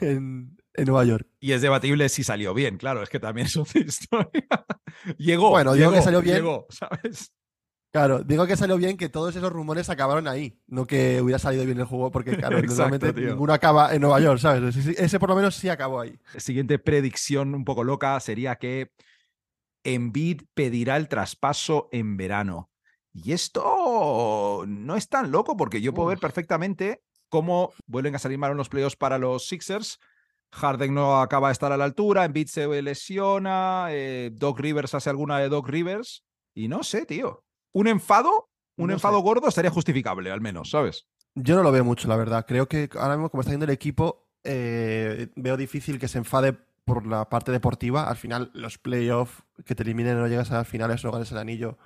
en- 0.00 0.56
en 0.74 0.84
Nueva 0.86 1.04
York. 1.04 1.26
Y 1.40 1.52
es 1.52 1.62
debatible 1.62 2.08
si 2.08 2.24
salió 2.24 2.54
bien, 2.54 2.76
claro, 2.76 3.02
es 3.02 3.08
que 3.08 3.20
también 3.20 3.46
es 3.46 3.56
otra 3.56 3.80
historia. 3.86 4.46
llegó. 5.18 5.50
Bueno, 5.50 5.72
digo 5.74 5.90
llegó, 5.90 5.96
que 5.98 6.02
salió 6.02 6.20
bien. 6.22 6.36
Llegó, 6.36 6.66
¿sabes? 6.70 7.32
Claro, 7.92 8.24
digo 8.24 8.44
que 8.48 8.56
salió 8.56 8.76
bien 8.76 8.96
que 8.96 9.08
todos 9.08 9.36
esos 9.36 9.52
rumores 9.52 9.88
acabaron 9.88 10.26
ahí, 10.26 10.58
no 10.66 10.84
que 10.84 11.20
hubiera 11.22 11.38
salido 11.38 11.64
bien 11.64 11.78
el 11.78 11.84
juego, 11.84 12.10
porque 12.10 12.36
claro, 12.36 12.58
Exacto, 12.58 12.74
normalmente 12.82 13.12
tío. 13.12 13.30
ninguno 13.30 13.52
acaba 13.52 13.94
en 13.94 14.00
Nueva 14.00 14.18
York, 14.18 14.40
¿sabes? 14.40 14.74
Ese, 14.76 15.20
por 15.20 15.28
lo 15.28 15.36
menos 15.36 15.54
sí 15.54 15.68
acabó 15.68 16.00
ahí. 16.00 16.18
Siguiente 16.36 16.80
predicción 16.80 17.54
un 17.54 17.64
poco 17.64 17.84
loca 17.84 18.18
sería 18.18 18.56
que 18.56 18.90
Embiid 19.84 20.42
pedirá 20.54 20.96
el 20.96 21.08
traspaso 21.08 21.88
en 21.92 22.16
verano. 22.16 22.70
Y 23.12 23.30
esto 23.30 24.64
no 24.66 24.96
es 24.96 25.08
tan 25.08 25.30
loco 25.30 25.56
porque 25.56 25.80
yo 25.80 25.94
puedo 25.94 26.08
ver 26.08 26.18
perfectamente 26.18 27.04
cómo 27.28 27.72
vuelven 27.86 28.16
a 28.16 28.18
salir 28.18 28.38
mal 28.38 28.50
en 28.50 28.56
los 28.56 28.68
playoffs 28.68 28.96
para 28.96 29.18
los 29.18 29.46
Sixers. 29.46 30.00
Harden 30.54 30.94
no 30.94 31.20
acaba 31.20 31.48
de 31.48 31.52
estar 31.52 31.72
a 31.72 31.76
la 31.76 31.84
altura, 31.84 32.24
Embiid 32.24 32.46
se 32.48 32.66
lesiona, 32.82 33.86
eh, 33.90 34.30
Doc 34.32 34.58
Rivers 34.60 34.94
hace 34.94 35.10
alguna 35.10 35.38
de 35.38 35.48
Doc 35.48 35.68
Rivers. 35.68 36.24
Y 36.54 36.68
no 36.68 36.82
sé, 36.84 37.06
tío. 37.06 37.44
Un 37.72 37.88
enfado, 37.88 38.48
un 38.76 38.86
No 38.88 38.92
enfado 38.92 39.16
sé. 39.18 39.22
gordo 39.22 39.48
estaría 39.48 39.70
justificable, 39.70 40.30
al 40.30 40.40
menos, 40.40 40.70
¿sabes? 40.70 41.06
Yo 41.34 41.56
no 41.56 41.62
lo 41.64 41.72
veo 41.72 41.84
mucho, 41.84 42.06
la 42.08 42.16
verdad. 42.16 42.44
Creo 42.46 42.68
que 42.68 42.88
ahora 42.94 43.16
mismo, 43.16 43.30
como 43.30 43.40
está 43.40 43.50
yendo 43.50 43.64
el 43.64 43.70
equipo, 43.72 44.28
eh, 44.44 45.28
veo 45.34 45.56
difícil 45.56 45.98
que 45.98 46.06
se 46.06 46.18
enfade 46.18 46.52
por 46.84 47.06
la 47.06 47.28
parte 47.28 47.50
deportiva. 47.50 48.08
Al 48.08 48.16
final, 48.16 48.50
los 48.54 48.78
playoffs 48.78 49.42
que 49.64 49.74
te 49.74 49.82
eliminen 49.82 50.18
no 50.18 50.28
llegas 50.28 50.52
a 50.52 50.58
las 50.58 50.68
finales, 50.68 51.02
no 51.02 51.10
ganes 51.10 51.32
el 51.32 51.38
anillo. 51.38 51.78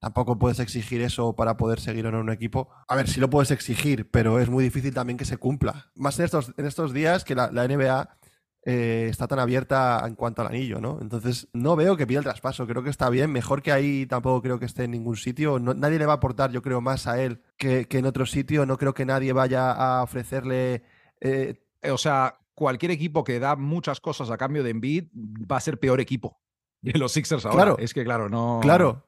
Tampoco 0.00 0.38
puedes 0.38 0.58
exigir 0.60 1.02
eso 1.02 1.34
para 1.36 1.56
poder 1.56 1.78
seguir 1.78 2.06
en 2.06 2.14
un 2.14 2.30
equipo. 2.30 2.70
A 2.88 2.96
ver, 2.96 3.06
sí 3.08 3.20
lo 3.20 3.28
puedes 3.30 3.50
exigir, 3.50 4.10
pero 4.10 4.38
es 4.40 4.48
muy 4.48 4.64
difícil 4.64 4.94
también 4.94 5.16
que 5.18 5.24
se 5.26 5.36
cumpla. 5.36 5.90
Más 5.94 6.18
en 6.18 6.24
estos, 6.24 6.52
en 6.56 6.64
estos 6.66 6.92
días 6.94 7.22
que 7.24 7.34
la, 7.34 7.50
la 7.52 7.68
NBA 7.68 8.16
eh, 8.64 9.08
está 9.10 9.26
tan 9.28 9.38
abierta 9.38 10.02
en 10.06 10.14
cuanto 10.14 10.40
al 10.42 10.48
anillo, 10.48 10.80
¿no? 10.80 10.98
Entonces, 11.00 11.48
no 11.52 11.76
veo 11.76 11.96
que 11.96 12.06
pida 12.06 12.18
el 12.18 12.24
traspaso. 12.24 12.66
Creo 12.66 12.82
que 12.82 12.90
está 12.90 13.10
bien. 13.10 13.30
Mejor 13.30 13.62
que 13.62 13.72
ahí 13.72 14.06
tampoco 14.06 14.40
creo 14.42 14.58
que 14.58 14.66
esté 14.66 14.84
en 14.84 14.90
ningún 14.92 15.16
sitio. 15.16 15.58
No- 15.58 15.74
nadie 15.74 15.98
le 15.98 16.06
va 16.06 16.14
a 16.14 16.16
aportar, 16.16 16.50
yo 16.50 16.62
creo, 16.62 16.80
más 16.80 17.06
a 17.06 17.22
él 17.22 17.42
que, 17.58 17.86
que 17.86 17.98
en 17.98 18.06
otro 18.06 18.24
sitio. 18.26 18.64
No 18.66 18.78
creo 18.78 18.94
que 18.94 19.04
nadie 19.06 19.32
vaya 19.34 19.70
a 19.72 20.02
ofrecerle. 20.02 20.82
eh, 21.20 21.54
Eh, 21.82 21.90
O 21.90 21.98
sea, 21.98 22.38
cualquier 22.54 22.90
equipo 22.92 23.24
que 23.24 23.38
da 23.40 23.56
muchas 23.56 24.00
cosas 24.00 24.30
a 24.30 24.36
cambio 24.36 24.62
de 24.62 24.70
Embiid 24.70 25.08
va 25.50 25.56
a 25.56 25.60
ser 25.60 25.78
peor 25.80 25.98
equipo 26.00 26.38
de 26.82 26.98
los 26.98 27.12
Sixers 27.12 27.44
ahora. 27.46 27.56
Claro. 27.56 27.76
Es 27.78 27.92
que, 27.94 28.04
claro, 28.04 28.28
no. 28.28 28.60
Claro. 28.62 29.06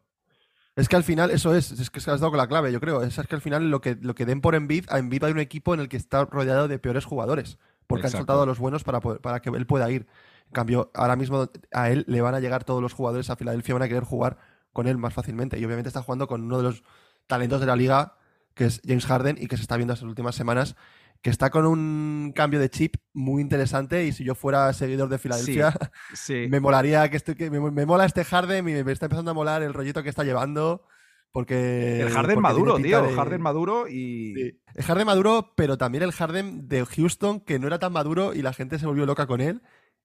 Es 0.74 0.88
que 0.88 0.96
al 0.96 1.04
final, 1.04 1.30
eso 1.30 1.54
es, 1.54 1.70
es 1.72 1.90
que 1.90 1.98
has 1.98 2.06
dado 2.06 2.30
con 2.30 2.38
la 2.38 2.46
clave, 2.48 2.72
yo 2.72 2.80
creo. 2.80 3.02
Es 3.02 3.20
que 3.28 3.34
al 3.34 3.42
final 3.42 3.70
lo 3.70 3.80
que, 3.80 3.96
lo 4.00 4.14
que 4.14 4.24
den 4.24 4.40
por 4.40 4.54
Embiid, 4.54 4.86
a 4.88 4.98
Embiid 4.98 5.24
hay 5.24 5.32
un 5.32 5.38
equipo 5.38 5.74
en 5.74 5.80
el 5.80 5.88
que 5.88 5.98
está 5.98 6.24
rodeado 6.24 6.66
de 6.68 6.78
peores 6.78 7.04
jugadores. 7.04 7.58
Porque 7.86 8.06
Exacto. 8.06 8.16
han 8.16 8.20
soltado 8.20 8.42
a 8.42 8.46
los 8.46 8.58
buenos 8.58 8.82
para, 8.84 9.00
poder- 9.00 9.20
para 9.20 9.40
que 9.40 9.50
él 9.50 9.66
pueda 9.66 9.90
ir. 9.90 10.06
En 10.46 10.52
cambio, 10.52 10.90
ahora 10.94 11.16
mismo 11.16 11.50
a 11.72 11.90
él 11.90 12.04
le 12.08 12.20
van 12.22 12.34
a 12.34 12.40
llegar 12.40 12.64
todos 12.64 12.80
los 12.80 12.94
jugadores 12.94 13.28
a 13.28 13.36
Filadelfia, 13.36 13.74
van 13.74 13.82
a 13.82 13.88
querer 13.88 14.04
jugar 14.04 14.38
con 14.72 14.86
él 14.86 14.96
más 14.96 15.12
fácilmente. 15.12 15.58
Y 15.58 15.64
obviamente 15.64 15.88
está 15.88 16.02
jugando 16.02 16.26
con 16.26 16.42
uno 16.42 16.56
de 16.58 16.62
los 16.62 16.82
talentos 17.26 17.60
de 17.60 17.66
la 17.66 17.76
liga, 17.76 18.14
que 18.54 18.64
es 18.66 18.80
James 18.86 19.06
Harden, 19.06 19.36
y 19.40 19.46
que 19.46 19.56
se 19.56 19.62
está 19.62 19.76
viendo 19.76 19.94
estas 19.94 20.08
últimas 20.08 20.34
semanas, 20.34 20.76
que 21.22 21.30
está 21.30 21.50
con 21.50 21.66
un 21.66 22.32
cambio 22.34 22.58
de 22.60 22.68
chip 22.68 22.96
muy 23.12 23.40
interesante. 23.42 24.04
Y 24.06 24.12
si 24.12 24.24
yo 24.24 24.34
fuera 24.34 24.72
seguidor 24.72 25.08
de 25.08 25.18
Filadelfia, 25.18 25.72
Sí. 26.14 26.46
me 26.50 26.60
molaría 26.60 27.08
que, 27.10 27.16
estoy, 27.16 27.34
que 27.36 27.50
me, 27.50 27.60
me 27.70 27.86
mola 27.86 28.04
este 28.04 28.24
Harden 28.24 28.68
y 28.68 28.82
me 28.84 28.92
está 28.92 29.06
empezando 29.06 29.30
a 29.30 29.34
molar 29.34 29.62
el 29.62 29.72
rollito 29.74 30.02
que 30.02 30.08
está 30.08 30.24
llevando. 30.24 30.84
Porque. 31.30 32.00
El 32.00 32.10
Harden 32.10 32.34
porque 32.34 32.40
maduro, 32.40 32.76
tío. 32.76 33.02
de- 33.02 33.14
Harden 33.14 33.40
maduro 33.40 33.88
y. 33.88 34.34
Sí. 34.34 34.60
El 34.74 34.84
Harden 34.84 35.06
maduro, 35.06 35.52
pero 35.56 35.78
también 35.78 36.02
el 36.04 36.12
Harden 36.12 36.68
de 36.68 36.84
Houston, 36.84 37.40
que 37.40 37.58
no 37.58 37.66
era 37.68 37.78
tan 37.78 37.92
maduro 37.92 38.34
y 38.34 38.42
la 38.42 38.52
gente 38.52 38.78
se 38.78 38.86
volvió 38.86 39.06
loca 39.06 39.26
con 39.26 39.40
él. 39.40 39.62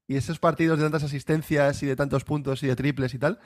Y 0.07 0.15
esos 0.15 0.39
partidos 0.39 0.77
de 0.79 0.85
tantas 0.85 1.03
asistencias 1.03 1.83
y 1.83 1.85
de 1.85 1.97
tantos 1.97 2.23
puntos 2.23 2.63
y 2.63 2.67
de 2.67 2.77
triples 2.77 3.13
y 3.13 3.19
tal, 3.19 3.39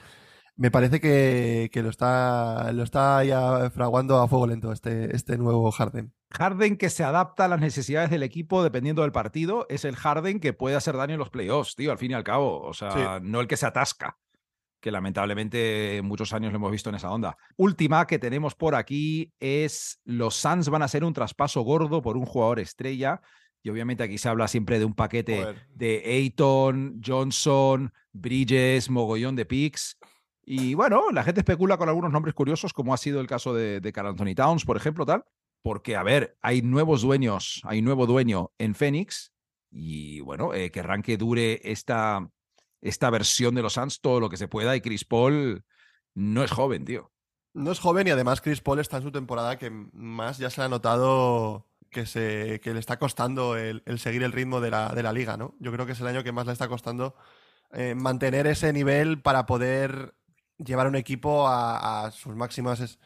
me 0.56 0.70
parece 0.70 1.00
que, 1.00 1.70
que 1.72 1.82
lo 1.82 1.88
está 1.88 2.72
lo 2.72 2.82
está 2.82 3.24
ya 3.24 3.70
fraguando 3.70 4.18
a 4.20 4.28
fuego 4.28 4.46
lento 4.46 4.72
este, 4.72 5.14
este 5.14 5.38
nuevo 5.38 5.70
Harden. 5.70 6.12
Harden 6.30 6.76
que 6.76 6.90
se 6.90 7.04
adapta 7.04 7.46
a 7.46 7.48
las 7.48 7.60
necesidades 7.60 8.10
del 8.10 8.22
equipo 8.22 8.62
dependiendo 8.62 9.02
del 9.02 9.12
partido 9.12 9.66
es 9.68 9.84
el 9.84 9.96
Harden 9.96 10.40
que 10.40 10.52
puede 10.52 10.76
hacer 10.76 10.96
daño 10.96 11.14
en 11.14 11.20
los 11.20 11.30
playoffs, 11.30 11.74
tío, 11.74 11.90
al 11.92 11.98
fin 11.98 12.10
y 12.10 12.14
al 12.14 12.24
cabo. 12.24 12.60
O 12.62 12.74
sea, 12.74 13.20
no 13.22 13.40
el 13.40 13.48
que 13.48 13.56
se 13.56 13.66
atasca, 13.66 14.18
que 14.80 14.90
lamentablemente 14.90 15.98
en 15.98 16.04
muchos 16.04 16.32
años 16.32 16.52
lo 16.52 16.56
hemos 16.56 16.72
visto 16.72 16.90
en 16.90 16.96
esa 16.96 17.10
onda. 17.10 17.36
Última 17.56 18.06
que 18.06 18.18
tenemos 18.18 18.54
por 18.54 18.74
aquí 18.74 19.32
es 19.40 20.00
los 20.04 20.34
Suns 20.34 20.68
van 20.68 20.82
a 20.82 20.86
hacer 20.86 21.04
un 21.04 21.12
traspaso 21.12 21.62
gordo 21.62 22.02
por 22.02 22.16
un 22.16 22.26
jugador 22.26 22.60
estrella. 22.60 23.20
Y 23.64 23.70
obviamente 23.70 24.02
aquí 24.02 24.18
se 24.18 24.28
habla 24.28 24.48
siempre 24.48 24.80
de 24.80 24.84
un 24.84 24.94
paquete 24.94 25.38
Joder. 25.38 25.66
de 25.72 26.02
Ayton, 26.04 27.00
Johnson, 27.04 27.92
Bridges, 28.12 28.90
mogollón 28.90 29.36
de 29.36 29.46
picks. 29.46 29.98
Y 30.44 30.74
bueno, 30.74 31.10
la 31.12 31.22
gente 31.22 31.40
especula 31.40 31.76
con 31.76 31.88
algunos 31.88 32.10
nombres 32.10 32.34
curiosos, 32.34 32.72
como 32.72 32.92
ha 32.92 32.96
sido 32.96 33.20
el 33.20 33.26
caso 33.26 33.54
de, 33.54 33.80
de 33.80 33.92
Karl 33.92 34.08
Anthony 34.08 34.34
Towns, 34.34 34.64
por 34.64 34.76
ejemplo, 34.76 35.06
tal. 35.06 35.24
Porque, 35.62 35.94
a 35.96 36.02
ver, 36.02 36.36
hay 36.42 36.62
nuevos 36.62 37.02
dueños, 37.02 37.60
hay 37.64 37.82
nuevo 37.82 38.06
dueño 38.06 38.50
en 38.58 38.74
Phoenix 38.74 39.32
y, 39.70 40.20
bueno, 40.20 40.52
eh, 40.52 40.70
querrán 40.72 41.02
que 41.02 41.16
dure 41.16 41.60
esta, 41.62 42.28
esta 42.80 43.10
versión 43.10 43.54
de 43.54 43.62
los 43.62 43.74
Suns 43.74 44.00
todo 44.00 44.18
lo 44.18 44.28
que 44.28 44.36
se 44.36 44.48
pueda 44.48 44.74
y 44.74 44.80
Chris 44.80 45.04
Paul 45.04 45.64
no 46.14 46.42
es 46.42 46.50
joven, 46.50 46.84
tío. 46.84 47.12
No 47.54 47.70
es 47.70 47.78
joven 47.78 48.08
y 48.08 48.10
además 48.10 48.40
Chris 48.40 48.60
Paul 48.60 48.80
está 48.80 48.96
en 48.96 49.04
su 49.04 49.12
temporada 49.12 49.58
que 49.58 49.70
más 49.70 50.38
ya 50.38 50.50
se 50.50 50.62
ha 50.62 50.68
notado 50.68 51.68
que, 51.90 52.06
se, 52.06 52.60
que 52.60 52.74
le 52.74 52.80
está 52.80 52.98
costando 52.98 53.56
el, 53.56 53.82
el 53.86 53.98
seguir 54.00 54.22
el 54.22 54.32
ritmo 54.32 54.60
de 54.60 54.70
la, 54.70 54.88
de 54.88 55.02
la 55.02 55.12
liga, 55.12 55.36
¿no? 55.36 55.54
Yo 55.60 55.70
creo 55.70 55.86
que 55.86 55.92
es 55.92 56.00
el 56.00 56.06
año 56.08 56.24
que 56.24 56.32
más 56.32 56.46
le 56.46 56.52
está 56.52 56.66
costando 56.66 57.14
eh, 57.72 57.94
mantener 57.94 58.46
ese 58.46 58.72
nivel 58.72 59.20
para 59.20 59.46
poder 59.46 60.14
llevar 60.64 60.86
un 60.88 60.96
equipo 60.96 61.46
a, 61.48 62.06
a 62.06 62.10
sus 62.10 62.34
máximas 62.36 62.80
es- 62.80 62.98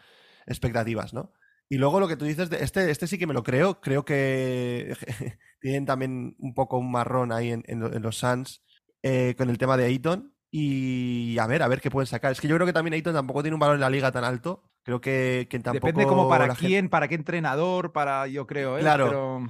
expectativas, 0.47 1.12
¿no? 1.14 1.33
Y 1.69 1.79
luego 1.79 1.99
lo 2.01 2.07
que 2.09 2.16
tú 2.16 2.25
dices, 2.25 2.49
de 2.51 2.62
este, 2.62 2.90
este 2.90 3.07
sí 3.09 3.19
que 3.19 3.27
me 3.27 3.35
lo 3.35 3.42
creo, 3.42 3.81
creo 3.81 4.05
que 4.05 4.95
tienen 5.61 5.85
también 5.87 6.37
un 6.38 6.55
poco 6.55 6.79
un 6.79 6.90
marrón 6.90 7.33
ahí 7.33 7.51
en, 7.51 7.64
en 7.66 7.81
lo- 7.81 7.92
en 7.92 8.03
los 8.03 8.19
Suns 8.19 8.62
eh, 9.03 9.35
con 9.37 9.51
el 9.51 9.59
tema 9.59 9.77
de 9.77 9.85
Ayton. 9.87 10.33
Y 10.51 11.37
a 11.38 11.47
ver, 11.47 11.62
a 11.62 11.69
ver 11.69 11.81
qué 11.81 11.90
pueden 11.90 12.07
sacar. 12.07 12.33
Es 12.33 12.40
que 12.40 12.49
yo 12.49 12.55
creo 12.55 12.66
que 12.66 12.73
también 12.73 12.95
Ayton 12.95 13.12
tampoco 13.14 13.42
tiene 13.42 13.55
un 13.55 13.61
valor 13.61 13.75
en 13.75 13.81
la 13.81 13.90
liga 13.90 14.12
tan 14.12 14.25
alto. 14.25 14.62
Creo 14.85 15.01
que, 15.01 15.49
que 15.51 15.59
tampoco. 15.59 15.87
Depende 15.88 16.07
como 16.07 16.29
para 16.29 16.55
quién, 16.55 16.71
gente- 16.85 16.88
para 16.90 17.09
qué 17.09 17.16
entrenador, 17.16 17.92
para, 17.92 18.27
yo 18.29 18.47
creo, 18.47 18.79
¿eh? 18.79 18.81
Claro. 18.81 19.07
Pero 19.09 19.47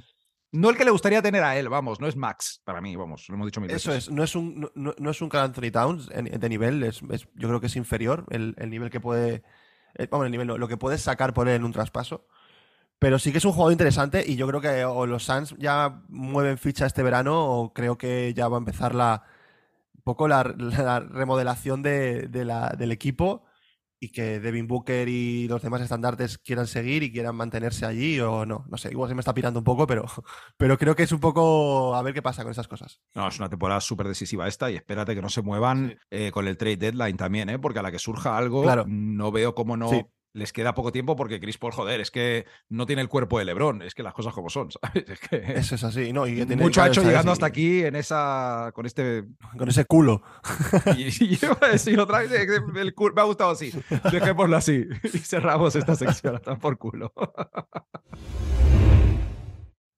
no 0.61 0.71
el 0.71 0.77
que 0.77 0.85
le 0.85 0.91
gustaría 0.91 1.23
tener 1.23 1.43
a 1.45 1.57
él, 1.57 1.69
vamos, 1.69 2.01
no 2.01 2.07
es 2.07 2.17
Max 2.17 2.61
para 2.65 2.81
mí, 2.81 2.97
vamos, 2.97 3.27
lo 3.29 3.35
hemos 3.35 3.47
dicho 3.47 3.61
mil 3.61 3.71
Eso 3.71 3.91
veces. 3.91 4.09
es, 4.09 4.11
no 4.13 4.23
es 4.23 4.35
un, 4.35 4.71
no- 4.75 5.11
es 5.11 5.21
un 5.23 5.29
Carl 5.29 5.45
Anthony 5.45 5.71
Towns 5.73 6.09
de 6.09 6.49
nivel, 6.49 6.83
es, 6.83 7.01
es- 7.11 7.29
yo 7.35 7.49
creo 7.49 7.61
que 7.61 7.67
es 7.67 7.77
inferior 7.77 8.25
el, 8.31 8.55
el 8.59 8.71
nivel 8.71 8.91
que 8.91 9.01
puede. 9.01 9.43
eh, 9.95 10.07
vamos, 10.11 10.27
el 10.27 10.33
nivel, 10.33 10.47
no, 10.47 10.59
lo 10.59 10.69
que 10.69 10.77
puedes 10.77 11.01
sacar 11.01 11.33
por 11.35 11.49
él 11.49 11.57
en 11.57 11.65
un 11.65 11.73
traspaso. 11.73 12.27
Pero 12.99 13.19
sí 13.19 13.31
que 13.33 13.39
es 13.39 13.45
un 13.45 13.53
jugador 13.53 13.73
interesante 13.73 14.25
y 14.27 14.37
yo 14.37 14.47
creo 14.49 14.61
que 14.61 14.85
o 14.85 15.07
los 15.07 15.25
Suns 15.25 15.55
ya 15.59 16.03
mueven 16.09 16.59
ficha 16.59 16.87
este 16.87 17.03
verano 17.03 17.45
o 17.45 17.73
creo 17.73 17.99
que 17.99 18.33
ya 18.35 18.49
va 18.49 18.57
a 18.57 18.59
empezar 18.59 18.95
la 18.95 19.23
un 19.95 20.03
poco 20.03 20.29
la, 20.29 20.43
la 20.57 21.01
remodelación 21.01 21.83
de, 21.83 22.29
de 22.29 22.45
la- 22.45 22.71
del 22.71 22.93
equipo 22.93 23.45
y 24.07 24.09
que 24.11 24.41
Devin 24.41 24.67
Booker 24.67 25.09
y 25.09 25.49
los 25.49 25.63
demás 25.63 25.81
estandartes 25.83 26.39
quieran 26.39 26.67
seguir 26.67 27.03
y 27.03 27.11
quieran 27.13 27.35
mantenerse 27.37 27.85
allí 27.87 28.21
o 28.21 28.47
no. 28.47 28.65
No 28.69 28.77
sé, 28.77 28.91
igual 28.91 29.09
se 29.09 29.15
me 29.15 29.21
está 29.21 29.35
pirando 29.35 29.59
un 29.61 29.65
poco, 29.65 29.87
pero, 29.87 30.05
pero 30.57 30.79
creo 30.79 30.95
que 30.95 31.03
es 31.03 31.13
un 31.13 31.21
poco 31.21 31.95
a 31.95 32.03
ver 32.03 32.15
qué 32.15 32.23
pasa 32.23 32.43
con 32.43 32.53
esas 32.53 32.69
cosas. 32.69 33.01
No, 33.15 33.29
es 33.29 33.39
una 33.39 33.49
temporada 33.49 33.81
súper 33.81 34.09
decisiva 34.09 34.47
esta 34.49 34.71
y 34.71 34.77
espérate 34.77 35.15
que 35.15 35.23
no 35.23 35.29
se 35.29 35.43
muevan 35.43 35.89
Sí. 35.91 35.97
eh, 36.11 36.31
con 36.33 36.47
el 36.47 36.57
trade 36.57 36.77
deadline 36.77 37.17
también, 37.17 37.49
¿eh? 37.51 37.59
porque 37.59 37.79
a 37.79 37.83
la 37.83 37.91
que 37.93 37.99
surja 37.99 38.37
algo, 38.37 38.63
Claro. 38.63 38.85
no 38.89 39.31
veo 39.33 39.55
cómo 39.55 39.77
no 39.77 39.89
Sí. 39.89 40.03
Les 40.37 40.53
queda 40.53 40.75
poco 40.75 40.93
tiempo 40.93 41.17
porque 41.17 41.41
Chris 41.41 41.57
Paul, 41.57 41.73
joder, 41.73 41.99
es 42.01 42.11
que 42.11 42.45
no 42.69 42.85
tiene 42.85 43.01
el 43.01 43.09
cuerpo 43.09 43.39
de 43.39 43.47
Lebron, 43.47 43.81
es 43.81 43.95
que 43.95 44.03
las 44.03 44.13
cosas 44.13 44.35
como 44.35 44.51
son, 44.51 44.69
¿sabes? 44.83 45.09
Es 45.09 45.19
que 45.21 45.37
Eso 45.55 45.75
es 45.77 45.83
así, 45.85 46.13
¿no? 46.13 46.27
Y 46.27 46.45
tiene- 46.45 46.63
mucho 46.63 46.83
ha 46.83 46.89
hecho 46.89 47.03
llegando 47.03 47.33
hasta 47.33 47.47
aquí 47.47 47.83
en 47.83 47.97
esa, 47.97 48.71
con 48.75 48.85
este 48.85 49.25
Con 49.57 49.69
ese 49.69 49.87
culo. 49.87 50.23
Y, 50.97 51.11
yo 51.37 51.49
iba 51.49 51.67
a 51.67 51.71
decir 51.71 51.99
otra 51.99 52.19
vez, 52.19 52.31
el 52.33 52.95
me 53.15 53.21
ha 53.21 53.25
gustado 53.25 53.51
así. 53.51 53.73
Dejémoslo 54.13 54.57
así. 54.57 54.87
Y 55.05 55.19
cerramos 55.19 55.75
esta 55.75 55.95
sección, 55.95 56.37
hasta 56.37 56.59
por 56.59 56.77
culo. 56.77 57.13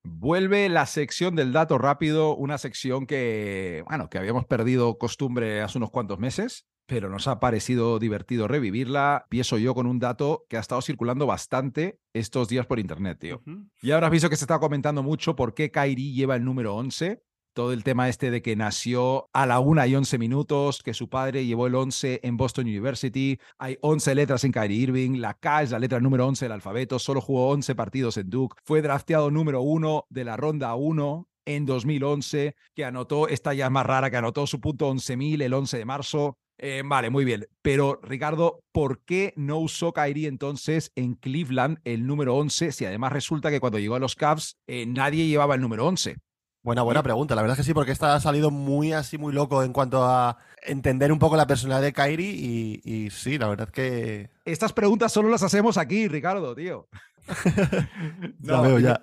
Vuelve 0.05 0.68
la 0.68 0.87
sección 0.87 1.35
del 1.35 1.53
dato 1.53 1.79
rápido, 1.79 2.37
una 2.37 2.59
sección 2.59 3.07
que, 3.07 3.85
bueno, 3.88 4.09
que 4.09 4.18
habíamos 4.18 4.46
perdido 4.46 4.98
costumbre 4.98 5.62
hace 5.62 5.79
unos 5.79 5.90
cuantos 5.90 6.18
meses. 6.18 6.66
Pero 6.88 7.11
nos 7.11 7.29
ha 7.29 7.38
parecido 7.38 7.98
divertido 7.98 8.48
revivirla. 8.48 9.27
Pienso 9.29 9.59
yo 9.59 9.74
con 9.74 9.87
un 9.87 9.98
dato 9.98 10.46
que 10.48 10.57
ha 10.57 10.61
estado 10.61 10.81
circulando 10.81 11.27
bastante 11.27 12.01
estos 12.14 12.48
días 12.48 12.64
por 12.64 12.79
internet, 12.79 13.18
tío. 13.20 13.43
Y 13.82 13.91
ahora 13.91 14.09
visto 14.09 14.30
que 14.30 14.36
se 14.36 14.45
está 14.45 14.59
comentando 14.59 15.03
mucho 15.03 15.36
por 15.36 15.53
qué 15.53 15.70
Kairi 15.70 16.14
lleva 16.14 16.34
el 16.34 16.45
número 16.45 16.74
11 16.74 17.22
todo 17.53 17.72
el 17.72 17.82
tema 17.82 18.09
este 18.09 18.30
de 18.30 18.41
que 18.41 18.55
nació 18.55 19.28
a 19.32 19.45
la 19.45 19.59
una 19.59 19.84
y 19.89 19.97
11 19.97 20.16
minutos, 20.18 20.80
que 20.80 20.95
su 20.95 21.09
padre 21.09 21.45
llevó 21.45 21.66
el 21.66 21.74
11 21.74 22.20
en 22.22 22.36
Boston 22.36 22.66
University, 22.66 23.36
hay 23.59 23.76
11 23.80 24.14
letras 24.14 24.45
en 24.45 24.53
Kyrie 24.53 24.78
Irving, 24.78 25.18
la 25.18 25.34
K 25.34 25.62
es 25.62 25.72
la 25.72 25.80
letra 25.80 25.99
número 25.99 26.24
11 26.28 26.45
del 26.45 26.53
alfabeto, 26.53 27.01
solo 27.01 27.20
jugó 27.20 27.49
11 27.49 27.74
partidos 27.74 28.16
en 28.16 28.30
Duke, 28.30 28.57
fue 28.64 28.80
drafteado 28.80 29.32
número 29.32 29.61
uno 29.61 30.07
de 30.09 30.22
la 30.22 30.36
ronda 30.36 30.72
1 30.76 31.28
en 31.47 31.66
2011, 31.66 32.55
que 32.74 32.84
anotó, 32.84 33.26
esta 33.26 33.55
ya 33.55 33.64
es 33.64 33.72
más 33.72 33.86
rara, 33.86 34.09
que 34.09 34.18
anotó 34.18 34.47
su 34.47 34.61
punto 34.61 34.89
11.000 34.89 35.43
el 35.43 35.55
11 35.55 35.78
de 35.78 35.84
marzo. 35.84 36.39
Eh, 36.59 36.83
vale, 36.85 37.09
muy 37.11 37.25
bien. 37.25 37.47
Pero, 37.63 38.01
Ricardo, 38.03 38.65
¿por 38.73 39.05
qué 39.05 39.33
no 39.37 39.59
usó 39.59 39.93
Kyrie 39.93 40.27
entonces 40.27 40.91
en 40.97 41.15
Cleveland 41.15 41.79
el 41.85 42.07
número 42.07 42.37
11 42.37 42.73
si 42.73 42.85
además 42.85 43.13
resulta 43.13 43.51
que 43.51 43.61
cuando 43.61 43.79
llegó 43.79 43.95
a 43.95 44.01
los 44.01 44.17
Cavs 44.17 44.59
eh, 44.67 44.85
nadie 44.87 45.29
llevaba 45.29 45.55
el 45.55 45.61
número 45.61 45.87
11? 45.87 46.17
Buena, 46.65 46.83
buena 46.83 47.05
pregunta. 47.05 47.37
La 47.37 47.43
verdad 47.43 47.59
es 47.59 47.65
que 47.65 47.71
sí, 47.71 47.73
porque 47.73 47.93
esta 47.93 48.15
ha 48.15 48.21
salido 48.21 48.51
muy 48.51 48.93
así, 48.93 49.17
muy 49.17 49.33
loco 49.33 49.63
en 49.63 49.73
cuanto 49.73 50.05
a 50.05 50.37
entender 50.67 51.13
un 51.13 51.21
poco 51.21 51.37
la 51.37 51.47
personalidad 51.47 51.83
de 51.83 51.93
Kairi 51.93 52.81
y, 52.85 53.11
sí, 53.11 53.39
la 53.39 53.49
verdad 53.49 53.69
es 53.69 53.73
que... 53.73 54.31
Estas 54.45 54.73
preguntas 54.73 55.13
solo 55.13 55.29
las 55.29 55.45
hacemos 55.45 55.79
aquí, 55.79 56.09
Ricardo, 56.09 56.55
tío. 56.57 56.89
no, 58.41 58.63
veo 58.63 58.81
ya. 58.81 59.01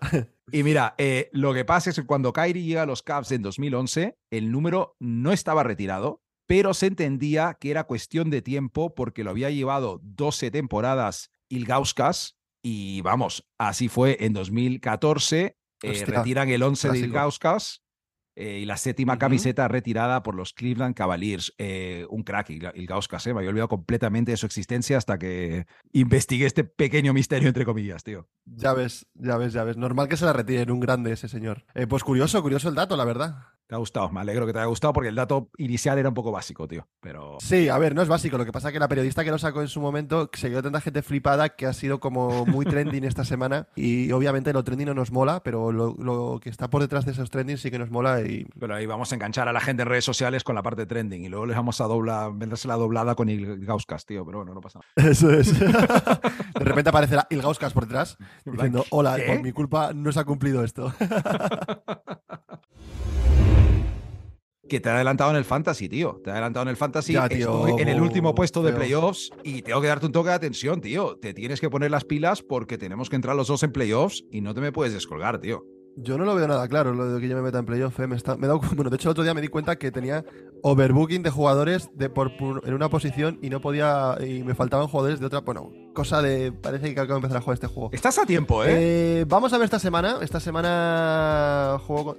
Y 0.51 0.63
mira, 0.63 0.95
eh, 0.97 1.29
lo 1.31 1.53
que 1.53 1.65
pasa 1.65 1.89
es 1.89 1.95
que 1.95 2.05
cuando 2.05 2.33
Kairi 2.33 2.63
llega 2.63 2.83
a 2.83 2.85
los 2.85 3.01
Cavs 3.01 3.31
en 3.31 3.41
2011, 3.41 4.17
el 4.29 4.51
número 4.51 4.95
no 4.99 5.31
estaba 5.31 5.63
retirado, 5.63 6.21
pero 6.45 6.73
se 6.73 6.87
entendía 6.87 7.57
que 7.59 7.71
era 7.71 7.85
cuestión 7.85 8.29
de 8.29 8.41
tiempo 8.41 8.93
porque 8.95 9.23
lo 9.23 9.31
había 9.31 9.49
llevado 9.49 9.99
12 10.03 10.51
temporadas 10.51 11.31
Ilgauskas 11.49 12.37
y 12.61 13.01
vamos, 13.01 13.47
así 13.57 13.87
fue 13.87 14.17
en 14.21 14.33
2014 14.33 15.57
eh, 15.81 16.05
retiran 16.05 16.49
el 16.49 16.63
11 16.63 16.89
de 16.89 16.99
Ilgauskas 16.99 17.85
eh, 18.37 18.59
y 18.59 18.65
la 18.65 18.75
séptima 18.75 19.17
camiseta 19.17 19.67
retirada 19.69 20.21
por 20.21 20.35
los 20.35 20.53
Cleveland 20.53 20.93
Cavaliers. 20.93 21.53
Eh, 21.57 22.05
un 22.09 22.23
crack, 22.23 22.49
Ilgauskas, 22.49 23.25
¿eh? 23.27 23.33
me 23.33 23.39
había 23.39 23.49
olvidado 23.49 23.69
completamente 23.69 24.31
de 24.31 24.37
su 24.37 24.45
existencia 24.45 24.97
hasta 24.97 25.17
que 25.17 25.65
investigué 25.93 26.45
este 26.45 26.65
pequeño 26.65 27.13
misterio, 27.13 27.47
entre 27.47 27.63
comillas, 27.63 28.03
tío. 28.03 28.27
Ya 28.45 28.73
ves, 28.73 29.07
ya 29.13 29.37
ves, 29.37 29.53
ya 29.53 29.63
ves. 29.63 29.77
Normal 29.77 30.09
que 30.09 30.17
se 30.17 30.25
la 30.25 30.33
retiren, 30.33 30.69
un 30.69 30.81
grande 30.81 31.13
ese 31.13 31.29
señor. 31.29 31.65
pues 31.87 32.03
curioso, 32.03 32.41
curioso 32.41 32.67
el 32.67 32.75
dato, 32.75 32.97
la 32.97 33.05
verdad. 33.05 33.37
Te 33.67 33.73
ha 33.73 33.79
gustado, 33.79 34.11
me 34.11 34.19
alegro 34.19 34.45
que 34.45 34.53
te 34.53 34.59
haya 34.59 34.67
gustado 34.67 34.93
porque 34.93 35.09
el 35.09 35.15
dato 35.15 35.49
inicial 35.57 35.97
era 35.97 36.09
un 36.09 36.13
poco 36.13 36.31
básico, 36.31 36.67
tío. 36.67 36.87
Pero... 36.99 37.37
Sí, 37.39 37.67
a 37.67 37.79
ver, 37.79 37.95
no 37.95 38.03
es 38.03 38.07
básico. 38.07 38.37
Lo 38.37 38.45
que 38.45 38.51
pasa 38.51 38.69
es 38.69 38.73
que 38.73 38.79
la 38.79 38.87
periodista 38.87 39.23
que 39.23 39.31
lo 39.31 39.39
sacó 39.39 39.61
en 39.61 39.67
su 39.67 39.81
momento 39.81 40.29
se 40.33 40.49
quedó 40.49 40.61
tanta 40.61 40.81
gente 40.81 41.01
flipada 41.01 41.49
que 41.49 41.65
ha 41.65 41.73
sido 41.73 41.99
como 41.99 42.45
muy 42.45 42.65
trending 42.65 43.03
esta 43.05 43.25
semana. 43.25 43.67
Y 43.75 44.11
obviamente 44.11 44.53
lo 44.53 44.63
trending 44.63 44.87
no 44.87 44.93
nos 44.93 45.11
mola, 45.11 45.41
pero 45.41 45.71
lo, 45.71 46.39
que 46.39 46.49
está 46.49 46.69
por 46.69 46.81
detrás 46.81 47.05
de 47.05 47.13
esos 47.13 47.31
trending 47.31 47.57
sí 47.57 47.71
que 47.71 47.79
nos 47.79 47.89
mola. 47.89 48.21
Y... 48.21 48.45
Pero 48.59 48.75
ahí 48.75 48.85
vamos 48.85 49.11
a 49.11 49.15
enganchar 49.15 49.47
a 49.47 49.53
la 49.53 49.61
gente 49.61 49.81
en 49.81 49.89
redes 49.89 50.05
sociales 50.05 50.43
con 50.43 50.53
la 50.53 50.61
parte 50.61 50.85
trending 50.85 51.25
y 51.25 51.29
luego 51.29 51.47
les 51.47 51.55
vamos 51.55 51.81
a 51.81 51.85
doblar, 51.85 52.33
venderse 52.35 52.67
la 52.67 52.75
doblada 52.75 53.15
con 53.15 53.29
Ilgauskas, 53.29 54.05
tío. 54.05 54.23
Pero 54.25 54.39
bueno, 54.39 54.53
no 54.53 54.61
pasa 54.61 54.79
nada. 54.79 55.09
Eso 55.11 55.31
es. 55.31 55.59
de 55.59 55.69
repente 56.59 56.89
aparecerá 56.89 57.25
Ilgauskas 57.31 57.73
por 57.73 57.87
detrás 57.87 58.17
diciendo: 58.45 58.85
Hola, 58.91 59.17
por 59.25 59.41
mi 59.41 59.51
culpa 59.51 59.91
no 59.91 60.11
se 60.11 60.19
ha 60.19 60.23
cumplido 60.23 60.63
esto. 60.63 60.93
que 64.67 64.79
te 64.79 64.89
ha 64.89 64.95
adelantado 64.95 65.31
en 65.31 65.37
el 65.37 65.45
fantasy, 65.45 65.89
tío. 65.89 66.21
Te 66.23 66.29
ha 66.29 66.33
adelantado 66.33 66.63
en 66.63 66.69
el 66.69 66.77
fantasy. 66.77 67.13
Ya, 67.13 67.29
tío, 67.29 67.77
en 67.77 67.87
el 67.87 68.01
último 68.01 68.33
puesto 68.33 68.63
de 68.63 68.73
playoffs 68.73 69.31
y 69.43 69.61
tengo 69.61 69.81
que 69.81 69.87
darte 69.87 70.05
un 70.05 70.11
toque 70.11 70.29
de 70.29 70.35
atención, 70.35 70.81
tío. 70.81 71.17
Te 71.17 71.33
tienes 71.33 71.59
que 71.59 71.69
poner 71.69 71.91
las 71.91 72.03
pilas 72.03 72.41
porque 72.41 72.77
tenemos 72.77 73.09
que 73.09 73.15
entrar 73.15 73.35
los 73.35 73.47
dos 73.47 73.63
en 73.63 73.71
playoffs 73.71 74.25
y 74.31 74.41
no 74.41 74.53
te 74.53 74.61
me 74.61 74.71
puedes 74.71 74.93
descolgar, 74.93 75.39
tío. 75.39 75.65
Yo 75.97 76.17
no 76.17 76.25
lo 76.25 76.35
veo 76.35 76.45
nada 76.45 76.67
claro, 76.67 76.93
lo 76.93 77.07
de 77.07 77.21
que 77.21 77.29
yo 77.29 77.37
me 77.37 77.41
meta 77.41 77.59
en 77.59 77.65
playoffs. 77.65 77.97
Eh. 77.99 78.07
Me, 78.07 78.17
está, 78.17 78.35
me 78.35 78.47
bueno, 78.75 78.89
de 78.89 78.95
hecho, 78.95 79.07
el 79.07 79.11
otro 79.11 79.23
día 79.23 79.33
me 79.33 79.41
di 79.41 79.47
cuenta 79.47 79.77
que 79.77 79.91
tenía 79.91 80.25
overbooking 80.61 81.23
de 81.23 81.29
jugadores 81.29 81.89
de 81.93 82.09
por, 82.09 82.31
en 82.65 82.73
una 82.73 82.89
posición 82.89 83.39
y 83.41 83.49
no 83.49 83.61
podía. 83.61 84.17
Y 84.19 84.43
me 84.43 84.55
faltaban 84.55 84.87
jugadores 84.87 85.19
de 85.19 85.27
otra. 85.27 85.39
Bueno, 85.39 85.71
cosa 85.93 86.21
de. 86.21 86.51
Parece 86.51 86.93
que 86.93 86.99
acabo 86.99 87.13
de 87.13 87.19
empezar 87.19 87.37
a 87.37 87.41
jugar 87.41 87.53
este 87.53 87.67
juego. 87.67 87.89
Estás 87.93 88.19
a 88.19 88.25
tiempo, 88.25 88.63
¿eh? 88.65 89.21
eh 89.21 89.25
vamos 89.25 89.53
a 89.53 89.57
ver 89.57 89.65
esta 89.65 89.79
semana. 89.79 90.17
Esta 90.21 90.41
semana 90.41 91.77
juego 91.87 92.17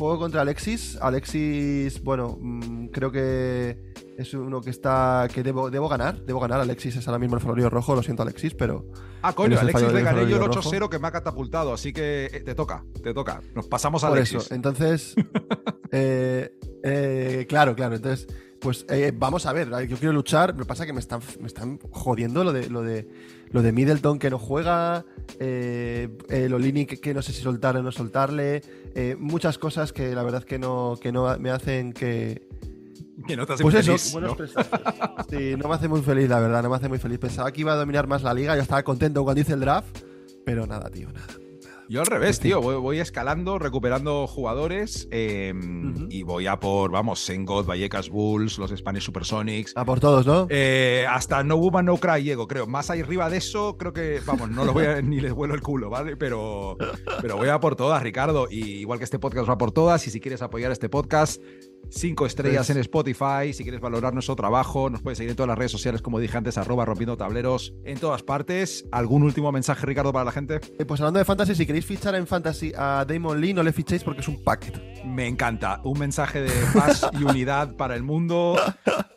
Juego 0.00 0.18
contra 0.18 0.40
Alexis. 0.40 0.96
Alexis, 0.98 2.02
bueno, 2.02 2.38
mm, 2.40 2.86
creo 2.86 3.12
que 3.12 3.92
es 4.16 4.32
uno 4.32 4.62
que 4.62 4.70
está. 4.70 5.28
que 5.30 5.42
debo, 5.42 5.70
debo 5.70 5.90
ganar. 5.90 6.24
Debo 6.24 6.40
ganar. 6.40 6.58
Alexis 6.58 6.96
es 6.96 7.06
ahora 7.06 7.18
mismo 7.18 7.36
el 7.36 7.42
favorito 7.42 7.68
rojo. 7.68 7.94
Lo 7.94 8.02
siento, 8.02 8.22
Alexis, 8.22 8.54
pero. 8.54 8.86
Ah, 9.20 9.34
coño, 9.34 9.60
Alexis 9.60 9.92
le 9.92 10.02
gané 10.02 10.26
yo 10.26 10.36
el 10.36 10.50
8-0 10.50 10.88
que 10.88 10.98
me 10.98 11.08
ha 11.08 11.10
catapultado. 11.10 11.74
Así 11.74 11.92
que 11.92 12.30
eh, 12.32 12.40
te 12.40 12.54
toca, 12.54 12.82
te 13.02 13.12
toca. 13.12 13.42
Nos 13.54 13.68
pasamos 13.68 14.02
a 14.02 14.08
Por 14.08 14.16
Alexis. 14.16 14.46
eso, 14.46 14.54
entonces. 14.54 15.14
Eh, 15.92 16.56
eh, 16.84 17.46
claro, 17.48 17.74
claro. 17.74 17.96
Entonces, 17.96 18.28
pues 18.60 18.86
vamos 19.14 19.44
a 19.44 19.52
ver. 19.52 19.68
Yo 19.88 19.96
quiero 19.96 20.12
luchar. 20.12 20.50
Lo 20.50 20.58
que 20.58 20.64
pasa 20.64 20.84
es 20.84 20.86
que 20.86 20.92
me 20.92 21.00
están, 21.00 21.20
me 21.40 21.48
están 21.48 21.80
jodiendo 21.90 22.44
lo 22.44 22.52
de, 22.52 22.70
lo 22.70 22.82
de 22.82 23.08
lo 23.50 23.62
de 23.62 23.72
Middleton 23.72 24.18
que 24.18 24.30
no 24.30 24.38
juega, 24.38 25.04
eh, 25.38 26.08
el 26.28 26.54
Olini 26.54 26.86
que, 26.86 27.14
no 27.14 27.22
sé 27.22 27.32
si 27.32 27.42
soltarle 27.42 27.80
o 27.80 27.82
no 27.82 27.92
soltarle, 27.92 28.62
eh, 28.94 29.16
muchas 29.18 29.58
cosas 29.58 29.92
que 29.92 30.14
la 30.14 30.22
verdad 30.22 30.44
que 30.44 30.58
no, 30.58 30.98
que 31.00 31.12
no 31.12 31.36
me 31.38 31.50
hacen 31.50 31.92
que... 31.92 32.48
Que 33.26 33.36
no 33.36 33.46
te 33.46 33.52
hace 33.52 33.62
pues 33.62 33.74
muy 33.74 33.82
feliz, 33.82 34.16
¿no? 34.16 34.36
Sí, 35.28 35.54
no 35.56 35.68
me 35.68 35.74
hace 35.74 35.88
muy 35.88 36.00
feliz, 36.00 36.28
la 36.28 36.40
verdad, 36.40 36.62
no 36.62 36.70
me 36.70 36.76
hace 36.76 36.88
muy 36.88 36.98
feliz. 36.98 37.18
Pensaba 37.18 37.52
que 37.52 37.60
iba 37.60 37.72
a 37.72 37.76
dominar 37.76 38.06
más 38.06 38.22
la 38.22 38.32
liga, 38.32 38.56
yo 38.56 38.62
estaba 38.62 38.82
contento 38.82 39.22
cuando 39.24 39.42
hice 39.42 39.52
el 39.52 39.60
draft, 39.60 39.98
pero 40.44 40.66
nada, 40.66 40.88
tío, 40.88 41.12
nada. 41.12 41.39
Yo 41.90 41.98
al 41.98 42.06
revés, 42.06 42.38
tío. 42.38 42.60
Voy, 42.60 43.00
escalando, 43.00 43.58
recuperando 43.58 44.28
jugadores 44.28 45.08
em, 45.10 46.06
y 46.08 46.22
voy 46.22 46.46
a 46.46 46.60
por, 46.60 46.92
vamos, 46.92 47.18
Sengot, 47.18 47.66
Vallecas 47.66 48.10
Bulls, 48.10 48.58
los 48.58 48.70
Spanish 48.70 49.02
Supersonics. 49.02 49.72
A 49.74 49.84
por 49.84 49.98
todos, 49.98 50.24
¿no? 50.24 50.46
Eh, 50.50 51.04
hasta 51.10 51.42
No 51.42 51.56
Woman 51.56 51.86
No 51.86 51.96
Cry 51.96 52.22
llego, 52.22 52.46
creo. 52.46 52.68
Más 52.68 52.90
arriba 52.90 53.28
de 53.28 53.38
eso, 53.38 53.76
creo 53.76 53.92
que, 53.92 54.20
vamos, 54.24 54.50
no 54.50 54.64
lo 54.64 54.72
voy 54.72 54.84
a, 54.84 55.02
ni 55.02 55.18
les 55.18 55.32
vuelo 55.32 55.52
el 55.52 55.62
culo, 55.62 55.90
¿vale? 55.90 56.16
Pero, 56.16 56.76
pero 57.20 57.36
voy 57.36 57.48
a 57.48 57.58
por 57.58 57.74
todas, 57.74 58.00
Ricardo. 58.04 58.46
Y 58.48 58.62
igual 58.76 59.00
que 59.00 59.04
este 59.04 59.18
podcast 59.18 59.48
va 59.48 59.58
por 59.58 59.72
todas, 59.72 60.06
y 60.06 60.12
si 60.12 60.20
quieres 60.20 60.42
apoyar 60.42 60.70
este 60.70 60.88
podcast, 60.88 61.42
cinco 61.90 62.26
estrellas 62.26 62.66
pues 62.66 62.70
en 62.70 62.78
Spotify. 62.78 63.52
Si 63.52 63.62
quieres 63.62 63.80
valorar 63.80 64.12
nuestro 64.12 64.36
trabajo, 64.36 64.90
nos 64.90 65.02
puedes 65.02 65.18
seguir 65.18 65.30
en 65.30 65.36
todas 65.36 65.48
las 65.48 65.58
redes 65.58 65.72
sociales, 65.72 66.02
como 66.02 66.18
dije 66.18 66.36
antes, 66.36 66.58
arroba 66.58 66.84
rompiendo 66.84 67.16
tableros 67.16 67.74
en 67.84 67.98
todas 67.98 68.22
partes. 68.22 68.84
¿Algún 68.92 69.22
último 69.22 69.52
mensaje, 69.52 69.86
Ricardo, 69.86 70.12
para 70.12 70.24
la 70.24 70.32
gente? 70.32 70.60
Eh, 70.78 70.84
pues 70.84 71.00
hablando 71.00 71.18
de 71.18 71.24
fantasy, 71.24 71.54
si 71.54 71.66
queréis 71.66 71.86
fichar 71.86 72.14
en 72.14 72.26
fantasy 72.26 72.72
a 72.76 73.04
Damon 73.06 73.40
Lee, 73.40 73.54
no 73.54 73.62
le 73.62 73.72
fichéis 73.72 74.04
porque 74.04 74.20
es 74.20 74.28
un 74.28 74.42
packet. 74.42 75.04
Me 75.04 75.26
encanta. 75.26 75.80
Un 75.84 75.98
mensaje 75.98 76.42
de 76.42 76.52
paz 76.74 77.06
y 77.18 77.24
unidad 77.24 77.76
para 77.76 77.96
el 77.96 78.02
mundo. 78.02 78.56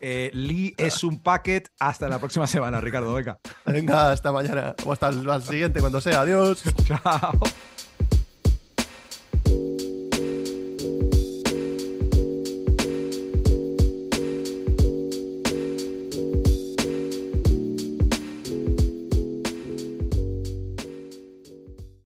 Eh, 0.02 0.32
Lee 0.34 0.74
es 0.78 1.04
un 1.04 1.22
packet. 1.22 1.70
Hasta 1.80 2.08
la 2.10 2.20
próxima 2.20 2.48
semana, 2.48 2.82
Ricardo. 2.82 3.14
Venga. 3.14 3.40
Venga, 3.66 4.12
hasta 4.12 4.32
mañana. 4.32 4.76
O 4.86 4.94
hasta 4.94 5.10
el 5.10 5.44
siguiente, 5.44 5.80
cuando 5.80 6.02
sea. 6.02 6.22
Adiós. 6.22 6.64
Chao. 6.86 7.40